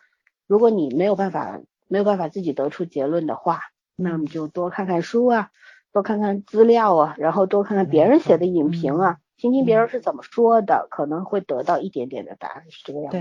[0.46, 3.62] 如果你没有办法没有办法自己得出结论的话，
[3.96, 5.52] 那么就多看看书啊，
[5.94, 13.18] 多看看资料啊，然后多看看别人写的影评啊，听听别人是怎么说的，可能会得到一点点的答案，是这个样子。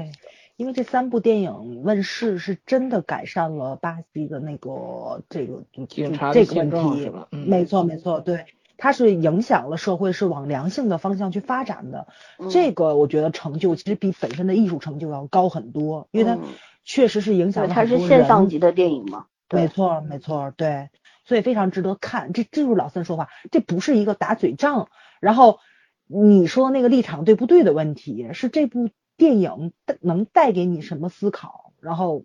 [0.56, 8.46] 因为这三部电影问世是真的改善了巴西的那个这个警察这个问题，嗯，没错没错，对，
[8.78, 12.08] 它是影响了社会，是往良性的方向去发展的。
[12.50, 16.38] 这个我觉得成就其实比本身的艺术成就要高很多，因为它
[16.84, 20.88] 确实是影响了很多它是现象级的电影嘛，没错没错，对，
[21.26, 22.32] 所以非常值得看。
[22.32, 24.88] 这这就是老三说话，这不是一个打嘴仗，
[25.20, 25.58] 然后
[26.06, 28.88] 你说那个立场对不对的问题，是这部。
[29.16, 31.72] 电影能带给你什么思考？
[31.80, 32.24] 然后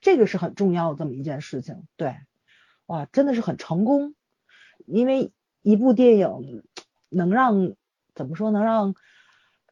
[0.00, 2.16] 这个是很重要的这么一件事情，对，
[2.86, 4.14] 哇，真的是很成功。
[4.86, 5.32] 因为
[5.62, 6.62] 一部电影
[7.08, 7.74] 能让
[8.14, 8.94] 怎么说，能让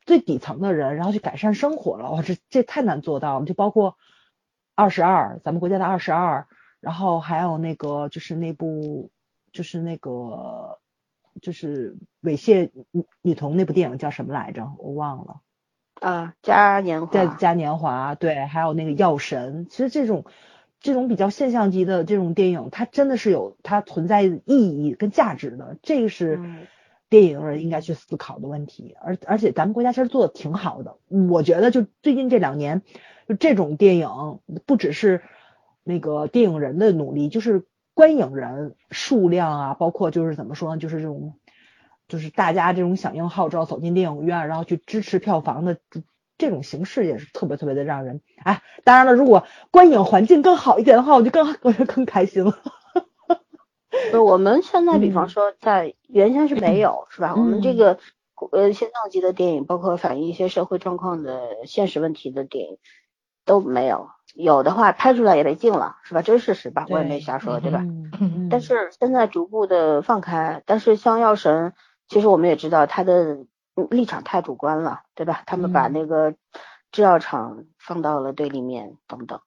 [0.04, 3.46] 最底层的人然后去改善生活了，哇，这这太难做到了。
[3.46, 3.96] 就包括
[4.74, 6.48] 二十二，咱们国家的二十二，
[6.80, 9.10] 然后还有那个就是那部
[9.52, 10.78] 就是那个
[11.40, 14.72] 就是猥亵女女童那部电影叫什么来着？
[14.78, 15.40] 我忘了。
[16.00, 20.24] 啊，嘉年华，嘉年华，对，还有那个药神，其实这种
[20.78, 26.38] 这种比较现象级的这种电影，它真的是有它存在意义跟价值的，这个是
[27.08, 28.94] 电影人应该去思考的问题。
[29.00, 32.82] 而而且咱们国家其实做的挺好的，我觉得就最近这两年，
[33.26, 35.22] 就这种电影不只是
[35.82, 37.64] 那个电影人的努力，就是
[37.94, 41.34] 观影人数量啊，包括就是怎么说呢，就是这种。
[42.08, 45.78] 就是大家这种响应号召走进电影院，然后去支持票房的
[46.38, 52.58] 这种形式也是特别特别的让人哎，当然了，如果观影环境更好一点的话，我就更 我就更开心了。
[54.12, 57.34] 不，我们现在比方说在原先是没有是吧？
[57.34, 57.98] 我们这个
[58.52, 62.78] 呃现象级的电影，包括反映一些社会状况的现实问题的电影
[63.44, 66.22] 都没有，有的话拍出来也被禁了是吧？
[66.22, 66.86] 这是事实吧？
[66.90, 67.82] 我也没瞎说对吧？
[68.50, 71.72] 但是现在逐步的放开，但是像药神。
[72.08, 73.46] 其实我们也知道他的
[73.90, 75.42] 立场太主观了，对吧？
[75.46, 76.34] 他们把那个
[76.92, 79.40] 制药厂放到了对立面等等，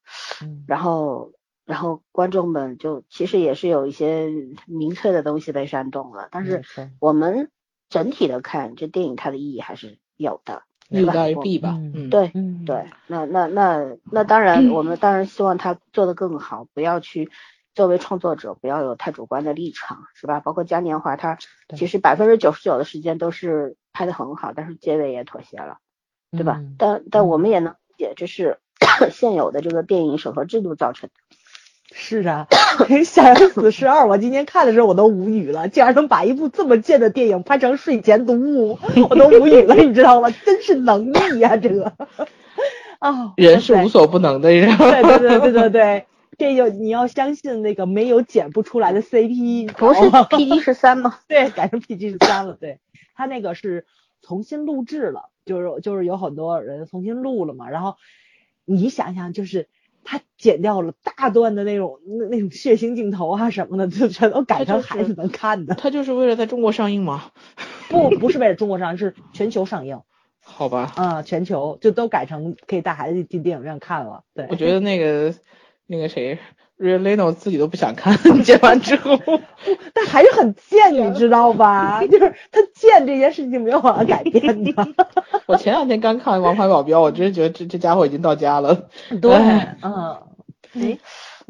[0.67, 1.31] 然后
[1.65, 4.29] 然后观众们就其实也是有一些
[4.65, 6.63] 明确的东西被煽动了，但是
[6.99, 7.49] 我们
[7.89, 11.69] 整体的看，这电影它的意义还是有的，利大于弊吧？
[11.95, 12.31] 嗯，对
[12.65, 17.31] 对，那那那那当然，我们当然希望他做得更好，不要去
[17.79, 20.41] 作为创作者不要有太主观的立场，是吧？
[20.41, 21.37] 包括嘉年华，他
[21.77, 25.77] 其实百分之九十九的时间都是拍的很好，但是结尾也妥协了，
[26.31, 26.59] 对吧？
[26.77, 28.57] 但但我们也能理解，这是
[29.13, 31.13] 现有的这个电影审核制度造成的。
[31.93, 32.47] 是啊，
[33.05, 38.77] 《夏阳死十二》，我今天看的时候我都无语了，竟然能把一部这么贱的电影拍成睡前读物，
[39.09, 40.29] 我都无语了，你知道吗？
[40.45, 41.93] 真是能力呀，这个
[42.99, 46.05] 啊， 人是无所不能的，对对对对对对，
[46.39, 51.19] 这就你要相信那个没有剪不出来的 CP，不是 PG 十三吗？
[51.29, 52.79] 对，改成 PG 十三了，对
[53.13, 53.85] 他那个是
[54.21, 57.97] 重新录制了，就是就是有很多人重新录了嘛，然后
[58.65, 59.67] 你想想就是。
[60.01, 65.75] 他剪掉了大段的那种那那种血腥镜头啊什么的，就全都改成孩子能看的。
[65.75, 67.31] 他就是为了在中国上映吗？
[67.89, 70.01] 不，不是为了中国上映，是全球上映。
[70.41, 70.93] 好吧。
[70.95, 74.23] 嗯，全球就都改成可以带孩子进电影院看了。
[74.33, 74.47] 对。
[74.49, 75.35] 我觉得那个
[75.89, 76.37] 那个谁。
[76.81, 79.19] r e l e n o 自己都不想看， 剪完之后，
[79.93, 82.01] 但还是很贱，你知道吧？
[82.07, 84.87] 就是他贱这件事情没有办法改变的。
[85.45, 88.87] 我前两天刚看完《王牌保镖》，我真是觉得这这家伙已经到家了。
[89.21, 89.29] 对，
[89.83, 90.17] 嗯，
[90.75, 90.97] 哎。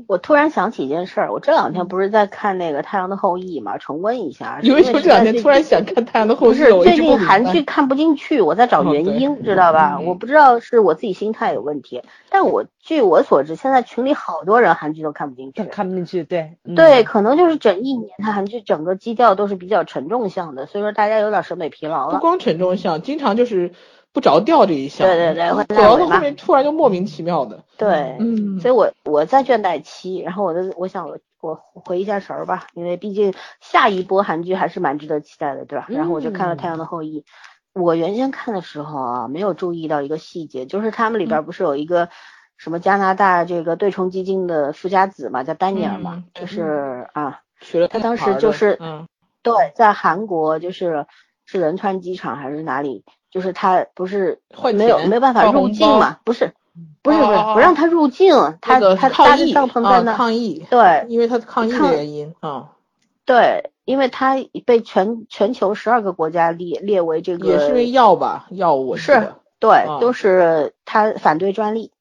[0.07, 4.59] 我突然想起一件事儿，我这两天不是在看那个《太阳的后裔》嘛，重温一下。
[4.61, 6.55] 因为这两天突然想看《太阳的后裔》？
[6.75, 9.99] 不是最近韩剧看不进去，我在找原因，知道吧？
[9.99, 15.63] 我不知道是我自己心态有问题，但我据我所知，现在群里好多人韩剧都看不进去。
[15.65, 22.13] 看不进去，对对，可能就是整一年，它韩剧整个基调都是比较沉重向的，所以说大家有点审美疲劳了。
[22.15, 23.71] 不光沉重向，经常就是。
[24.19, 31.09] 不着调这一项，对对对，主要是后面突然就莫名其妙的，对，嗯，所以我我在倦怠期，然后我的我想
[31.39, 35.85] 我回一下神儿吧，因为毕竟下一波韩剧还是蛮值得期待的，对吧？
[35.87, 37.21] 然后我就看了《太阳的后裔》，
[37.81, 42.09] 我原先看的时候啊，没有注意到一个细节，就是他们里边不是有一个
[42.57, 47.39] 什么加拿大这个对冲基金的富家子嘛，叫丹尼尔嘛，就是啊，
[47.87, 49.07] 他当时就是，嗯，
[49.41, 51.05] 对，在韩国就是
[51.45, 53.05] 是仁川机场还是哪里？
[53.31, 54.41] 就是他不是
[54.73, 56.17] 没有没有办法入境嘛？
[56.23, 56.51] 不是，
[57.03, 62.71] 不是不是不让他入境，他他搭着帐篷在那抗议，对，因为他抗议的原因啊，
[63.25, 64.35] 对，因为他
[64.65, 71.91] 被全全球十二个国家列列为这个也是因为药吧药物是，对，都是他反对专利，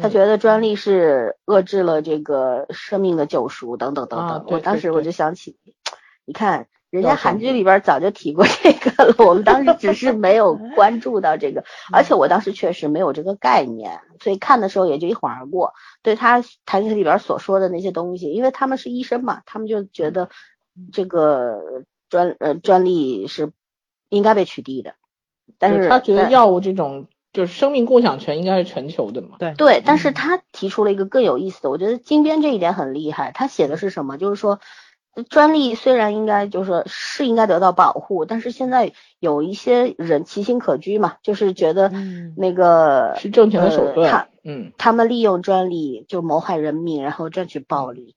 [0.00, 4.44] 他觉得专利是遏制了这个生命的救赎等等等等。
[4.48, 5.56] 我当时我就想起，
[6.24, 6.66] 你看。
[6.92, 15.72] 人家韩剧里边早就提过这个了，我们当时只是没有 关注到这个，而且我当时确实没有这个概念，所以看的时候也就一晃而过。
[16.02, 20.28] 对他台词里边所说的那些东西，因为他们是医生嘛，他们就觉得
[20.92, 21.62] 这个
[22.10, 23.52] 专呃专利是
[24.10, 24.92] 应该被取缔的。
[25.58, 29.36] 但是他觉得药物这种就是生命共享权应该是全球的嘛？
[29.38, 33.32] 对对，但是他提出了一个更有意思的，我觉得金边这一点很厉害。
[33.32, 34.18] 他写的是什么？
[34.18, 34.60] 就是说。
[35.28, 41.92] 专利虽然应该就是是应该得到保护，但是现在有一些人其心可居嘛，就是觉得
[42.36, 48.16] 那个是挣钱的手段，他嗯，他们利用专利就谋害人民，然后赚取暴利。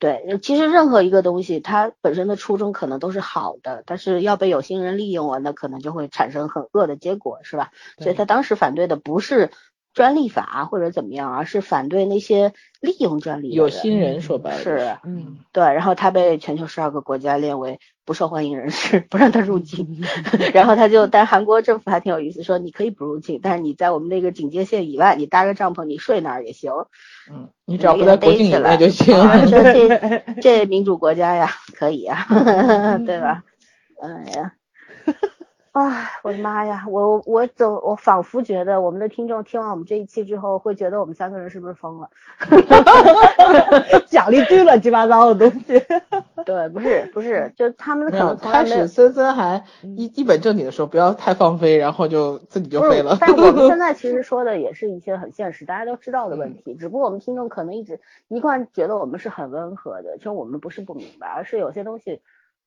[0.00, 7.70] 对，其实任何一个东西，它本身的初衷可能都是好的，但是要被有心人利用了，那可能就会产生很恶的结果，是吧？
[8.02, 9.50] 所以他当时反对的不是。
[9.94, 15.62] 专利法或者怎么样，而是反对那些利用专利有心人，说白了是，嗯，对。
[15.62, 20.04] 然后他被全球十二个国家列为不受欢迎人士，不让他入境。
[20.52, 26.72] 然后他就，但韩国政府还挺有意思，说你可以不入境，但是你在我们那个警戒线以外，你搭个帐篷，你睡哪儿也行。
[27.30, 29.14] 嗯，你只要不在国境以内就行。
[29.48, 32.26] 这 这民主国家呀，可以呀，
[33.06, 33.44] 对吧？
[34.02, 34.52] 哎呀。
[35.74, 36.84] 啊，我的妈呀！
[36.88, 42.08] 我我总我仿佛觉得我们的听众听完我们这一期之后，会觉得我们三个人是不是疯了？
[44.06, 45.82] 讲了一堆乱七八糟的东西。
[46.44, 49.64] 对，不是不是，就他们可能开始森森还
[49.96, 53.18] 一一本正经的说不要太放飞，然后就自己就飞了。
[53.20, 57.98] 但我们现在 其实说的也是一些很现实，大家都知道的问题，只不过我们听众可能一直
[58.28, 62.20] 一贯觉得我们是很温和的，其实我们不是不明白，而是有些东西。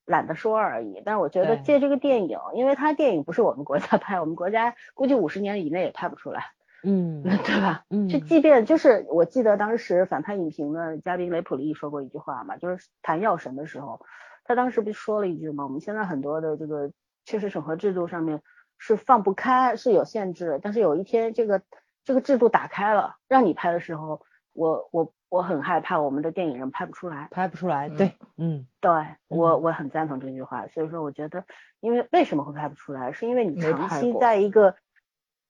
[0.08, 6.46] 懒得说而已，但是我觉得借这个电影，因为它电影不是我们国家拍，我们国家估计五十年以内也拍不出来，
[6.84, 7.84] 嗯， 对吧？
[7.90, 14.00] 嗯，就即便就是我记得当时反派影评的嘉宾雷普利说过一句话嘛，就是谈药神的时候，
[14.46, 15.66] 他当时不是说了一句嘛？
[15.66, 16.92] 我们现在很多的这个
[17.26, 18.42] 确实审核制度上面
[18.78, 21.62] 是放不开，是有限制，但是有一天这个
[22.06, 24.22] 这个制度打开了，让你拍的时候，
[24.54, 27.28] 我我我很害怕我们的电影人拍不出来。
[27.32, 28.92] 拍不出来，对，嗯，对
[29.28, 31.44] 我我很赞同这句话，所以说我觉得，
[31.80, 34.76] 因为为什么会拍不出来，是因为你长期在一个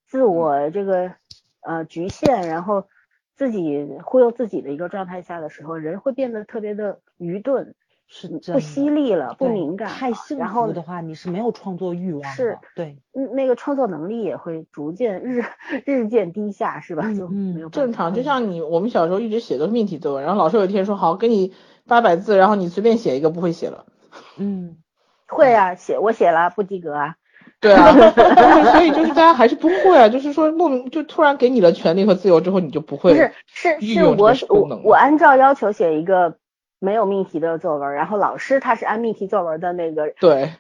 [0.08, 1.14] 自我这个
[1.62, 2.88] 呃局限，然后
[3.36, 15.44] 自己忽悠自己的一个状态下的时候，人会变得特别的愚钝，不是真的犀利了，不敏感了，太幸然后福的话，你是没有创作欲望的，是对，嗯那个创作能力也会逐渐日
[15.86, 17.14] 日渐低下，是吧？
[17.14, 21.54] 就嗯嗯没有办法正常，就像你我们小时候一直写都是命题作文，然后老师有一天说好给你
[21.86, 23.86] 八百字，然后你随便写一个不会写了。
[24.38, 24.78] 嗯，
[25.28, 27.16] 会啊，写我写了不及格啊，
[27.60, 27.92] 对啊，
[28.72, 34.16] 所以就是大家还是不会啊，就是说莫名就突然给你了权利和自由之后，你就不会不是是是我
[34.48, 36.38] 我我按照要求写一个
[36.80, 40.52] 没有命题的作文，然后老师他是按命题作文的那个对，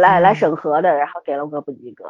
[0.00, 2.04] 来来审核的，然后给了我个不及格。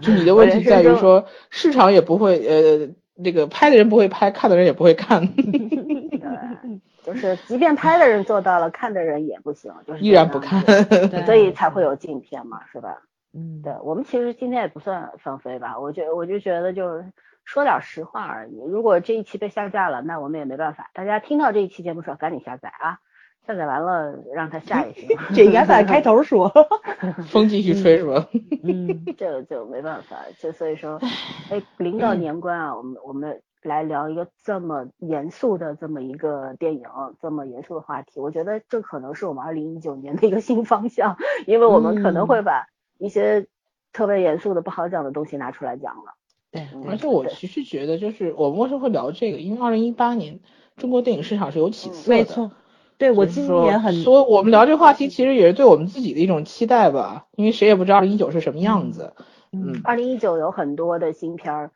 [0.00, 10.60] 就你的 问题在于说市场也不会呃那个拍的人不会拍，看的人也不会看， 对，就是即便拍的人做到了，看的人也不行，就是依然不看。
[11.26, 13.02] 所以才会有镜片嘛，是吧？
[13.34, 17.04] 嗯，对我们其实今天也不算放飞吧，我觉我就觉得就是
[17.46, 18.60] 说点实话而已。
[18.68, 20.90] 如果这一期被下架了，那我们也没办法。
[20.92, 22.98] 大家听到这一期节目的时候，赶紧下载啊！
[23.46, 25.16] 下载完了让它下一期。
[25.32, 26.52] 这应该在开头说，
[27.30, 28.26] 风继续吹是吧？
[28.64, 31.00] 嗯，这就没办法，就所以说，
[31.48, 36.88] 哎，临到年关啊，我们我们来聊一个这么严肃的这么一个电影，
[37.22, 41.16] 这么严肃的话题，我觉得这可能是我们二零一九年的一个新方向，
[41.46, 42.66] 因为我们可能会把
[42.98, 43.46] 一些
[43.92, 46.16] 特别严肃的不好讲的东西拿出来讲了。
[46.50, 49.38] 对，嗯而且我其实觉得，就是我们为什么会聊这个？
[49.38, 50.40] 因为二零一八年
[50.76, 52.50] 中国电影市场是有起色的，没错，
[52.98, 59.12] 对我今年很，所以我们聊这个话题，其实也是对我们自己的一种期待吧，因为谁也不知道二零一九是什么样子。
[59.52, 61.70] 嗯，二零一九有很多的新片儿，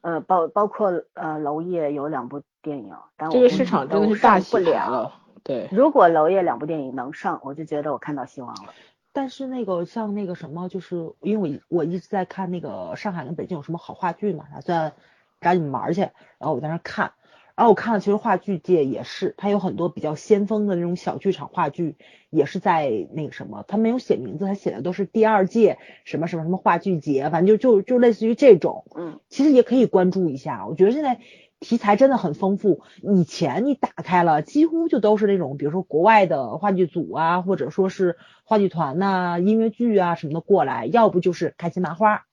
[0.00, 5.14] 呃，包包括呃娄烨有两部电影，但我这个市场真的是大洗牌了。
[5.44, 8.72] 对，如果娄烨两部电影能上，我就觉得我看到希望了。
[9.12, 14.94] 但是那个像那个什么，就是因为我一我一直在看那个上海跟北京有什么好话剧嘛，打算
[15.38, 17.12] 赶紧玩儿去，然后我在那儿看，
[17.54, 21.96] 然后我看了，其实话剧界也是，它有很多比较先锋的那种小剧场话剧，
[22.30, 30.66] 也是在那个什么，它没有写名字，它写的都是第二届什么什么什么话剧节，反正就就就类似于这种，嗯，其实也可以关注一下。
[30.66, 31.20] 我觉得现在
[31.62, 42.24] 题材真的很丰富，以前你打开了，几乎就都是那种，比如说国外的话剧组啊，或者说是话剧团呐、音乐剧啊什么的过来，要不就是开心麻花。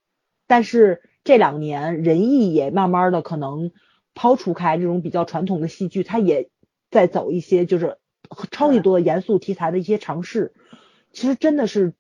[0.48, 3.72] 但是这两年仁义也慢慢的可能
[4.16, 6.50] 抛除开这种比较传统的戏剧，它也
[6.90, 7.98] 在走一些就是
[8.50, 10.54] 超级多的严肃题材的一些尝试。
[11.14, 11.94] 其实真的是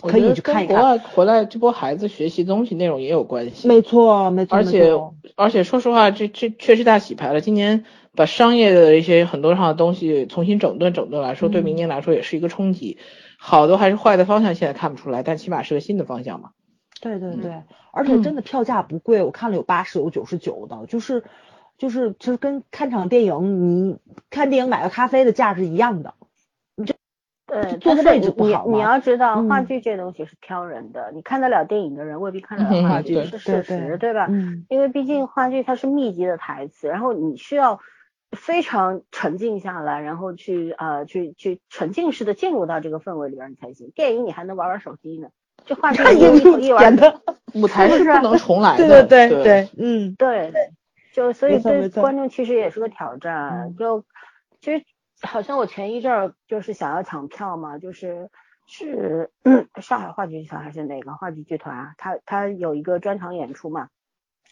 [0.00, 0.76] 可以去看一看。
[0.76, 3.68] 跟国外回来这波孩子学习东西内容也有关系。
[3.68, 4.98] 没错，没错，而且
[5.36, 7.40] 而且说实话，这这确实大洗牌了。
[7.40, 12.98] 今年把商业的一些很多上的东西重新整顿整顿来说，对嗯明年来说也是一个冲击。
[13.38, 16.50] 好的还是坏的方向现在看不出来，但起码是个新的方向嘛。
[16.50, 16.58] 嗯
[17.02, 17.62] 对对对，
[17.92, 21.24] 而且真的票价不贵，我看了有八十有九十九的，就是
[21.76, 23.96] 就是其实跟看场电影，你
[24.30, 26.14] 看电影买个咖啡的价是一样的。
[27.52, 34.26] 对，坐的位置但是你你不好嘛你要知道，嗯话剧这东西是挑人的，你看得了电影的人未必看得嗯了话剧，对是对事实，对对吧？
[34.30, 37.80] 嗯，因为毕竟话剧它是密集的台词，然后你需要
[38.30, 43.92] 非常沉静下来，然后去呃去去沉浸式的进入到这个氛围里边才行。
[43.94, 45.28] 电影你还能玩玩手机呢，
[45.66, 47.20] 就话剧看 你一一玩演的，
[47.54, 49.04] 舞台是不能重来对的。
[49.04, 50.50] 对对对，嗯，对，
[51.12, 53.66] 就所以对观众其实也是个挑战。
[53.66, 54.02] 嗯就
[54.62, 54.84] 其实
[55.22, 58.30] 好像我前一阵儿就是想要抢票嘛，就是
[58.66, 61.94] 是、嗯、上海话剧团还是哪个话剧剧团啊？
[61.96, 63.88] 他他有一个专场演出嘛，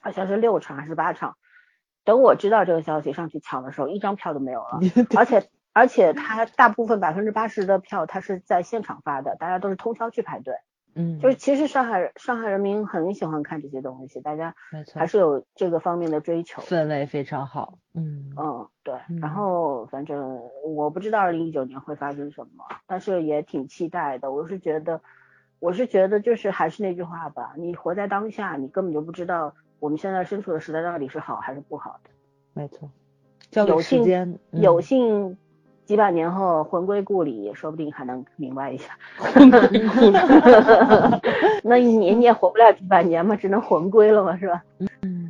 [0.01, 1.37] 好像是六场还是八场。
[2.05, 4.81] 等我知道这个消息上去抢的时候，一张票都没有了，
[5.17, 10.55] 而且而且他大部分百分之八十的票他是在现场发的，大家都是通宵去排队。
[10.95, 14.55] 嗯，就是其实上海人上海人民很喜欢看这些东西，大家
[14.95, 16.63] 还，是有这个方面的追求。
[16.63, 18.95] 氛围非常好，嗯嗯，对。
[19.09, 24.33] 嗯然后反正我不知道二零一九年会发生什么，但是也挺期待的。
[24.33, 25.01] 我是觉得，
[25.59, 32.11] 我是觉得就是还是那句话吧，你活在当下，你根本就不知道我们现在身处的时代到底是好还是不好的。
[32.53, 32.91] 没错，
[33.51, 35.37] 交给有幸时间，嗯有幸
[35.91, 38.93] 几百年后魂归故里，说不定还能明白一下。
[41.65, 44.63] 那你你也活不了几百年嘛，只能魂归了嘛，是吧？
[45.03, 45.29] 嗯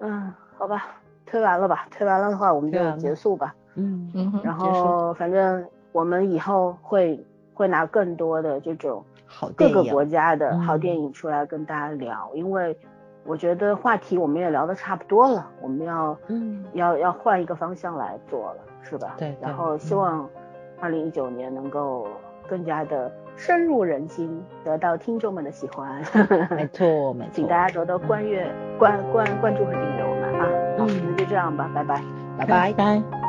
[0.00, 1.86] 嗯，好吧，推完了吧？
[1.92, 3.54] 推完了的话，我们就结束吧。
[3.76, 7.24] 嗯嗯，然后反正我们以后会
[7.54, 12.76] 会拿更多的这种好各个国家的好嗯电影出来跟大家聊，因为
[13.24, 19.14] 我觉得话题我们也聊得差不多了，我们要嗯要要换一个方向来做了，是吧？
[19.18, 20.28] 对对然后希望
[20.80, 22.06] 二零一九年能够
[22.48, 26.02] 更加的深入人心，得到听众们的喜欢。
[26.50, 30.46] 没错没错，请大家多多关阅、关关关注和订阅我们啊。
[30.78, 32.02] 好，嗯那就这样吧，拜拜。
[32.38, 32.72] 拜拜。
[32.72, 33.19] 拜。